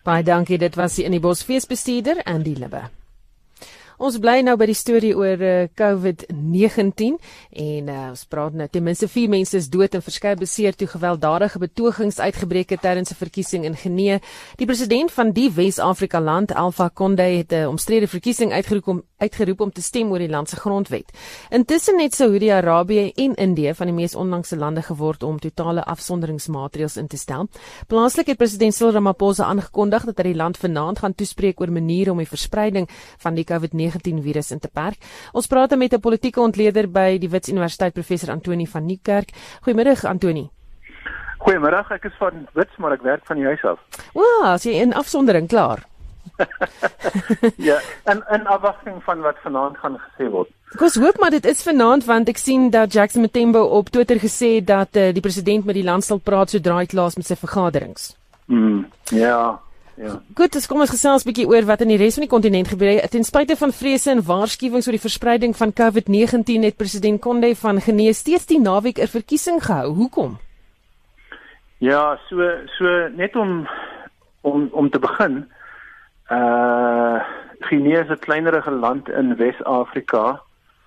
Baie 0.04 0.24
dankie 0.24 0.58
dit 0.58 0.74
was 0.74 0.96
die 0.96 1.04
in 1.04 1.12
die 1.12 1.20
bosfeesbestuurder 1.20 2.24
Andy 2.24 2.56
Libbe. 2.58 2.99
Ons 4.00 4.16
bly 4.16 4.38
nou 4.40 4.54
by 4.56 4.64
die 4.70 4.76
storie 4.78 5.10
oor 5.12 5.42
uh, 5.44 5.66
COVID-19 5.76 7.18
en 7.60 7.90
uh, 7.92 7.96
ons 8.14 8.22
praat 8.32 8.54
nou 8.56 8.66
ten 8.72 8.86
minste 8.86 9.04
4 9.12 9.28
mense 9.28 9.52
is 9.58 9.68
dood 9.68 9.92
en 9.92 10.00
verskeie 10.00 10.38
beseer 10.40 10.72
toe 10.72 10.88
gewelddadige 10.88 11.60
betogings 11.60 12.16
uitgebreek 12.16 12.72
het 12.72 12.80
tydens 12.80 13.12
'n 13.12 13.20
verkiesing 13.20 13.68
in 13.68 13.76
Genee. 13.76 14.20
Die 14.56 14.66
president 14.66 15.12
van 15.12 15.32
die 15.36 15.50
Wes-Afrika 15.52 16.20
land, 16.20 16.54
Alpha 16.54 16.88
Conde, 16.94 17.22
het 17.22 17.52
'n 17.52 17.68
omstrede 17.68 18.08
verkiesing 18.08 18.52
uitgeroep 18.52 18.88
om 18.88 19.02
uitgeroep 19.20 19.60
om 19.60 19.72
te 19.72 19.82
stem 19.82 20.10
oor 20.10 20.18
die 20.18 20.28
land 20.28 20.48
se 20.48 20.56
grondwet. 20.56 21.12
Intussen 21.50 22.00
het 22.00 22.14
Saudi-Arabië 22.14 23.12
en 23.16 23.34
Indië 23.34 23.74
van 23.74 23.86
die 23.86 23.94
mees 23.94 24.14
onlangse 24.14 24.56
lande 24.56 24.82
geword 24.82 25.22
om 25.22 25.38
totale 25.38 25.84
afsonderingsmaatreëls 25.84 26.96
in 26.96 27.06
te 27.06 27.16
stel. 27.16 27.48
Plaaslik 27.86 28.26
het 28.26 28.36
president 28.36 28.74
Cyril 28.74 28.92
Ramaphosa 28.92 29.44
aangekondig 29.44 30.04
dat 30.04 30.18
hy 30.18 30.32
die 30.32 30.36
land 30.36 30.58
vanaand 30.58 30.98
gaan 30.98 31.14
toespreek 31.14 31.60
oor 31.60 31.72
maniere 31.72 32.10
om 32.10 32.18
die 32.18 32.28
verspreiding 32.28 32.88
van 33.18 33.34
die 33.34 33.44
COVID-19 33.44 33.68
COVID-19 33.70 34.22
virus 34.22 34.50
in 34.50 34.60
te 34.60 34.68
perk. 34.68 34.98
Ons 35.32 35.46
praat 35.46 35.76
met 35.76 35.92
'n 35.92 36.00
politieke 36.00 36.40
ontleder 36.40 36.90
by 36.90 37.18
die 37.18 37.28
Wits 37.28 37.48
Universiteit 37.48 37.92
professor 37.92 38.30
Antoni 38.30 38.66
van 38.66 38.86
Niekerk. 38.86 39.30
Goeiemiddag 39.62 40.04
Antoni. 40.04 40.50
Goeiemiddag, 41.38 41.90
ek 41.90 42.04
is 42.04 42.16
van 42.18 42.46
Wits, 42.52 42.76
maar 42.76 42.92
ek 42.92 43.02
werk 43.02 43.26
van 43.26 43.36
die 43.36 43.44
huis 43.44 43.64
af. 43.64 43.78
O, 44.12 44.22
as 44.44 44.64
jy 44.64 44.72
in 44.72 44.92
afsondering 44.92 45.48
klaar. 45.48 45.89
ja, 47.68 47.78
en 48.04 48.22
en 48.28 48.46
afwagting 48.46 49.02
van 49.04 49.20
wat 49.20 49.36
vanaand 49.42 49.78
gaan 49.78 49.98
gesê 49.98 50.30
word. 50.30 50.48
Ek 50.74 50.80
hoop 50.80 51.18
maar 51.18 51.30
dit 51.30 51.44
is 51.44 51.62
vanaand 51.62 52.04
want 52.04 52.28
ek 52.28 52.38
sien 52.38 52.70
dat 52.70 52.92
Jackson 52.92 53.22
Mthembu 53.22 53.58
op 53.58 53.88
Twitter 53.88 54.16
gesê 54.16 54.64
dat 54.64 54.96
uh, 54.96 55.10
die 55.12 55.24
president 55.24 55.64
met 55.64 55.74
die 55.74 55.84
land 55.84 56.04
sal 56.04 56.18
praat 56.18 56.50
sodra 56.50 56.78
hy 56.78 56.86
klaar 56.86 57.10
is 57.12 57.16
met 57.16 57.26
sy 57.26 57.36
vergaderings. 57.36 58.14
Mm, 58.46 58.86
ja, 59.10 59.60
Ja. 60.00 60.14
Goed, 60.32 60.54
dis 60.56 60.64
kom 60.66 60.80
ons 60.80 60.90
gesels 60.90 61.24
'n 61.24 61.28
bietjie 61.28 61.48
oor 61.48 61.64
wat 61.68 61.82
in 61.84 61.90
die 61.92 61.98
res 62.00 62.14
van 62.16 62.24
die 62.24 62.32
kontinent 62.32 62.68
gebeur. 62.68 63.08
Ten 63.08 63.24
spyte 63.24 63.56
van 63.56 63.72
vrese 63.72 64.10
en 64.10 64.22
waarskuwings 64.24 64.86
oor 64.86 64.96
die 64.96 65.08
verspreiding 65.08 65.56
van 65.56 65.72
COVID-19 65.72 66.64
het 66.64 66.76
president 66.76 67.20
Konde 67.20 67.54
van 67.54 67.80
Genees 67.80 68.18
steeds 68.18 68.46
die 68.46 68.60
naweek 68.60 68.98
'n 68.98 69.06
verkiesing 69.06 69.60
gehou. 69.60 69.92
Hoekom? 69.92 70.38
Ja, 71.78 72.18
so 72.28 72.36
so 72.78 73.08
net 73.16 73.36
om 73.36 73.68
om 74.40 74.68
om 74.72 74.90
te 74.90 74.98
begin. 74.98 75.50
Uh 76.30 77.20
Genees 77.60 78.08
is 78.08 78.10
'n 78.10 78.18
kleinerige 78.18 78.70
land 78.70 79.08
in 79.08 79.36
Wes-Afrika 79.36 80.40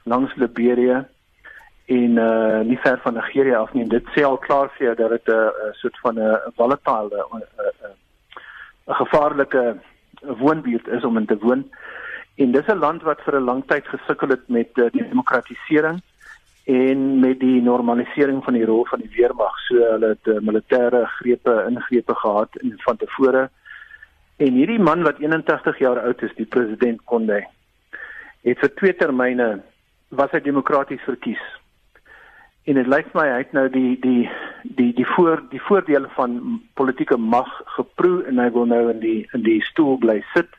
langs 0.03 0.35
Liberia 0.35 1.07
en 1.85 2.11
uh 2.17 2.59
nie 2.59 2.79
ver 2.79 2.99
van 3.03 3.13
Nigerië 3.13 3.55
af 3.55 3.73
nie. 3.73 3.87
Dit 3.87 4.05
sê 4.15 4.23
al 4.23 4.37
klaar 4.37 4.69
vir 4.77 4.85
jou 4.85 4.95
dat 4.95 5.09
dit 5.09 5.27
'n 5.35 5.51
soort 5.71 5.99
van 5.99 6.19
'n 6.19 6.39
volatile 6.55 7.25
'n 7.31 7.43
'n 8.87 8.93
gevaarlike 8.93 9.77
woonbuurt 10.21 10.87
is 10.87 11.03
om 11.03 11.17
in 11.17 11.25
te 11.25 11.37
woon. 11.37 11.71
En 12.35 12.51
dis 12.51 12.67
'n 12.67 12.77
land 12.77 13.01
wat 13.01 13.21
vir 13.21 13.35
'n 13.35 13.43
lang 13.43 13.63
tyd 13.67 13.87
gesukkel 13.87 14.27
het 14.27 14.47
met 14.47 14.69
uh, 14.73 14.89
die 14.91 15.07
demokratisering 15.07 16.01
en 16.63 17.19
met 17.19 17.39
die 17.39 17.61
normalisering 17.61 18.43
van 18.43 18.53
die 18.53 18.65
rol 18.65 18.85
van 18.85 18.99
die 18.99 19.11
weermag. 19.15 19.59
So 19.59 19.75
hulle 19.75 20.07
het 20.07 20.27
uh, 20.27 20.39
militêre 20.39 21.05
grepe 21.05 21.65
ingrepe 21.69 22.15
gehad 22.15 22.49
in 22.55 22.73
van 22.77 22.97
tevore. 22.97 23.49
En 24.37 24.55
hierdie 24.57 24.79
man 24.79 25.03
wat 25.03 25.19
81 25.21 25.77
jaar 25.79 25.99
oud 25.99 26.21
is, 26.21 26.33
die 26.35 26.49
president 26.49 27.03
Konde, 27.05 27.43
het 28.43 28.59
vir 28.59 28.73
twee 28.79 28.95
termyne 28.97 29.49
was 30.09 30.33
hy 30.33 30.41
demokraties 30.43 31.03
verkies. 31.05 31.41
En 32.63 32.79
dit 32.79 32.87
lyk 32.87 33.09
my 33.13 33.25
hy 33.27 33.39
het 33.41 33.53
nou 33.53 33.67
die 33.71 33.97
die 34.01 34.29
die 34.63 34.91
die 34.95 35.07
voor 35.15 35.41
die 35.51 35.61
voordele 35.61 36.09
van 36.15 36.61
politieke 36.79 37.17
mag 37.17 37.49
geproe 37.75 38.23
en 38.29 38.39
hy 38.39 38.49
wil 38.55 38.69
nou 38.71 38.85
in 38.93 39.01
die 39.03 39.19
in 39.35 39.43
die 39.43 39.59
stoel 39.67 39.97
bly 39.99 40.21
sit. 40.33 40.49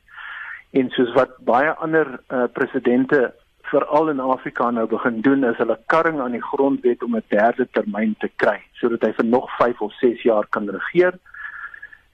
En 0.77 0.91
soos 0.93 1.15
wat 1.17 1.39
baie 1.49 1.73
ander 1.87 2.19
uh, 2.29 2.45
presidente 2.53 3.33
veral 3.71 4.11
in 4.13 4.21
Afrika 4.21 4.71
nou 4.71 4.85
begin 4.91 5.21
doen 5.25 5.47
is 5.49 5.57
hulle 5.57 5.79
karring 5.93 6.21
aan 6.21 6.37
die 6.37 6.45
grondwet 6.45 7.03
om 7.03 7.17
'n 7.17 7.25
derde 7.33 7.67
termyn 7.73 8.15
te 8.21 8.29
kry 8.37 8.59
sodat 8.81 9.07
hy 9.07 9.13
vir 9.19 9.25
nog 9.25 9.49
5 9.57 9.81
of 9.81 9.93
6 10.01 10.23
jaar 10.23 10.47
kan 10.51 10.69
regeer 10.69 11.19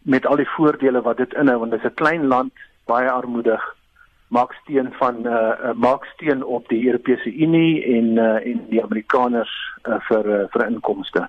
met 0.03 0.27
al 0.27 0.37
die 0.37 0.49
voordele 0.49 1.03
wat 1.03 1.17
dit 1.17 1.35
inhou 1.35 1.59
want 1.59 1.71
dit 1.71 1.85
is 1.85 1.91
'n 1.91 1.95
klein 1.95 2.27
land 2.27 2.53
baie 2.87 3.11
armoedig 3.11 3.63
maak 4.29 4.53
steun 4.53 4.93
van 4.93 5.27
uh, 5.27 5.33
uh 5.33 5.73
maak 5.75 6.05
steun 6.05 6.45
op 6.45 6.69
die 6.69 6.87
Europese 6.87 7.35
Unie 7.35 7.85
en 7.85 8.17
uh 8.17 8.47
en 8.47 8.65
die 8.69 8.83
Amerikaners 8.83 9.55
uh, 9.89 9.99
vir 10.09 10.27
uh, 10.27 10.45
vir 10.51 10.67
inkomste. 10.67 11.29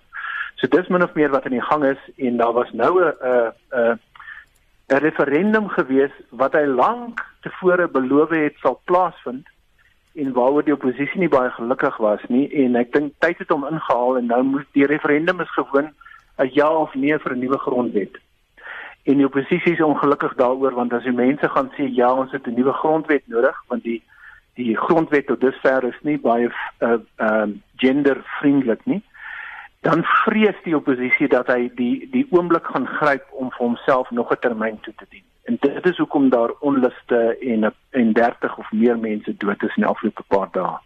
So 0.55 0.67
dis 0.67 0.87
min 0.87 1.03
of 1.03 1.13
meer 1.13 1.29
wat 1.33 1.45
aan 1.45 1.57
die 1.57 1.69
gang 1.69 1.83
is 1.83 2.01
en 2.15 2.37
daar 2.37 2.53
was 2.53 2.71
nou 2.71 3.01
'n 3.01 3.13
'n 3.73 3.99
'n 4.91 5.03
referendum 5.07 5.69
gewees 5.69 6.11
wat 6.29 6.53
hy 6.53 6.65
lank 6.65 7.25
tevore 7.41 7.87
beloof 7.87 8.29
het 8.29 8.55
sal 8.61 8.81
plaasvind 8.85 9.47
en 10.13 10.33
waaroor 10.33 10.63
die 10.63 10.73
oppositie 10.73 11.19
nie 11.19 11.31
baie 11.31 11.49
gelukkig 11.49 11.97
was 11.97 12.23
nie 12.27 12.47
en 12.63 12.75
ek 12.75 12.91
dink 12.93 13.13
tyd 13.19 13.37
het 13.37 13.49
hom 13.49 13.65
ingehaal 13.65 14.17
en 14.17 14.25
nou 14.25 14.43
moet 14.43 14.67
die 14.77 14.85
referendum 14.85 15.41
is 15.41 15.53
gewoon 15.57 15.93
'n 16.37 16.49
ja 16.53 16.69
of 16.69 16.93
nee 16.93 17.17
vir 17.17 17.33
'n 17.35 17.39
nuwe 17.39 17.57
grondwet. 17.57 18.19
En 19.03 19.17
die 19.17 19.25
oppositie 19.25 19.73
is 19.73 19.81
ongelukkig 19.81 20.33
daaroor 20.37 20.73
want 20.77 20.93
as 20.93 21.03
die 21.03 21.15
mense 21.15 21.49
gaan 21.49 21.71
sê 21.77 21.87
ja, 21.89 22.13
ons 22.13 22.31
het 22.31 22.47
'n 22.47 22.53
nuwe 22.53 22.73
grondwet 22.73 23.23
nodig 23.25 23.63
want 23.67 23.83
die 23.83 24.01
die 24.53 24.77
grondwet 24.77 25.27
tot 25.27 25.41
dusver 25.41 25.83
is 25.83 25.99
nie 26.01 26.17
baie 26.19 26.51
uh 26.79 26.99
um 27.17 27.61
gendervriendelik 27.75 28.85
nie. 28.85 29.01
Dan 29.81 30.03
vrees 30.03 30.57
die 30.63 30.75
oppositie 30.75 31.27
dat 31.27 31.47
hy 31.47 31.71
die 31.75 32.09
die 32.11 32.27
oomblik 32.29 32.65
gaan 32.65 32.87
gryp 32.87 33.25
om 33.31 33.49
vir 33.49 33.65
homself 33.65 34.11
nog 34.11 34.31
'n 34.31 34.39
termyn 34.39 34.79
toe 34.81 34.93
te 34.97 35.05
dien. 35.09 35.23
En 35.43 35.57
dit 35.61 35.85
is 35.85 35.97
hoekom 35.97 36.29
daar 36.29 36.51
onluste 36.59 37.37
en 37.41 37.73
en 37.89 38.13
30 38.13 38.57
of 38.57 38.71
meer 38.71 38.99
mense 38.99 39.37
dood 39.37 39.63
is 39.63 39.75
in 39.75 39.83
die 39.83 39.91
afgelope 39.91 40.23
paar 40.27 40.49
dae. 40.51 40.77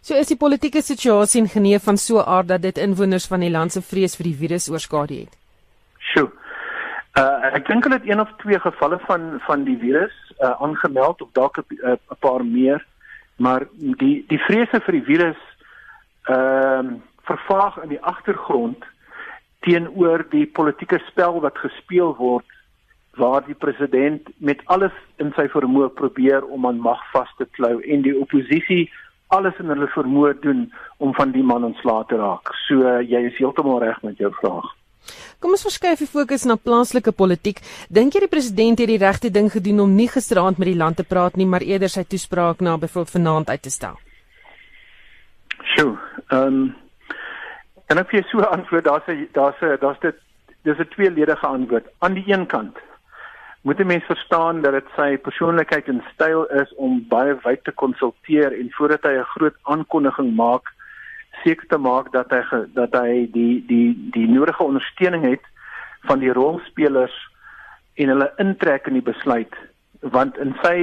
So 0.00 0.14
is 0.14 0.26
die 0.26 0.36
politieke 0.36 0.82
situasie 0.82 1.40
in 1.40 1.48
Genee 1.48 1.78
van 1.78 1.96
so 1.96 2.20
aard 2.20 2.48
dat 2.48 2.62
dit 2.62 2.78
inwoners 2.78 3.26
van 3.26 3.40
die 3.40 3.50
land 3.50 3.72
se 3.72 3.82
vrees 3.82 4.16
vir 4.16 4.24
die 4.24 4.36
virus 4.36 4.70
oorskadu 4.70 5.14
het. 5.14 5.47
Uh 7.18 7.54
ek 7.56 7.66
dink 7.66 7.86
hulle 7.86 7.98
het 7.98 8.08
een 8.08 8.20
of 8.20 8.30
twee 8.42 8.58
gevalle 8.60 8.98
van 9.06 9.40
van 9.46 9.64
die 9.64 9.78
virus 9.78 10.14
uh 10.38 10.54
aangemeld 10.62 11.22
of 11.22 11.30
dalk 11.32 11.58
'n 11.58 11.64
uh, 11.82 11.96
paar 12.18 12.44
meer, 12.44 12.86
maar 13.36 13.66
die 14.02 14.24
die 14.28 14.38
vrese 14.38 14.80
vir 14.80 14.94
die 14.98 15.08
virus 15.12 15.40
ehm 16.28 16.86
uh, 16.86 16.94
vervaag 17.28 17.82
in 17.82 17.88
die 17.88 18.02
agtergrond 18.02 18.84
teenoor 19.60 20.24
die 20.30 20.46
politieke 20.46 20.98
spel 21.06 21.40
wat 21.40 21.58
gespeel 21.58 22.14
word 22.16 22.46
waar 23.18 23.44
die 23.44 23.54
president 23.54 24.28
met 24.36 24.62
alles 24.64 24.94
in 25.16 25.32
sy 25.36 25.48
vermoë 25.48 25.88
probeer 26.00 26.44
om 26.44 26.66
aan 26.66 26.80
mag 26.80 27.02
vas 27.12 27.30
te 27.36 27.46
klou 27.58 27.80
en 27.82 28.02
die 28.02 28.16
oppositie 28.20 28.90
alles 29.26 29.58
in 29.58 29.68
hulle 29.72 29.90
vermoë 29.92 30.34
doen 30.40 30.72
om 30.96 31.14
van 31.14 31.32
die 31.34 31.42
man 31.42 31.64
ontslae 31.64 32.04
te 32.08 32.16
raak. 32.16 32.54
So 32.66 32.86
uh, 32.86 33.00
jy 33.02 33.26
is 33.28 33.36
heeltemal 33.36 33.82
reg 33.82 34.02
met 34.02 34.18
jou 34.22 34.30
vraag. 34.40 34.70
Kom 35.40 35.50
ons 35.50 35.62
verskuif 35.62 35.98
die 35.98 36.10
fokus 36.10 36.44
na 36.44 36.56
plaaslike 36.56 37.12
politiek. 37.12 37.60
Dink 37.88 38.14
jy 38.14 38.20
die 38.20 38.32
president 38.32 38.78
het 38.78 38.88
die 38.88 38.98
regte 38.98 39.30
ding 39.30 39.50
gedoen 39.52 39.80
om 39.80 39.94
nie 39.94 40.08
gisteraand 40.08 40.58
met 40.58 40.68
die 40.68 40.76
land 40.76 40.96
te 40.96 41.04
praat 41.04 41.36
nie, 41.36 41.46
maar 41.46 41.62
eerder 41.62 41.88
sy 41.88 42.04
toespraak 42.04 42.60
na 42.60 42.76
byvoorbeeld 42.76 43.16
vanaand 43.16 43.50
uit 43.50 43.62
te 43.62 43.70
stel? 43.70 43.96
Sjoe. 45.74 45.96
Ehm 46.30 46.46
um, 46.46 46.74
en 47.88 47.98
ek 47.98 48.10
vir 48.10 48.24
so 48.28 48.44
antwoord, 48.44 48.84
daar's 48.84 49.08
'n 49.08 49.28
daar's 49.32 49.62
'n 49.62 49.78
daar's 49.80 50.00
dit 50.00 50.16
dis 50.62 50.78
'n 50.78 50.88
tweeledige 50.94 51.46
antwoord. 51.46 51.86
Aan 51.98 52.14
die 52.14 52.24
een 52.26 52.46
kant 52.46 52.76
moet 53.62 53.80
'n 53.80 53.86
mens 53.86 54.04
verstaan 54.04 54.60
dat 54.60 54.72
dit 54.72 54.88
sy 54.96 55.16
persoonlikheid 55.16 55.88
en 55.88 56.04
styl 56.12 56.44
is 56.44 56.74
om 56.74 57.04
baie 57.08 57.34
wyd 57.42 57.64
te 57.64 57.72
konsulteer 57.72 58.52
en 58.52 58.68
voordat 58.70 59.02
hy 59.02 59.14
'n 59.18 59.32
groot 59.34 59.56
aankondiging 59.62 60.34
maak, 60.34 60.72
seker 61.44 61.66
te 61.68 61.78
maak 61.78 62.12
dat 62.12 62.30
hy 62.34 62.64
dat 62.76 62.94
hy 62.96 63.24
die 63.32 63.64
die 63.68 63.94
die 64.14 64.28
nodige 64.28 64.64
ondersteuning 64.64 65.24
het 65.26 65.44
van 66.08 66.22
die 66.22 66.32
rolspelers 66.32 67.16
en 67.98 68.14
hulle 68.14 68.30
intrek 68.44 68.86
in 68.86 68.98
die 69.00 69.08
besluit 69.10 69.58
want 70.14 70.38
in 70.38 70.54
sy 70.62 70.76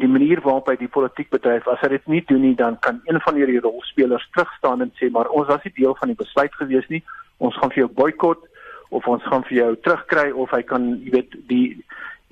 die 0.00 0.10
manier 0.10 0.40
waarop 0.42 0.72
hy 0.72 0.76
die 0.80 0.90
politiek 0.90 1.30
bedryf 1.30 1.68
as 1.70 1.82
hy 1.84 1.92
dit 1.94 2.08
nie 2.10 2.22
doen 2.30 2.42
nie 2.42 2.56
dan 2.58 2.78
kan 2.82 2.98
een 3.06 3.20
van 3.22 3.38
hierdie 3.38 3.62
rolspelers 3.62 4.26
terugstaan 4.34 4.82
en 4.82 4.92
sê 4.98 5.10
maar 5.14 5.30
ons 5.30 5.48
was 5.52 5.62
nie 5.64 5.76
deel 5.78 5.94
van 6.00 6.10
die 6.10 6.18
besluit 6.18 6.54
gewees 6.58 6.88
nie 6.90 7.02
ons 7.38 7.56
gaan 7.60 7.70
vir 7.74 7.84
jou 7.84 7.90
boikot 8.02 8.42
of 8.90 9.06
ons 9.10 9.22
gaan 9.30 9.44
vir 9.48 9.58
jou 9.60 9.72
terugkry 9.86 10.30
of 10.32 10.50
hy 10.54 10.62
kan 10.66 10.88
jy 11.04 11.14
weet 11.18 11.38
die 11.50 11.66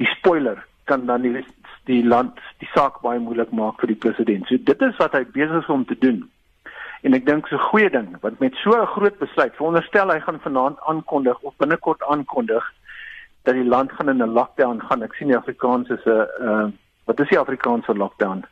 die 0.03 0.11
spoiler 0.19 0.59
kan 0.91 1.07
dan 1.07 1.23
die 1.23 1.45
die 1.89 2.03
land 2.05 2.39
die 2.63 2.69
saak 2.73 3.01
baie 3.05 3.21
moeilik 3.21 3.53
maak 3.53 3.81
vir 3.83 3.93
die 3.93 4.01
president. 4.07 4.49
So 4.49 4.57
dit 4.57 4.85
is 4.87 5.01
wat 5.01 5.17
hy 5.17 5.25
besig 5.37 5.61
is 5.61 5.73
om 5.73 5.85
te 5.89 5.97
doen. 6.01 6.23
En 7.05 7.13
ek 7.13 7.27
dink 7.27 7.49
so 7.49 7.57
'n 7.57 7.69
goeie 7.71 7.91
ding 7.91 8.17
want 8.21 8.41
met 8.41 8.55
so 8.63 8.71
'n 8.73 8.87
groot 8.97 9.19
besluit, 9.19 9.53
veronderstel 9.57 10.11
hy 10.11 10.21
gaan 10.21 10.41
vanaand 10.41 10.81
aankondig 10.81 11.39
of 11.41 11.57
binnekort 11.57 12.03
aankondig 12.03 12.65
dat 13.45 13.55
die 13.55 13.65
land 13.65 13.93
gaan 13.93 14.09
in 14.09 14.23
'n 14.23 14.33
lockdown 14.33 14.81
gaan. 14.81 15.03
Ek 15.03 15.15
sien 15.15 15.29
die 15.29 15.37
Afrikaans 15.37 15.89
is 15.89 16.05
'n 16.05 16.27
uh 16.41 16.67
wat 17.05 17.21
is 17.21 17.29
die 17.29 17.39
Afrikaanse 17.39 17.95
lockdown? 17.95 18.45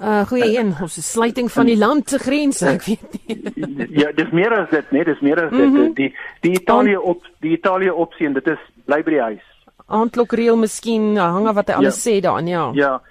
Uh 0.00 0.26
goeie 0.26 0.58
een, 0.58 0.74
ons 0.80 0.96
is 0.96 1.10
sluiting 1.10 1.52
van 1.52 1.66
die 1.66 1.76
land 1.76 2.08
se 2.08 2.18
grense, 2.18 2.66
ek 2.66 2.82
weet 2.82 3.26
nie. 3.26 3.88
ja, 4.02 4.12
dis 4.12 4.30
meer 4.30 4.58
as 4.58 4.70
dit, 4.70 4.90
nee, 4.90 5.04
dis 5.04 5.20
meer 5.20 5.44
as 5.44 5.50
dit. 5.50 5.68
Mm 5.68 5.76
-hmm. 5.76 5.94
Die 5.94 6.16
die 6.40 6.52
Italië 6.52 6.96
op 6.96 7.26
die 7.40 7.52
Italië 7.52 7.90
opsie 7.90 8.26
en 8.26 8.32
dit 8.32 8.46
is 8.46 8.58
bly 8.84 9.02
by 9.02 9.10
die 9.10 9.20
huis. 9.20 9.44
Aandklokreël 9.86 10.56
miskien 10.56 11.16
hang 11.16 11.48
af 11.48 11.54
wat 11.54 11.68
hy 11.68 11.74
alles 11.74 12.04
ja. 12.04 12.10
sê 12.10 12.20
daarin, 12.20 12.46
ja. 12.46 12.70
Ja 12.72 13.02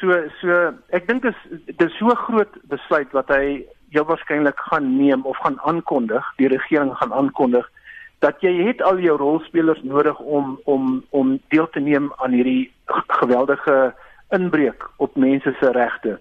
so 0.00 0.28
so 0.40 0.72
ek 0.96 1.06
dink 1.08 1.22
dis 1.22 1.40
dis 1.78 1.98
so 1.98 2.14
groot 2.26 2.56
besluit 2.72 3.12
wat 3.12 3.28
hy 3.28 3.66
heel 3.90 4.06
waarskynlik 4.06 4.58
gaan 4.70 4.96
neem 4.96 5.26
of 5.26 5.36
gaan 5.42 5.58
aankondig, 5.66 6.24
die 6.38 6.48
regering 6.48 6.94
gaan 6.96 7.12
aankondig 7.12 7.66
dat 8.20 8.42
jy 8.44 8.52
het 8.66 8.82
al 8.84 9.00
jou 9.00 9.16
rolspelers 9.16 9.80
nodig 9.82 10.18
om 10.20 10.58
om 10.64 11.04
om 11.10 11.38
deel 11.54 11.68
te 11.70 11.80
neem 11.80 12.12
aan 12.16 12.36
hierdie 12.36 12.72
geweldige 13.20 13.94
inbreuk 14.36 14.90
op 14.96 15.16
mense 15.16 15.54
se 15.60 15.70
regte 15.72 16.18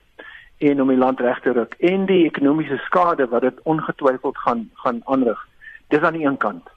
en 0.57 0.81
om 0.81 0.87
die 0.91 0.99
land 0.99 1.19
reg 1.19 1.41
te 1.43 1.51
ruk 1.55 1.75
en 1.91 2.05
die 2.05 2.23
ekonomiese 2.25 2.79
skade 2.85 3.27
wat 3.33 3.41
dit 3.47 3.59
ongetwyfeld 3.63 4.37
gaan 4.37 4.69
gaan 4.83 5.01
aanrig. 5.05 5.47
Dis 5.87 6.03
aan 6.03 6.13
die 6.13 6.25
een 6.25 6.37
kant. 6.37 6.67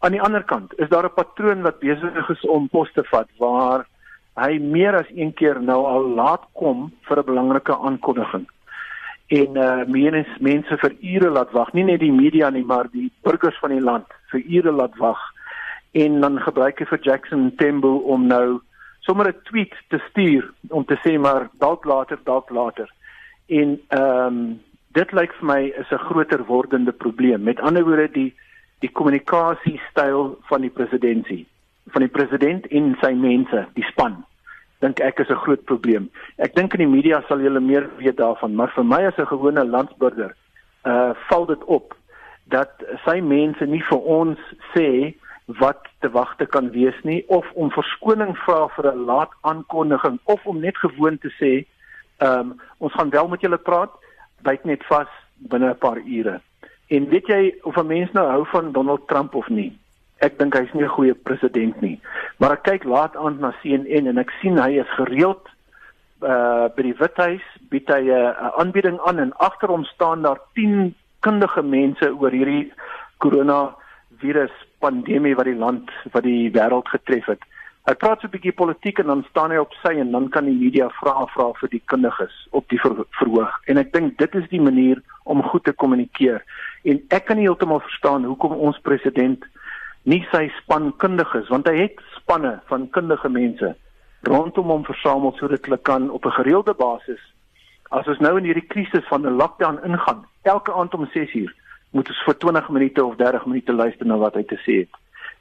Aan 0.00 0.16
die 0.16 0.22
ander 0.22 0.44
kant 0.44 0.72
is 0.78 0.88
daar 0.88 1.04
'n 1.04 1.14
patroon 1.14 1.62
wat 1.62 1.78
besig 1.80 2.28
is 2.28 2.44
om 2.46 2.68
pos 2.68 2.92
te 2.92 3.04
vat 3.04 3.28
waar 3.38 3.86
hy 4.36 4.58
meer 4.58 4.94
as 4.94 5.10
een 5.14 5.32
keer 5.34 5.60
nou 5.60 5.84
al 5.86 6.08
laat 6.14 6.46
kom 6.52 6.92
vir 7.08 7.18
'n 7.18 7.24
belangrike 7.24 7.76
aankondiging. 7.76 8.46
En 9.28 9.56
uh 9.56 9.84
mense 9.86 10.36
mense 10.40 10.76
vir 10.76 10.94
ure 11.00 11.30
laat 11.30 11.52
wag, 11.52 11.72
nie 11.72 11.84
net 11.84 12.00
die 12.00 12.12
media 12.12 12.50
nie, 12.50 12.64
maar 12.64 12.88
die 12.92 13.10
burgers 13.22 13.58
van 13.58 13.70
die 13.70 13.80
land 13.80 14.06
vir 14.30 14.40
ure 14.40 14.72
laat 14.72 14.96
wag. 14.96 15.20
En 15.92 16.20
dan 16.20 16.40
gebruik 16.40 16.78
hy 16.78 16.84
vir 16.84 17.00
Jackson 17.02 17.54
Tembo 17.56 17.96
om 17.96 18.26
nou 18.26 18.60
sommer 19.00 19.28
'n 19.28 19.42
tweet 19.44 19.74
te 19.88 19.98
stuur 20.08 20.50
om 20.68 20.84
te 20.84 20.98
sê 21.04 21.18
maar 21.18 21.48
dalk 21.58 21.84
later, 21.84 22.18
dalk 22.24 22.50
later. 22.50 22.90
En 23.46 23.80
ehm 23.88 24.26
um, 24.26 24.60
dit 24.92 25.12
lyk 25.12 25.32
vir 25.32 25.46
my 25.46 25.62
is 25.78 25.90
'n 25.90 26.06
groter 26.08 26.44
wordende 26.44 26.92
probleem. 26.92 27.42
Met 27.42 27.60
ander 27.60 27.84
woorde 27.84 28.10
die 28.10 28.34
die 28.80 28.90
kommunikasiestyl 28.92 30.38
van 30.48 30.60
die 30.60 30.70
presidentskap 30.70 31.46
van 31.92 32.02
die 32.02 32.12
president 32.12 32.66
en 32.66 32.96
sy 33.00 33.12
mense, 33.12 33.66
die 33.74 33.86
span, 33.90 34.24
dink 34.80 35.00
ek 35.00 35.20
is 35.20 35.30
'n 35.30 35.42
groot 35.44 35.64
probleem. 35.64 36.10
Ek 36.38 36.54
dink 36.54 36.74
in 36.74 36.80
die 36.80 36.94
media 36.96 37.22
sal 37.28 37.40
julle 37.40 37.60
meer 37.60 37.88
weet 37.98 38.16
daarvan, 38.16 38.54
maar 38.54 38.72
vir 38.74 38.84
my 38.84 39.06
as 39.06 39.18
'n 39.18 39.26
gewone 39.26 39.64
landsburger, 39.64 40.34
uh 40.84 41.12
val 41.28 41.46
dit 41.46 41.64
op 41.64 41.94
dat 42.48 42.70
sy 43.04 43.20
mense 43.20 43.66
nie 43.66 43.82
vir 43.82 43.98
ons 43.98 44.38
sê 44.74 45.14
wat 45.58 45.88
te 46.00 46.10
wagte 46.10 46.46
kan 46.46 46.70
wees 46.70 46.96
nie 47.02 47.24
of 47.28 47.46
om 47.54 47.70
verskoning 47.70 48.36
vra 48.44 48.68
vir 48.76 48.92
'n 48.92 49.04
laat 49.04 49.30
aankondiging 49.40 50.18
of 50.24 50.46
om 50.46 50.60
net 50.60 50.76
gewoon 50.76 51.18
te 51.18 51.30
sê, 51.40 51.66
ehm 52.18 52.50
um, 52.50 52.60
ons 52.78 52.92
gaan 52.92 53.10
wel 53.10 53.28
met 53.28 53.40
julle 53.40 53.58
praat, 53.58 53.90
byt 54.42 54.64
net 54.64 54.84
vas 54.84 55.08
binne 55.36 55.70
'n 55.70 55.78
paar 55.78 55.98
ure. 55.98 56.40
En 56.88 57.08
weet 57.08 57.26
jy 57.26 57.54
of 57.62 57.76
'n 57.76 57.86
mens 57.86 58.12
nou 58.12 58.26
hou 58.28 58.46
van 58.46 58.72
Donald 58.72 59.08
Trump 59.08 59.34
of 59.34 59.48
nie? 59.48 59.78
Ek 60.20 60.38
dink 60.38 60.54
hy's 60.54 60.72
nie 60.74 60.84
'n 60.84 60.94
goeie 60.96 61.14
president 61.14 61.80
nie. 61.80 62.00
Maar 62.38 62.52
ek 62.52 62.62
kyk 62.62 62.84
laat 62.84 63.16
aan 63.16 63.40
na 63.40 63.52
CNN 63.62 64.06
en 64.06 64.18
ek 64.18 64.30
sien 64.40 64.58
hy 64.58 64.80
is 64.80 64.96
gereeld 64.96 65.48
uh 66.22 66.68
by 66.76 66.82
die 66.82 66.96
Withuis, 67.00 67.44
bied 67.70 67.88
hy 67.88 68.02
'n 68.04 68.10
uh, 68.10 68.52
aanbieding 68.60 69.00
aan 69.06 69.18
en 69.18 69.32
agter 69.38 69.68
hom 69.68 69.84
staan 69.84 70.22
daar 70.22 70.40
10 70.54 70.94
kundige 71.20 71.62
mense 71.62 72.06
oor 72.20 72.30
hierdie 72.30 72.72
koronavirus 73.18 74.52
pandemie 74.80 75.36
wat 75.36 75.48
die 75.48 75.56
land 75.56 75.90
wat 76.12 76.24
die 76.24 76.50
wêreld 76.52 76.88
getref 76.88 77.26
het. 77.26 77.42
Hy 77.88 77.94
praat 77.94 78.20
so 78.20 78.26
'n 78.28 78.34
bietjie 78.36 78.52
politiek 78.52 78.98
en 78.98 79.06
dan 79.06 79.24
staan 79.30 79.50
hy 79.50 79.56
op 79.56 79.72
sy 79.82 79.96
en 79.96 80.12
dan 80.12 80.28
kan 80.28 80.44
die 80.44 80.54
media 80.54 80.88
vra 81.00 81.26
vra 81.34 81.52
vir 81.60 81.68
die 81.68 81.82
kundiges 81.86 82.34
op 82.50 82.68
die 82.68 82.78
ver, 82.78 83.04
verhoog. 83.18 83.52
En 83.66 83.78
ek 83.78 83.92
dink 83.92 84.18
dit 84.18 84.34
is 84.34 84.48
die 84.48 84.60
manier 84.60 85.02
om 85.24 85.42
goed 85.42 85.64
te 85.64 85.72
kommunikeer. 85.72 86.44
En 86.84 87.00
ek 87.08 87.24
kan 87.24 87.36
nie 87.36 87.46
heeltemal 87.48 87.80
verstaan 87.80 88.24
hoekom 88.24 88.52
ons 88.52 88.78
president 88.80 89.44
nie 90.02 90.26
sy 90.32 90.48
span 90.62 90.92
kundiges 90.96 91.48
want 91.48 91.68
hy 91.68 91.76
het 91.76 92.00
spanne 92.16 92.60
van 92.66 92.90
kundige 92.90 93.28
mense 93.28 93.74
rondom 94.22 94.72
hom 94.72 94.84
versamel 94.84 95.32
sodat 95.38 95.64
hulle 95.64 95.78
kan 95.78 96.10
op 96.10 96.24
'n 96.24 96.38
gereelde 96.38 96.74
basis 96.74 97.20
as 97.90 98.06
ons 98.06 98.18
nou 98.18 98.36
in 98.38 98.44
hierdie 98.44 98.66
krisis 98.66 99.06
van 99.08 99.26
'n 99.26 99.36
lockdown 99.36 99.82
ingaan 99.84 100.26
elke 100.42 100.72
aand 100.72 100.94
om 100.94 101.06
6uur 101.06 101.52
moet 101.90 102.08
ons 102.08 102.22
vir 102.24 102.36
20 102.38 102.68
minute 102.68 103.04
of 103.04 103.16
30 103.16 103.46
minute 103.46 103.72
luister 103.72 104.06
na 104.06 104.16
wat 104.16 104.34
hy 104.34 104.42
te 104.42 104.58
sê 104.66 104.76
het. 104.84 104.92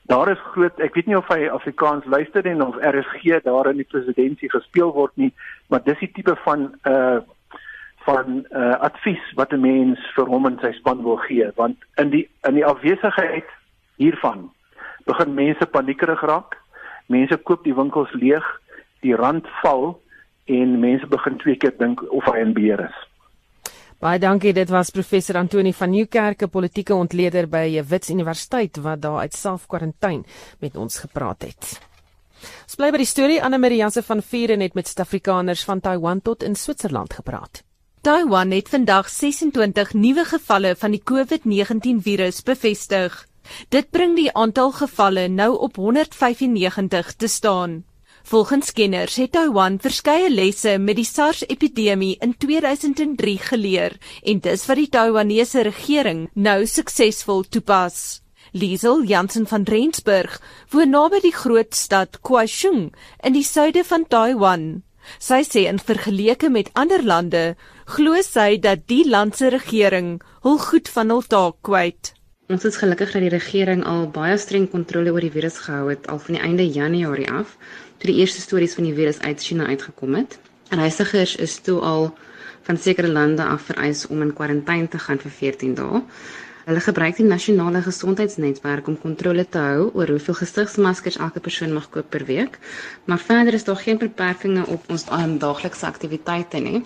Daar 0.10 0.32
is 0.32 0.42
groot 0.54 0.80
ek 0.82 0.96
weet 0.98 1.06
nie 1.06 1.18
of 1.18 1.28
hy 1.30 1.50
Afrikaans 1.54 2.06
luister 2.06 2.46
en 2.46 2.64
of 2.66 2.80
RSG 2.82 3.44
daar 3.46 3.70
in 3.70 3.78
die 3.78 3.90
presidentskap 3.90 4.56
gespeel 4.58 4.94
word 4.94 5.14
nie, 5.22 5.34
maar 5.70 5.84
dis 5.86 6.00
die 6.00 6.12
tipe 6.12 6.36
van 6.46 6.72
uh 6.90 7.20
van 8.08 8.46
uh 8.56 8.80
advies 8.90 9.22
wat 9.36 9.54
'n 9.54 9.62
mens 9.62 10.00
vir 10.16 10.26
hom 10.26 10.46
en 10.46 10.58
sy 10.62 10.72
span 10.72 11.04
wil 11.04 11.18
gee, 11.28 11.52
want 11.56 11.78
in 12.02 12.10
die 12.10 12.26
in 12.48 12.58
die 12.58 12.66
afwesigheid 12.66 13.46
hiervan 14.00 14.48
begin 15.10 15.36
mense 15.36 15.68
paniekerig 15.70 16.22
raak. 16.26 16.58
Mense 17.10 17.38
koop 17.42 17.64
die 17.66 17.74
winkels 17.74 18.12
leeg, 18.14 18.46
die 19.02 19.16
rand 19.18 19.48
val 19.62 19.96
en 20.50 20.80
mense 20.82 21.08
begin 21.10 21.38
twee 21.42 21.58
keer 21.62 21.76
dink 21.78 22.02
of 22.10 22.26
hy 22.30 22.42
in 22.44 22.54
beheer 22.58 22.88
is. 22.90 22.98
Baie 24.00 24.20
dankie. 24.22 24.54
Dit 24.56 24.70
was 24.72 24.94
professor 24.96 25.36
Antoni 25.36 25.74
van 25.76 25.92
Nieuwkerk, 25.92 26.46
politieke 26.52 26.96
ontleder 26.96 27.50
by 27.52 27.82
Wits 27.84 28.10
Universiteit 28.14 28.80
wat 28.80 29.02
daar 29.04 29.26
uit 29.26 29.36
self-kwarantyne 29.36 30.24
met 30.64 30.78
ons 30.80 31.02
gepraat 31.04 31.44
het. 31.50 31.74
Ons 32.64 32.80
bly 32.80 32.94
by 32.96 33.02
die 33.02 33.10
storie 33.10 33.42
Anne 33.44 33.60
Maria 33.60 33.90
se 33.92 34.04
van 34.06 34.22
Vieren 34.24 34.64
het 34.64 34.78
met 34.78 34.88
Suid-Afrikaners 34.88 35.66
van 35.68 35.82
Taiwan 35.84 36.22
tot 36.24 36.46
in 36.48 36.56
Switserland 36.56 37.14
gepraat. 37.14 37.64
Taiwan 38.02 38.54
het 38.56 38.70
vandag 38.72 39.10
26 39.12 39.94
nuwe 39.94 40.24
gevalle 40.26 40.76
van 40.80 40.96
die 40.96 41.04
COVID-19 41.04 42.00
virus 42.00 42.40
bevestig. 42.48 43.26
Dit 43.70 43.92
bring 43.92 44.16
die 44.16 44.32
aantal 44.34 44.72
gevalle 44.72 45.28
nou 45.28 45.52
op 45.58 45.76
195 45.76 47.14
te 47.14 47.28
staan. 47.28 47.84
Volgens 48.24 48.72
kenners 48.74 49.16
het 49.16 49.32
Taiwan 49.32 49.80
verskeie 49.80 50.30
lesse 50.30 50.78
met 50.78 51.00
die 51.00 51.08
SARS-epidemie 51.08 52.18
in 52.22 52.36
2003 52.38 53.38
geleer 53.38 53.96
en 54.22 54.42
dis 54.44 54.66
wat 54.70 54.78
die 54.78 54.90
Taiwanese 54.90 55.64
regering 55.66 56.28
nou 56.34 56.66
suksesvol 56.68 57.48
toepas. 57.50 58.22
Liesel 58.52 59.04
Jansen 59.04 59.48
van 59.48 59.64
Rensburg 59.64 60.40
woon 60.74 60.94
naby 60.94 61.24
die 61.26 61.34
groot 61.34 61.74
stad 61.76 62.20
Kaohsiung 62.22 62.92
in 63.24 63.34
die 63.34 63.46
suide 63.46 63.84
van 63.86 64.06
Taiwan. 64.10 64.70
Sy 65.18 65.42
sê 65.48 65.66
in 65.72 65.82
vergelyking 65.82 66.54
met 66.54 66.70
ander 66.78 67.02
lande, 67.02 67.44
glo 67.86 68.22
sy 68.26 68.60
dat 68.62 68.86
die 68.92 69.06
land 69.10 69.38
se 69.38 69.50
regering 69.50 70.18
hul 70.46 70.60
goed 70.70 70.90
van 70.94 71.14
hul 71.14 71.26
taak 71.26 71.62
kwyt. 71.66 72.14
Ons 72.50 72.64
is 72.66 72.78
gelukkig 72.82 73.12
dat 73.14 73.22
die 73.22 73.30
regering 73.30 73.84
al 73.86 74.08
baie 74.14 74.38
streng 74.42 74.64
kontrole 74.72 75.12
oor 75.14 75.22
die 75.22 75.30
virus 75.36 75.60
gehou 75.66 75.84
het 75.92 76.08
al 76.10 76.18
van 76.24 76.34
die 76.38 76.42
einde 76.48 76.64
Januarie 76.78 77.28
af 77.40 77.52
toe 78.02 78.10
die 78.10 78.16
eerste 78.24 78.42
stories 78.42 78.74
van 78.78 78.88
die 78.88 78.94
virus 78.98 79.20
uit 79.22 79.44
China 79.46 79.68
uitgekom 79.70 80.16
het. 80.18 80.40
Reisigers 80.80 81.36
is 81.46 81.60
toe 81.68 81.76
al 81.92 82.08
van 82.66 82.82
sekere 82.88 83.12
lande 83.14 83.46
af 83.46 83.68
vereis 83.70 84.02
om 84.08 84.26
in 84.26 84.34
kwarantyne 84.34 84.90
te 84.90 84.98
gaan 85.06 85.22
vir 85.22 85.36
14 85.44 85.78
dae. 85.78 86.02
Hulle 86.66 86.82
gebruik 86.88 87.22
die 87.22 87.28
nasionale 87.30 87.84
gesondheidsnetwerk 87.86 88.90
om 88.90 88.98
kontrole 89.06 89.46
te 89.46 89.62
hou 89.68 89.92
oor 89.94 90.16
hoeveel 90.16 90.42
gesigsmaskers 90.42 91.22
elke 91.22 91.46
persoon 91.50 91.78
mag 91.78 91.86
koop 91.94 92.10
per 92.10 92.26
week, 92.26 92.58
maar 93.06 93.22
verder 93.30 93.54
is 93.62 93.70
daar 93.70 93.84
geen 93.86 94.02
beperkings 94.02 94.74
op 94.74 94.90
ons 94.90 95.06
daaglikse 95.46 95.86
aktiwiteite 95.86 96.66
nie 96.66 96.82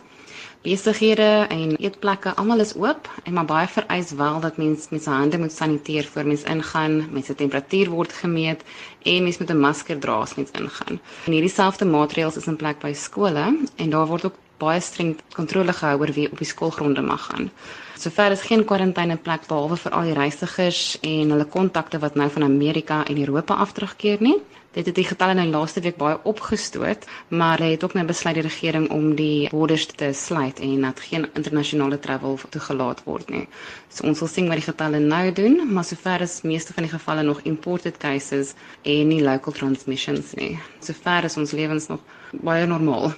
besighede 0.63 1.45
en 1.51 1.75
eetplekke 1.75 2.31
almal 2.39 2.63
is 2.63 2.73
oop 2.79 3.09
en 3.23 3.33
maar 3.35 3.47
baie 3.49 3.67
vereis 3.67 4.13
wel 4.19 4.39
dat 4.43 4.57
mens 4.61 4.87
met 4.89 5.03
sy 5.03 5.11
hande 5.11 5.39
moet 5.41 5.51
saniteer 5.51 6.07
voor 6.07 6.27
mens 6.29 6.45
ingaan, 6.47 6.95
met 7.11 7.27
sy 7.27 7.35
temperatuur 7.35 7.91
word 7.91 8.13
gemeet 8.21 8.63
en 9.03 9.23
mens 9.23 9.39
moet 9.41 9.51
'n 9.51 9.59
masker 9.59 9.99
dra 9.99 10.21
as 10.21 10.35
mens 10.35 10.51
ingaan. 10.51 10.99
En 11.25 11.31
hierdie 11.31 11.51
selfde 11.51 11.85
maatreëls 11.85 12.37
is 12.37 12.47
in 12.47 12.55
plek 12.55 12.79
by 12.79 12.93
skole 12.93 13.45
en 13.75 13.89
daar 13.89 14.07
word 14.07 14.25
ook 14.25 14.39
baie 14.57 14.81
streng 14.81 15.17
kontrole 15.35 15.73
gehou 15.73 15.99
oor 15.99 16.11
wie 16.15 16.31
op 16.31 16.37
die 16.37 16.47
skoolgronde 16.47 17.01
mag 17.01 17.25
gaan. 17.29 17.51
Sover 17.97 18.31
is 18.31 18.41
geen 18.41 18.65
kwarantyne 18.65 19.17
plek 19.17 19.47
behalwe 19.47 19.77
vir 19.77 19.91
al 19.91 20.09
die 20.09 20.17
reisigers 20.17 20.97
en 21.01 21.29
hulle 21.35 21.45
kontakte 21.45 21.99
wat 21.99 22.15
nou 22.15 22.29
van 22.29 22.43
Amerika 22.43 23.03
en 23.05 23.17
Europa 23.17 23.53
af 23.53 23.71
terugkeer 23.71 24.17
nie. 24.19 24.39
Dit 24.73 24.87
het 24.89 24.95
die 24.97 25.05
getalle 25.05 25.35
nou 25.37 25.45
laaste 25.53 25.83
week 25.85 25.99
baie 26.01 26.17
opgestoot, 26.25 27.05
maar 27.29 27.61
hy 27.61 27.75
het 27.75 27.83
ook 27.85 27.93
nou 27.93 28.05
besluit 28.09 28.39
die 28.39 28.45
regering 28.47 28.87
om 28.91 29.11
die 29.15 29.49
borders 29.51 29.85
te 29.85 30.09
sluit 30.17 30.59
en 30.65 30.87
dat 30.87 31.03
geen 31.09 31.27
internasionale 31.37 31.99
travel 32.01 32.39
toegelaat 32.49 33.03
word 33.05 33.29
nie. 33.29 33.43
So 33.93 34.07
ons 34.09 34.23
sal 34.23 34.31
sien 34.33 34.49
wat 34.49 34.57
die 34.57 34.65
getalle 34.65 34.99
nou 35.03 35.27
doen, 35.37 35.59
maar 35.69 35.85
sover 35.85 36.25
is 36.25 36.41
meeste 36.41 36.73
van 36.73 36.87
die 36.87 36.93
gevalle 36.95 37.21
nog 37.21 37.45
imported 37.45 38.01
cases 38.01 38.55
en 38.81 39.13
nie 39.13 39.21
local 39.21 39.53
transmissions 39.53 40.33
nie. 40.41 40.57
Sover 40.81 41.29
is 41.29 41.37
ons 41.37 41.53
lewens 41.53 41.91
nog 41.93 42.01
baie 42.41 42.65
normaal. 42.65 43.13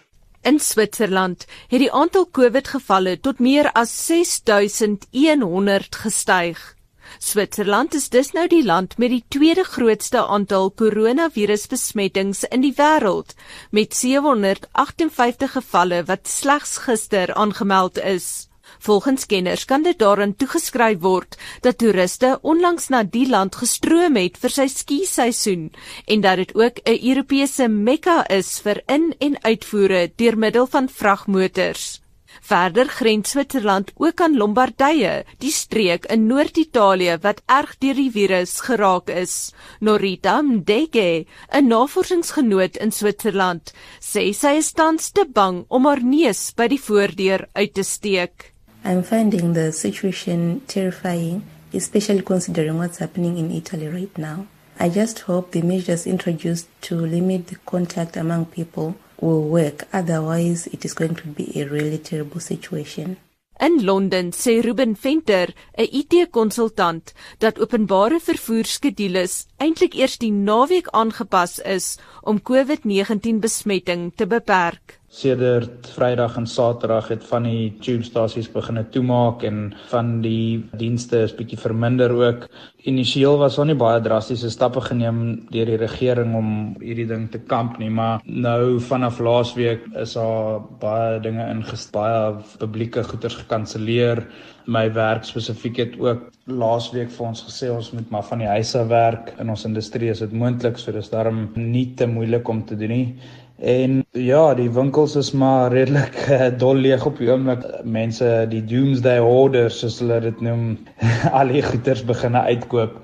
In 0.46 0.60
Switserland 0.60 1.48
het 1.72 1.80
die 1.80 1.92
aantal 1.92 2.28
COVID-gevalle 2.30 3.16
tot 3.20 3.40
meer 3.40 3.72
as 3.72 3.96
6100 4.06 5.96
gestyg. 6.04 6.75
Switserland 7.20 7.94
is 7.94 8.10
dus 8.10 8.32
nou 8.32 8.48
die 8.48 8.64
land 8.66 8.98
met 8.98 9.10
die 9.10 9.24
tweede 9.28 9.64
grootste 9.64 10.26
aantal 10.26 10.72
koronavirusbesmettings 10.72 12.44
in 12.50 12.62
die 12.62 12.74
wêreld 12.78 13.36
met 13.72 13.96
758 13.96 15.52
gevalle 15.60 16.04
wat 16.10 16.28
slegs 16.28 16.78
gister 16.88 17.34
aangemeld 17.34 17.98
is. 17.98 18.48
Volgens 18.80 19.26
kenners 19.26 19.66
kan 19.66 19.84
dit 19.84 19.98
daaraan 20.00 20.36
toegeskryf 20.36 21.00
word 21.02 21.38
dat 21.62 21.78
toeriste 21.78 22.38
onlangs 22.42 22.90
na 22.90 23.04
die 23.04 23.28
land 23.30 23.56
gestroom 23.56 24.18
het 24.20 24.40
vir 24.42 24.54
sy 24.54 24.68
skiseisoen 24.72 25.70
en 26.06 26.22
dat 26.22 26.42
dit 26.44 26.56
ook 26.56 26.82
'n 26.84 27.00
Europese 27.02 27.68
mekka 27.68 28.28
is 28.28 28.60
vir 28.60 28.82
in- 28.88 29.16
en 29.20 29.44
uitvoere 29.44 30.12
deur 30.16 30.38
middel 30.38 30.68
van 30.68 30.90
vragmotors. 30.90 32.05
Verder 32.46 32.86
grens 32.86 33.30
Switserland 33.30 33.92
ook 33.98 34.22
aan 34.22 34.36
Lombardye, 34.38 35.24
die 35.42 35.50
streek 35.50 36.04
in 36.14 36.28
Noord-Italië 36.30 37.16
wat 37.24 37.40
erg 37.50 37.72
deur 37.82 37.98
die 37.98 38.12
virus 38.14 38.60
geraak 38.68 39.10
is. 39.10 39.54
Norita 39.82 40.36
Mdege, 40.46 41.26
'n 41.50 41.68
navorsingsgenoot 41.68 42.78
in 42.78 42.92
Switserland, 42.92 43.74
sê 44.00 44.30
sy 44.34 44.54
is 44.62 44.72
tans 44.72 45.10
te 45.10 45.26
bang 45.26 45.66
om 45.68 45.86
haar 45.86 46.04
neus 46.04 46.54
by 46.54 46.68
die 46.68 46.82
voordeur 46.82 47.48
uit 47.54 47.74
te 47.74 47.84
steek. 47.84 48.54
I'm 48.84 49.02
finding 49.04 49.54
the 49.54 49.72
situation 49.72 50.62
terrifying, 50.68 51.42
especially 51.74 52.22
considering 52.22 52.78
what's 52.78 53.00
happening 53.00 53.38
in 53.38 53.50
Italy 53.50 53.88
right 53.88 54.18
now. 54.18 54.46
I 54.80 54.90
just 54.90 55.20
hope 55.26 55.52
the 55.52 55.66
measures 55.66 56.06
introduced 56.06 56.68
to 56.82 56.96
limit 56.96 57.48
the 57.48 57.58
contact 57.66 58.18
among 58.18 58.46
people 58.46 58.94
will 59.22 59.44
work 59.50 59.88
otherwise 59.92 60.68
it 60.68 60.86
is 60.86 60.94
going 60.94 61.16
to 61.16 61.28
be 61.28 61.62
a 61.62 61.66
really 61.66 61.98
terrible 61.98 62.42
situation 62.42 63.18
In 63.58 63.86
Londen 63.86 64.34
sê 64.34 64.60
Ruben 64.62 64.98
Venter, 65.04 65.48
'n 65.78 65.88
IT-konsultant, 66.00 67.14
dat 67.40 67.60
openbare 67.60 68.20
vervoerskedules 68.20 69.46
eintlik 69.64 69.96
eers 69.96 70.18
die 70.20 70.32
naweek 70.32 70.88
aangepas 70.92 71.60
is 71.64 71.96
om 72.22 72.42
COVID-19 72.50 73.40
besmetting 73.40 74.12
te 74.16 74.28
beperk. 74.28 75.00
Sedert 75.16 75.88
Vrydag 75.96 76.34
en 76.36 76.48
Saterdag 76.48 77.08
het 77.08 77.22
van 77.24 77.46
die 77.48 77.70
tubestasies 77.80 78.50
begine 78.52 78.82
toemaak 78.92 79.46
en 79.48 79.70
van 79.88 80.10
die 80.20 80.60
dienste 80.76 81.22
is 81.24 81.36
bietjie 81.38 81.60
verminder 81.62 82.12
ook. 82.12 82.50
Initieel 82.84 83.38
was 83.40 83.56
daar 83.56 83.70
nie 83.70 83.78
baie 83.80 84.02
drastiese 84.04 84.52
stappe 84.52 84.84
geneem 84.84 85.22
deur 85.54 85.72
die 85.72 85.80
regering 85.80 86.36
om 86.36 86.50
hierdie 86.82 87.08
ding 87.08 87.30
te 87.32 87.40
kamp 87.40 87.80
nie, 87.80 87.90
maar 87.90 88.20
nou 88.26 88.76
vanaf 88.90 89.22
laasweek 89.24 89.88
is 90.04 90.18
daar 90.20 90.60
baie 90.84 91.22
dinge 91.24 91.48
ingestel, 91.54 91.94
baie 91.96 92.60
publieke 92.60 93.06
goederes 93.08 93.40
gekanselleer. 93.40 94.26
My 94.68 94.90
werk 94.92 95.24
spesifiek 95.24 95.80
het 95.80 95.96
ook 96.02 96.28
laasweek 96.50 97.10
vir 97.14 97.28
ons 97.30 97.46
gesê 97.48 97.72
ons 97.72 97.92
moet 97.96 98.12
maar 98.12 98.26
van 98.28 98.44
die 98.44 98.52
huise 98.52 98.84
werk 98.90 99.32
in 99.40 99.50
ons 99.54 99.66
industrie 99.66 100.12
is 100.12 100.22
dit 100.26 100.36
moontlik, 100.36 100.78
so 100.82 100.92
dis 100.92 101.10
daarom 101.14 101.48
nie 101.56 101.88
te 101.96 102.10
moeilik 102.10 102.50
om 102.52 102.66
te 102.66 102.76
doen 102.78 102.94
nie. 102.98 103.08
En 103.56 104.02
ja, 104.12 104.54
die 104.54 104.70
winkels 104.70 105.16
is 105.16 105.32
maar 105.32 105.72
redelik 105.72 106.16
uh, 106.28 106.50
dol 106.60 106.76
leeg 106.76 107.06
op 107.08 107.20
die 107.22 107.30
oomblik. 107.32 107.64
Mense, 107.88 108.28
die 108.52 108.64
doomsday 108.68 109.22
hoarders 109.24 109.80
soos 109.80 110.02
hulle 110.04 110.20
dit 110.28 110.42
noem, 110.44 110.74
al 111.40 111.54
die 111.54 111.64
goederes 111.64 112.04
begine 112.04 112.42
uitkoop. 112.52 113.00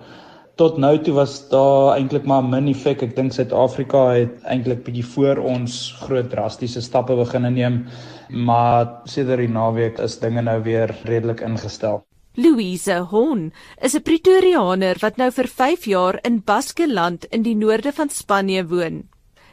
Tot 0.60 0.76
nou 0.78 0.98
toe 1.00 1.16
was 1.16 1.38
daar 1.50 1.96
eintlik 1.96 2.28
maar 2.28 2.44
min 2.44 2.68
effek. 2.68 3.06
Ek 3.08 3.16
dink 3.16 3.32
Suid-Afrika 3.34 4.10
het 4.12 4.44
eintlik 4.44 4.84
bietjie 4.84 5.08
voor 5.14 5.40
ons 5.54 5.78
groot 6.04 6.28
drastiese 6.30 6.84
stappe 6.84 7.16
begin 7.16 7.48
neem, 7.56 7.86
maar 8.30 9.00
sedert 9.08 9.46
die 9.46 9.50
naweek 9.50 10.04
is 10.04 10.20
dinge 10.20 10.44
nou 10.44 10.60
weer 10.68 10.92
redelik 11.08 11.42
ingestel. 11.48 12.04
Louise 12.36 13.00
Hon 13.12 13.52
is 13.82 13.96
'n 13.96 14.04
Pretoriaaner 14.04 15.00
wat 15.00 15.18
nou 15.18 15.32
vir 15.32 15.48
5 15.48 15.86
jaar 15.86 16.20
in 16.24 16.44
Baskeland 16.44 17.26
in 17.32 17.42
die 17.44 17.56
noorde 17.56 17.92
van 17.92 18.10
Spanje 18.10 18.68
woon. 18.68 19.11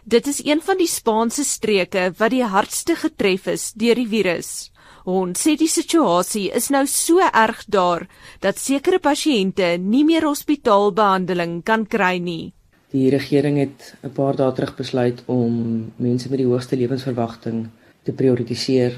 Dit 0.09 0.27
is 0.27 0.45
een 0.45 0.61
van 0.65 0.79
die 0.81 0.89
Spaanse 0.89 1.43
streke 1.45 2.07
wat 2.17 2.33
die 2.33 2.45
hardste 2.45 2.95
getref 2.97 3.45
is 3.53 3.65
deur 3.77 3.99
die 3.99 4.07
virus. 4.09 4.71
Ons 5.05 5.43
sê 5.45 5.53
die 5.61 5.69
situasie 5.69 6.47
is 6.57 6.71
nou 6.73 6.87
so 6.89 7.21
erg 7.21 7.61
daar 7.69 8.07
dat 8.41 8.57
sekere 8.57 9.03
pasiënte 9.05 9.75
nie 9.83 10.07
meer 10.09 10.25
hospitaalbehandeling 10.25 11.59
kan 11.61 11.85
kry 11.85 12.15
nie. 12.25 12.55
Die 12.95 13.11
regering 13.13 13.59
het 13.61 13.93
'n 14.01 14.15
paar 14.17 14.37
dae 14.37 14.53
terug 14.53 14.77
besluit 14.77 15.21
om 15.27 15.93
mense 15.97 16.31
met 16.31 16.39
die 16.39 16.49
hoogste 16.49 16.77
lewensverwagting 16.77 17.69
te 18.03 18.13
prioritiseer 18.13 18.97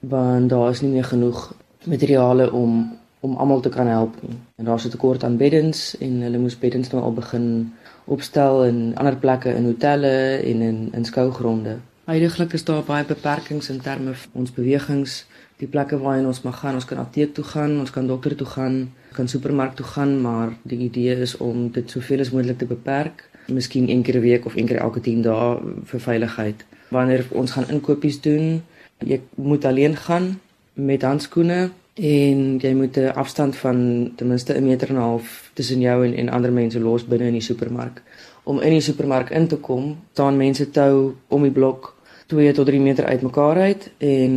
want 0.00 0.50
daar 0.50 0.70
is 0.70 0.82
nie 0.82 0.92
meer 0.92 1.08
genoeg 1.14 1.54
materiale 1.86 2.52
om 2.52 2.92
om 3.20 3.36
almal 3.36 3.60
te 3.60 3.68
kan 3.68 3.86
help 3.86 4.22
nie. 4.22 4.36
En 4.56 4.64
daar's 4.64 4.84
'n 4.84 4.90
tekort 4.90 5.24
aan 5.24 5.36
beddens 5.36 5.96
en 5.98 6.20
hulle 6.20 6.38
moes 6.38 6.58
beddens 6.58 6.90
nou 6.90 7.02
al 7.02 7.12
begin 7.12 7.72
opstel 8.06 8.64
in 8.64 8.94
ander 8.94 9.16
plekke 9.16 9.54
in 9.54 9.64
hotelle 9.64 10.40
en 10.42 10.62
in 10.62 10.88
in 10.92 11.04
skougronde. 11.04 11.78
Heidiglik 12.06 12.52
is 12.52 12.64
daar 12.64 12.84
baie 12.86 13.04
beperkings 13.04 13.68
in 13.68 13.80
terme 13.82 14.14
van 14.14 14.30
ons 14.32 14.52
bewegings, 14.54 15.24
die 15.58 15.66
plekke 15.66 15.98
waarheen 15.98 16.28
ons 16.30 16.42
mag 16.44 16.60
gaan. 16.60 16.78
Ons 16.78 16.86
kan 16.86 17.00
apteek 17.02 17.32
toe 17.34 17.44
gaan, 17.44 17.78
ons 17.82 17.90
kan 17.90 18.06
dokter 18.06 18.36
toe 18.36 18.46
gaan, 18.46 18.76
kan 19.16 19.28
supermark 19.28 19.74
toe 19.74 19.86
gaan, 19.86 20.20
maar 20.22 20.52
die 20.62 20.78
idee 20.86 21.16
is 21.26 21.36
om 21.36 21.66
dit 21.74 21.90
soveel 21.90 22.22
as 22.22 22.30
moontlik 22.30 22.58
te 22.58 22.68
beperk. 22.70 23.24
Miskien 23.50 23.88
een 23.90 24.02
keer 24.02 24.16
'n 24.16 24.20
week 24.20 24.46
of 24.46 24.56
een 24.56 24.66
keer 24.66 24.78
elke 24.78 25.00
10 25.00 25.22
dae 25.22 25.58
vir 25.84 26.00
veiligheid. 26.00 26.64
Wanneer 26.88 27.26
ons 27.30 27.50
gaan 27.50 27.68
inkopies 27.68 28.20
doen, 28.20 28.62
jy 28.98 29.20
moet 29.34 29.64
alleen 29.64 29.96
gaan 29.96 30.40
met 30.72 31.02
handskoene 31.02 31.70
en 31.96 32.58
jy 32.58 32.72
moet 32.74 32.96
'n 32.96 33.14
afstand 33.14 33.56
van 33.56 34.10
ten 34.16 34.26
minste 34.26 34.52
'n 34.52 34.64
meter 34.64 34.88
en 34.88 34.94
'n 34.94 35.00
half 35.00 35.50
tussen 35.54 35.80
jou 35.80 36.06
en 36.06 36.14
en 36.14 36.28
ander 36.28 36.52
mense 36.52 36.80
los 36.80 37.06
binne 37.06 37.26
in 37.26 37.32
die 37.32 37.40
supermark. 37.40 38.02
Om 38.42 38.60
in 38.60 38.70
die 38.70 38.80
supermark 38.80 39.30
in 39.30 39.46
te 39.46 39.56
kom, 39.56 39.96
staan 40.12 40.36
mense 40.36 40.70
tou 40.70 41.14
om 41.28 41.42
die 41.42 41.50
blok 41.50 41.96
2 42.26 42.52
tot 42.52 42.66
3 42.66 42.80
meter 42.80 43.04
uitmekaar 43.04 43.56
uit 43.56 43.90
en 43.98 44.32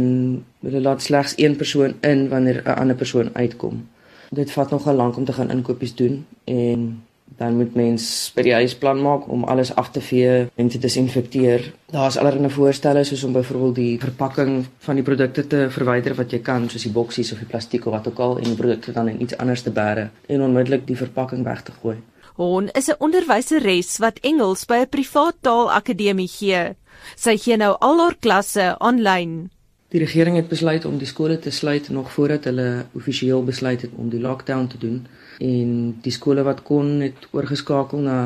hulle 0.60 0.82
laat 0.82 1.02
slegs 1.02 1.34
een 1.38 1.56
persoon 1.56 1.94
in 2.02 2.30
wanneer 2.30 2.62
'n 2.66 2.80
ander 2.80 2.96
persoon 2.96 3.30
uitkom. 3.34 3.88
Dit 4.30 4.52
vat 4.52 4.70
nogal 4.70 4.96
lank 4.96 5.18
om 5.18 5.26
te 5.26 5.34
gaan 5.34 5.52
inkopies 5.52 5.96
doen 5.96 6.26
en 6.44 7.04
dan 7.38 7.56
moet 7.56 7.76
mens 7.76 8.32
by 8.36 8.44
die 8.46 8.54
huis 8.54 8.76
plan 8.76 9.02
maak 9.02 9.28
om 9.32 9.44
alles 9.44 9.72
af 9.76 9.92
te 9.92 10.02
vee 10.02 10.48
en 10.56 10.68
te 10.68 10.78
desinfekteer. 10.78 11.74
Daar's 11.92 12.18
allerlei 12.18 12.50
voorstelle 12.52 13.04
soos 13.04 13.24
om 13.24 13.34
byvoorbeeld 13.34 13.76
die 13.76 14.00
verpakking 14.00 14.66
van 14.86 14.96
die 14.96 15.04
produkte 15.04 15.48
te 15.48 15.68
verwyder 15.70 16.16
wat 16.16 16.32
jy 16.32 16.40
kan, 16.40 16.70
soos 16.70 16.84
die 16.88 16.94
boksies 16.94 17.32
of 17.32 17.40
die 17.40 17.50
plastiek 17.50 17.86
of 17.86 17.94
wat 17.94 18.08
ook 18.08 18.20
al 18.20 18.38
en 18.38 18.50
die 18.52 18.60
produkte 18.60 18.92
dan 18.92 19.08
in 19.08 19.22
iets 19.22 19.38
anders 19.38 19.62
te 19.62 19.72
bære 19.72 20.10
en 20.28 20.42
onmiddellik 20.42 20.88
die 20.88 20.98
verpakking 20.98 21.44
weg 21.44 21.64
te 21.64 21.76
gooi. 21.82 21.98
Hon 22.40 22.70
is 22.72 22.88
'n 22.88 22.96
onderwyseres 23.00 23.98
wat 23.98 24.20
Engels 24.22 24.66
by 24.66 24.78
'n 24.82 24.90
privaat 24.90 25.36
taalakademie 25.42 26.28
gee. 26.28 26.76
Sy 27.16 27.38
gee 27.38 27.58
nou 27.58 27.76
al 27.80 28.00
haar 28.00 28.16
klasse 28.20 28.76
aanlyn. 28.80 29.50
Die 29.90 30.00
regering 30.00 30.36
het 30.36 30.48
besluit 30.48 30.86
om 30.86 30.98
die 30.98 31.08
skole 31.08 31.40
te 31.40 31.50
sluit 31.50 31.90
nog 31.90 32.12
voordat 32.12 32.44
hulle 32.44 32.86
amptelik 32.94 33.44
besluit 33.44 33.82
het 33.82 33.92
om 33.96 34.10
die 34.10 34.20
lockdown 34.20 34.68
te 34.68 34.78
doen 34.78 35.08
en 35.40 35.98
die 36.04 36.12
skole 36.12 36.44
wat 36.44 36.64
kon 36.68 37.00
het 37.02 37.28
oorgeskakel 37.32 38.00
na 38.00 38.20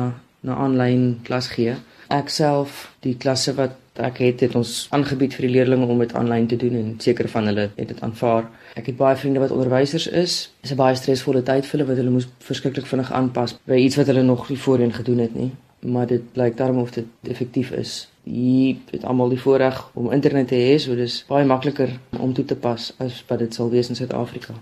na 0.44 0.58
aanlyn 0.60 1.04
klas 1.24 1.48
gee. 1.54 1.74
Ek 2.12 2.28
self, 2.28 2.90
die 3.00 3.14
klasse 3.16 3.54
wat 3.56 3.78
ek 4.04 4.18
het, 4.20 4.42
het 4.44 4.56
ons 4.58 4.72
aangebied 4.94 5.34
vir 5.36 5.46
die 5.46 5.52
leerders 5.54 5.88
om 5.88 6.02
dit 6.02 6.14
aanlyn 6.18 6.48
te 6.50 6.58
doen 6.60 6.74
en 6.80 6.90
seker 7.00 7.28
van 7.32 7.48
hulle 7.48 7.68
het 7.78 7.88
dit 7.88 8.02
aanvaar. 8.04 8.50
Ek 8.76 8.90
het 8.90 8.98
baie 8.98 9.16
vriende 9.16 9.40
wat 9.40 9.54
onderwysers 9.54 10.08
is. 10.10 10.34
Dit 10.60 10.70
is 10.70 10.72
'n 10.72 10.82
baie 10.82 10.96
stresvolle 11.00 11.42
tyd 11.42 11.66
vir 11.66 11.78
hulle 11.78 11.88
wat 11.88 11.96
hulle 11.96 12.10
moes 12.10 12.28
verskriklik 12.38 12.86
vinnig 12.86 13.12
aanpas 13.12 13.56
by 13.64 13.78
iets 13.80 13.96
wat 13.96 14.06
hulle 14.06 14.22
nog 14.22 14.48
nie 14.48 14.58
voorheen 14.58 14.92
gedoen 14.92 15.18
het 15.18 15.34
nie. 15.34 15.50
Maar 15.80 16.06
dit 16.06 16.32
blyk 16.32 16.56
daarom 16.56 16.78
of 16.78 16.90
dit 16.90 17.06
effektief 17.22 17.70
is. 17.70 18.08
Jy 18.24 18.76
het 18.90 19.04
almal 19.04 19.28
die 19.28 19.40
voorreg 19.40 19.90
om 19.94 20.12
internet 20.12 20.48
te 20.48 20.54
hê, 20.54 20.78
so 20.78 20.94
dis 20.94 21.24
baie 21.28 21.44
makliker 21.44 21.88
om 22.18 22.32
toe 22.32 22.44
te 22.44 22.56
pas 22.56 22.94
as 22.98 23.24
wat 23.28 23.38
dit 23.38 23.54
sal 23.54 23.70
wees 23.70 23.88
in 23.88 23.94
Suid-Afrika. 23.94 24.54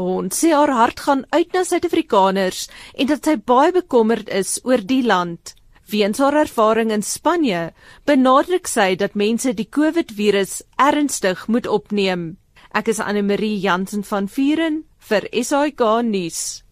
Ons 0.00 0.38
sê 0.40 0.54
haar 0.56 0.70
hart 0.72 1.00
gaan 1.04 1.26
uit 1.28 1.50
na 1.52 1.60
Suid-Afrikaners 1.60 2.60
en 2.96 3.08
dat 3.10 3.26
sy 3.26 3.34
baie 3.36 3.72
bekommerd 3.74 4.30
is 4.32 4.54
oor 4.64 4.80
die 4.80 5.02
land. 5.04 5.52
Weens 5.92 6.22
haar 6.22 6.38
ervaring 6.40 6.92
in 6.94 7.04
Spanje, 7.04 7.74
benadruk 8.08 8.70
sy 8.70 8.94
dat 8.96 9.18
mense 9.18 9.52
die 9.58 9.68
COVID-virus 9.68 10.62
ernstig 10.80 11.44
moet 11.52 11.68
opneem. 11.68 12.38
Ek 12.72 12.88
is 12.88 13.02
Anne 13.04 13.26
Marie 13.26 13.58
Jansen 13.60 14.06
van 14.06 14.30
Vuren 14.30 14.84
vir 15.10 15.28
SAK 15.36 15.84
nuus. 16.08 16.62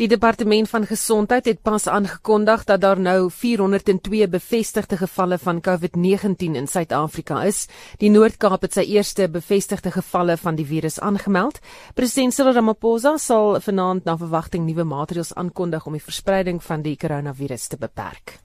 Die 0.00 0.08
departement 0.08 0.64
van 0.72 0.86
gesondheid 0.88 1.44
het 1.44 1.58
pas 1.60 1.84
aangekondig 1.86 2.62
dat 2.64 2.80
daar 2.80 3.00
nou 3.00 3.30
402 3.30 4.28
bevestigde 4.32 4.96
gevalle 4.96 5.38
van 5.38 5.60
COVID-19 5.60 6.56
in 6.56 6.66
Suid-Afrika 6.66 7.42
is. 7.44 7.66
Die 8.00 8.08
Noord-Kaap 8.08 8.64
het 8.64 8.80
sy 8.80 8.86
eerste 8.96 9.28
bevestigde 9.28 9.92
gevalle 9.92 10.40
van 10.40 10.56
die 10.56 10.64
virus 10.64 10.96
aangemeld. 11.04 11.60
President 11.94 12.32
Cyril 12.32 12.56
Ramaphosa 12.56 13.18
sal 13.20 13.60
vanaand 13.60 14.08
na 14.08 14.16
verwagting 14.16 14.64
nuwe 14.64 14.88
maatreëls 14.88 15.34
aankondig 15.34 15.84
om 15.84 15.92
die 15.92 16.06
verspreiding 16.08 16.64
van 16.64 16.80
die 16.80 16.96
koronavirus 16.96 17.68
te 17.68 17.76
beperk. 17.76 18.40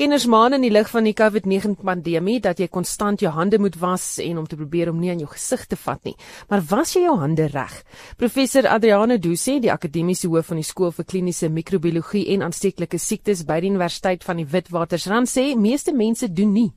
Kenners 0.00 0.24
maan 0.32 0.54
in 0.56 0.62
die 0.64 0.70
lig 0.72 0.88
van 0.88 1.04
die 1.04 1.12
COVID-19 1.12 1.74
pandemie 1.84 2.38
dat 2.40 2.56
jy 2.56 2.70
konstant 2.72 3.20
jou 3.20 3.28
hande 3.36 3.58
moet 3.60 3.74
was 3.82 4.04
en 4.24 4.38
om 4.40 4.46
te 4.48 4.56
probeer 4.56 4.88
om 4.88 4.96
nie 4.96 5.10
aan 5.12 5.20
jou 5.20 5.26
gesig 5.28 5.66
te 5.68 5.76
vat 5.76 6.00
nie. 6.08 6.14
Maar 6.48 6.62
was 6.70 6.94
jy 6.96 7.02
jou 7.02 7.18
hande 7.20 7.50
reg? 7.52 7.74
Professor 8.16 8.64
Adriano 8.72 9.18
Duce, 9.20 9.58
die 9.60 9.68
akademiese 9.68 10.30
hoof 10.32 10.48
van 10.54 10.62
die 10.62 10.64
skool 10.64 10.94
vir 10.96 11.04
kliniese 11.04 11.50
mikrobiologie 11.52 12.22
en 12.32 12.46
aansteeklike 12.46 12.96
siektes 12.96 13.42
by 13.44 13.58
die 13.60 13.74
Universiteit 13.74 14.24
van 14.24 14.40
die 14.40 14.48
Witwatersrand 14.48 15.28
sê 15.28 15.50
meeste 15.52 15.92
mense 15.92 16.32
doen 16.32 16.56
nie. 16.56 16.70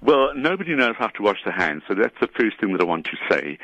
Well, 0.00 0.32
nobody 0.32 0.72
knows 0.72 0.96
how 0.96 1.12
to 1.12 1.22
wash 1.22 1.44
their 1.44 1.52
hands, 1.52 1.84
so 1.84 1.92
that's 1.92 2.16
the 2.24 2.32
first 2.32 2.56
thing 2.60 2.72
that 2.72 2.80
I 2.80 2.88
want 2.88 3.04
to 3.12 3.20
say. 3.28 3.58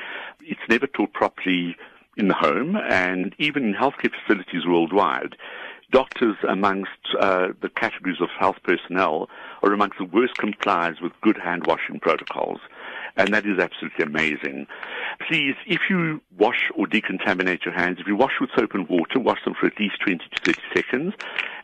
It's 0.45 0.69
never 0.69 0.85
taught 0.87 1.17
properly 1.17 1.73
in 2.21 2.29
the 2.29 2.37
home 2.37 2.77
and 2.77 3.33
even 3.39 3.65
in 3.65 3.73
healthcare 3.73 4.13
facilities 4.13 4.69
worldwide. 4.69 5.41
Doctors 5.91 6.37
amongst 6.49 6.91
uh, 7.19 7.49
the 7.61 7.69
categories 7.69 8.21
of 8.21 8.29
health 8.39 8.57
personnel 8.65 9.29
are 9.63 9.73
amongst 9.73 9.99
the 9.99 10.05
worst 10.05 10.35
compliers 10.37 11.01
with 11.01 11.13
good 11.21 11.37
hand 11.37 11.67
washing 11.67 12.01
protocols. 12.01 12.61
And 13.17 13.35
that 13.35 13.45
is 13.45 13.59
absolutely 13.59 14.05
amazing. 14.05 14.67
Please, 15.29 15.57
if 15.67 15.81
you 15.91 16.21
wash 16.39 16.71
or 16.75 16.87
decontaminate 16.87 17.65
your 17.65 17.75
hands, 17.75 17.99
if 18.01 18.07
you 18.07 18.17
wash 18.17 18.35
with 18.41 18.51
soap 18.57 18.75
and 18.75 18.89
water, 18.89 19.19
wash 19.19 19.45
them 19.45 19.55
for 19.59 19.67
at 19.67 19.79
least 19.79 20.01
20 20.01 20.19
to 20.19 20.53
30 20.53 20.61
seconds 20.75 21.15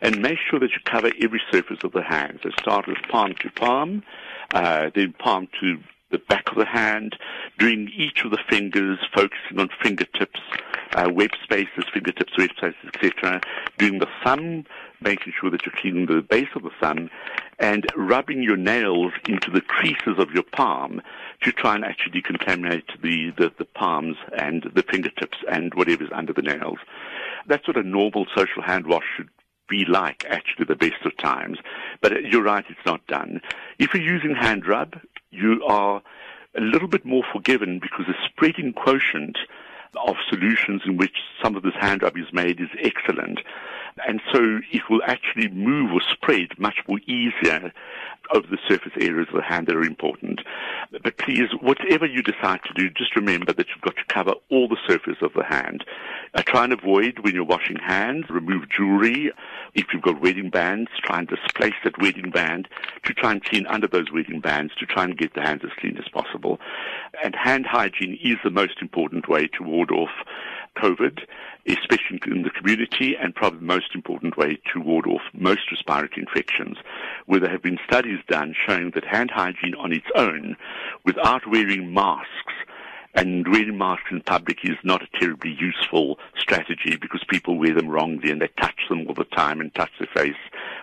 and 0.01 0.21
make 0.21 0.37
sure 0.49 0.59
that 0.59 0.71
you 0.71 0.79
cover 0.85 1.09
every 1.21 1.41
surface 1.51 1.79
of 1.83 1.93
the 1.93 2.03
hands. 2.03 2.41
So 2.43 2.49
start 2.61 2.87
with 2.87 2.97
palm 3.09 3.33
to 3.39 3.49
palm, 3.51 4.03
uh, 4.53 4.89
then 4.93 5.13
palm 5.13 5.47
to 5.61 5.77
the 6.11 6.19
back 6.19 6.49
of 6.51 6.57
the 6.57 6.65
hand, 6.65 7.17
doing 7.57 7.91
each 7.95 8.23
of 8.23 8.31
the 8.31 8.39
fingers, 8.49 8.97
focusing 9.13 9.59
on 9.59 9.69
fingertips, 9.81 10.39
uh, 10.93 11.09
web 11.11 11.31
spaces, 11.43 11.85
fingertips, 11.93 12.37
web 12.37 12.49
spaces, 12.57 12.89
etc. 12.93 13.41
Doing 13.77 13.99
the 13.99 14.07
thumb, 14.23 14.65
making 15.01 15.33
sure 15.39 15.49
that 15.49 15.65
you're 15.65 15.75
cleaning 15.75 16.05
the 16.05 16.21
base 16.21 16.49
of 16.55 16.63
the 16.63 16.71
thumb, 16.79 17.09
and 17.59 17.85
rubbing 17.95 18.43
your 18.43 18.57
nails 18.57 19.13
into 19.27 19.51
the 19.51 19.61
creases 19.61 20.17
of 20.17 20.31
your 20.31 20.43
palm 20.43 21.01
to 21.41 21.51
try 21.51 21.75
and 21.75 21.83
actually 21.83 22.21
decontaminate 22.21 23.01
the, 23.01 23.31
the, 23.37 23.51
the 23.57 23.65
palms 23.65 24.17
and 24.37 24.69
the 24.75 24.83
fingertips 24.83 25.37
and 25.51 25.73
whatever's 25.73 26.09
under 26.13 26.33
the 26.33 26.41
nails. 26.41 26.79
That's 27.47 27.67
what 27.67 27.77
a 27.77 27.83
normal 27.83 28.25
social 28.35 28.61
hand 28.61 28.87
wash 28.87 29.05
should 29.15 29.29
be 29.69 29.85
like 29.85 30.25
actually 30.29 30.65
the 30.65 30.75
best 30.75 31.05
of 31.05 31.15
times. 31.17 31.59
But 32.01 32.23
you're 32.23 32.43
right, 32.43 32.65
it's 32.69 32.85
not 32.85 33.05
done. 33.07 33.41
If 33.79 33.93
you're 33.93 34.03
using 34.03 34.35
hand 34.35 34.65
rub, 34.65 34.99
you 35.31 35.63
are 35.65 36.01
a 36.55 36.61
little 36.61 36.87
bit 36.87 37.05
more 37.05 37.23
forgiven 37.31 37.79
because 37.79 38.05
the 38.07 38.15
spreading 38.25 38.73
quotient 38.73 39.37
of 40.05 40.15
solutions 40.29 40.81
in 40.85 40.97
which 40.97 41.15
some 41.43 41.55
of 41.55 41.63
this 41.63 41.75
hand 41.79 42.03
rub 42.03 42.17
is 42.17 42.31
made 42.33 42.59
is 42.59 42.69
excellent. 42.81 43.39
And 44.07 44.21
so 44.31 44.59
it 44.71 44.83
will 44.89 45.01
actually 45.05 45.49
move 45.49 45.91
or 45.91 46.01
spread 46.01 46.49
much 46.59 46.77
more 46.87 46.99
easier 47.07 47.71
over 48.33 48.47
the 48.47 48.57
surface 48.67 48.91
areas 48.99 49.27
of 49.29 49.35
the 49.35 49.41
hand 49.41 49.67
that 49.67 49.75
are 49.75 49.83
important. 49.83 50.41
But 50.91 51.17
please, 51.17 51.49
whatever 51.61 52.05
you 52.05 52.21
decide 52.21 52.59
to 52.65 52.73
do, 52.73 52.89
just 52.89 53.15
remember 53.15 53.53
that 53.53 53.67
you've 53.69 53.81
got 53.81 53.95
to 53.95 54.13
cover 54.13 54.33
all 54.49 54.67
the 54.67 54.77
surface 54.87 55.17
of 55.21 55.33
the 55.33 55.43
hand. 55.43 55.83
Uh, 56.33 56.41
try 56.43 56.65
and 56.65 56.73
avoid 56.73 57.19
when 57.19 57.33
you're 57.33 57.45
washing 57.45 57.77
hands, 57.77 58.25
remove 58.29 58.69
jewelry. 58.69 59.31
If 59.73 59.87
you've 59.93 60.03
got 60.03 60.21
wedding 60.21 60.49
bands, 60.49 60.89
try 61.03 61.19
and 61.19 61.27
displace 61.27 61.75
that 61.83 61.99
wedding 62.01 62.31
band 62.31 62.67
to 63.05 63.13
try 63.13 63.31
and 63.31 63.43
clean 63.43 63.65
under 63.67 63.87
those 63.87 64.11
wedding 64.11 64.41
bands 64.41 64.73
to 64.79 64.85
try 64.85 65.05
and 65.05 65.17
get 65.17 65.33
the 65.33 65.41
hands 65.41 65.61
as 65.63 65.71
clean 65.79 65.97
as 65.97 66.07
possible. 66.09 66.59
And 67.23 67.35
hand 67.35 67.65
hygiene 67.65 68.19
is 68.21 68.37
the 68.43 68.49
most 68.49 68.81
important 68.81 69.29
way 69.29 69.47
to 69.47 69.63
ward 69.89 70.09
off 70.09 70.25
COVID, 70.77 71.19
especially 71.67 72.19
in 72.27 72.43
the 72.43 72.49
community, 72.49 73.15
and 73.15 73.35
probably 73.35 73.59
the 73.59 73.65
most 73.65 73.95
important 73.95 74.37
way 74.37 74.59
to 74.73 74.79
ward 74.79 75.07
off 75.07 75.21
most 75.33 75.71
respiratory 75.71 76.23
infections, 76.23 76.77
where 77.25 77.39
there 77.39 77.49
have 77.49 77.63
been 77.63 77.79
studies 77.85 78.19
done 78.27 78.53
showing 78.67 78.91
that 78.91 79.05
hand 79.05 79.31
hygiene 79.31 79.75
on 79.75 79.91
its 79.91 80.05
own, 80.15 80.55
without 81.03 81.47
wearing 81.47 81.93
masks, 81.93 82.53
and 83.15 83.47
wearing 83.47 83.77
masks 83.77 84.11
in 84.11 84.21
public 84.21 84.59
is 84.63 84.77
not 84.83 85.01
a 85.01 85.19
terribly 85.19 85.51
useful 85.59 86.19
strategy 86.37 86.95
because 87.01 87.23
people 87.27 87.57
wear 87.57 87.73
them 87.73 87.89
wrongly 87.89 88.29
and 88.29 88.41
they 88.41 88.49
touch 88.61 88.79
them 88.89 89.07
all 89.07 89.15
the 89.15 89.23
time 89.23 89.59
and 89.59 89.73
touch 89.73 89.91
their 89.99 90.09
face 90.13 90.35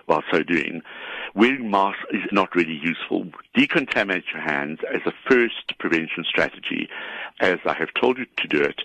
while 0.05 0.23
so 0.31 0.43
doing. 0.43 0.81
Wearing 1.33 1.69
masks 1.69 2.03
is 2.11 2.21
not 2.31 2.55
really 2.55 2.79
useful. 2.81 3.25
Decontaminate 3.57 4.31
your 4.33 4.41
hands 4.41 4.79
as 4.93 5.01
a 5.05 5.13
first 5.29 5.77
prevention 5.79 6.23
strategy, 6.27 6.87
as 7.39 7.57
I 7.65 7.73
have 7.73 7.93
told 7.99 8.17
you 8.17 8.25
to 8.37 8.47
do 8.47 8.61
it, 8.61 8.81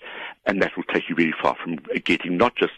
and 0.46 0.60
that 0.62 0.76
will 0.76 0.84
take 0.84 1.08
you 1.08 1.14
very 1.14 1.34
far 1.40 1.54
from 1.62 1.76
getting 2.04 2.36
not 2.36 2.56
just 2.56 2.72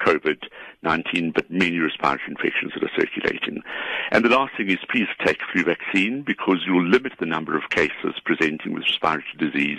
COVID-19, 0.00 1.34
but 1.34 1.50
many 1.50 1.78
respiratory 1.78 2.32
infections 2.32 2.72
that 2.74 2.84
are 2.84 3.00
circulating. 3.00 3.62
And 4.10 4.24
the 4.24 4.28
last 4.28 4.56
thing 4.56 4.68
is 4.68 4.78
please 4.90 5.08
take 5.24 5.38
flu 5.52 5.64
vaccine 5.64 6.22
because 6.22 6.64
you 6.66 6.74
will 6.74 6.86
limit 6.86 7.12
the 7.18 7.26
number 7.26 7.56
of 7.56 7.70
cases 7.70 8.20
presenting 8.24 8.74
with 8.74 8.82
respiratory 8.82 9.24
disease 9.38 9.78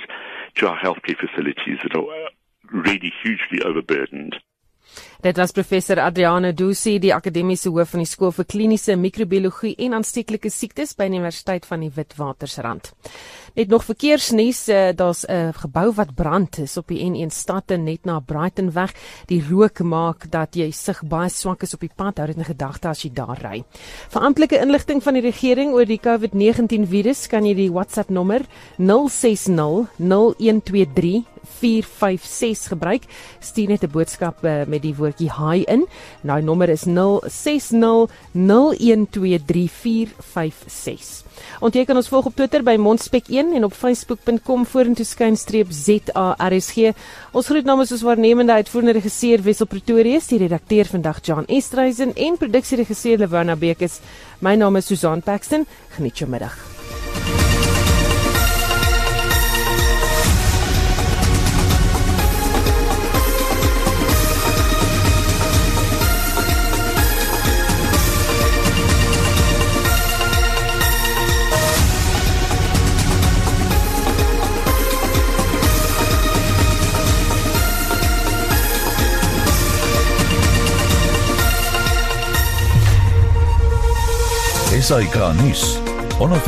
to 0.55 0.67
our 0.67 0.77
healthcare 0.77 1.17
facilities 1.17 1.77
that 1.83 1.95
are 1.95 2.03
uh, 2.03 2.29
really 2.71 3.13
hugely 3.21 3.61
overburdened. 3.63 4.37
Dit 5.21 5.37
was 5.37 5.51
professor 5.51 5.99
Adriana 5.99 6.51
Dusi, 6.51 6.99
die 6.99 7.13
akademiese 7.13 7.71
hoof 7.73 7.95
van 7.95 8.03
die 8.03 8.09
skool 8.09 8.31
vir 8.35 8.45
kliniese 8.45 8.95
mikrobiologie 8.99 9.75
en 9.85 9.95
aansteeklike 9.97 10.51
siektes 10.53 10.93
by 10.93 11.07
die 11.09 11.17
Universiteit 11.17 11.65
van 11.65 11.81
die 11.81 11.91
Witwatersrand. 11.95 12.91
Net 13.55 13.71
nog 13.71 13.85
verkeersnuus, 13.87 14.67
uh, 14.69 14.91
daar's 14.93 15.23
'n 15.25 15.31
uh, 15.31 15.53
gebou 15.53 15.93
wat 15.95 16.15
brand 16.15 16.57
is 16.59 16.77
op 16.77 16.87
die 16.87 16.99
N1 17.09 17.31
stadte 17.31 17.77
net 17.77 18.05
na 18.05 18.19
Brightonweg. 18.19 18.93
Die 19.27 19.43
rook 19.49 19.79
maak 19.79 20.31
dat 20.31 20.55
jy 20.55 20.71
sig 20.71 21.01
baie 21.03 21.29
swak 21.29 21.63
is 21.63 21.73
op 21.73 21.79
die 21.79 21.91
pad. 21.95 22.17
Hou 22.17 22.27
dit 22.27 22.37
in 22.37 22.45
gedagte 22.45 22.87
as 22.87 23.01
jy 23.01 23.13
daar 23.13 23.39
ry. 23.41 23.63
Vir 24.09 24.21
amptelike 24.21 24.59
inligting 24.61 25.03
van 25.03 25.13
die 25.13 25.21
regering 25.21 25.73
oor 25.73 25.85
die 25.85 25.99
COVID-19 25.99 26.85
virus, 26.87 27.27
kan 27.27 27.45
jy 27.45 27.53
die 27.53 27.71
WhatsApp 27.71 28.09
nommer 28.09 28.41
060 28.77 29.87
0123 29.97 31.34
456 31.45 32.67
gebruik. 32.67 33.03
Stuur 33.39 33.67
net 33.67 33.83
'n 33.83 33.91
boodskap 33.91 34.43
uh, 34.43 34.65
met 34.67 34.81
die 34.81 34.95
woordjie 34.95 35.31
hi 35.31 35.63
in. 35.67 35.85
Die 36.21 36.41
nommer 36.41 36.69
is 36.69 36.83
060 36.83 38.09
0123 38.31 40.13
Ons 41.59 41.75
jy 41.75 41.85
kan 41.87 41.97
ons 41.99 42.09
volg 42.11 42.29
op 42.29 42.35
Twitter 42.35 42.63
by 42.65 42.75
Mondspek1 42.81 43.55
en 43.57 43.67
op 43.67 43.73
Facebook.com 43.73 44.65
vorentoe 44.65 45.05
skynstreep 45.05 45.71
ZARSG. 45.71 46.93
Ons 47.35 47.51
groet 47.51 47.67
namens 47.67 47.91
ons 47.95 48.05
waarnemende 48.05 48.53
uitvoerende 48.59 48.97
regisseur 48.99 49.43
Wessel 49.45 49.69
Pretorius, 49.71 50.29
die 50.31 50.41
redakteur 50.45 50.85
vandag 50.91 51.23
Jan 51.25 51.47
Estreisen 51.47 52.15
en 52.15 52.37
produksieregisseur 52.37 53.17
Lewona 53.23 53.55
Bekes. 53.55 53.99
My 54.39 54.55
naam 54.55 54.75
is 54.81 54.87
Susan 54.91 55.21
Paxton. 55.21 55.67
Geniet 55.97 56.23
jou 56.23 56.29
middag. 56.29 57.44
SAK 84.85 85.33
nuus. 85.41 85.79
Onaf 86.21 86.45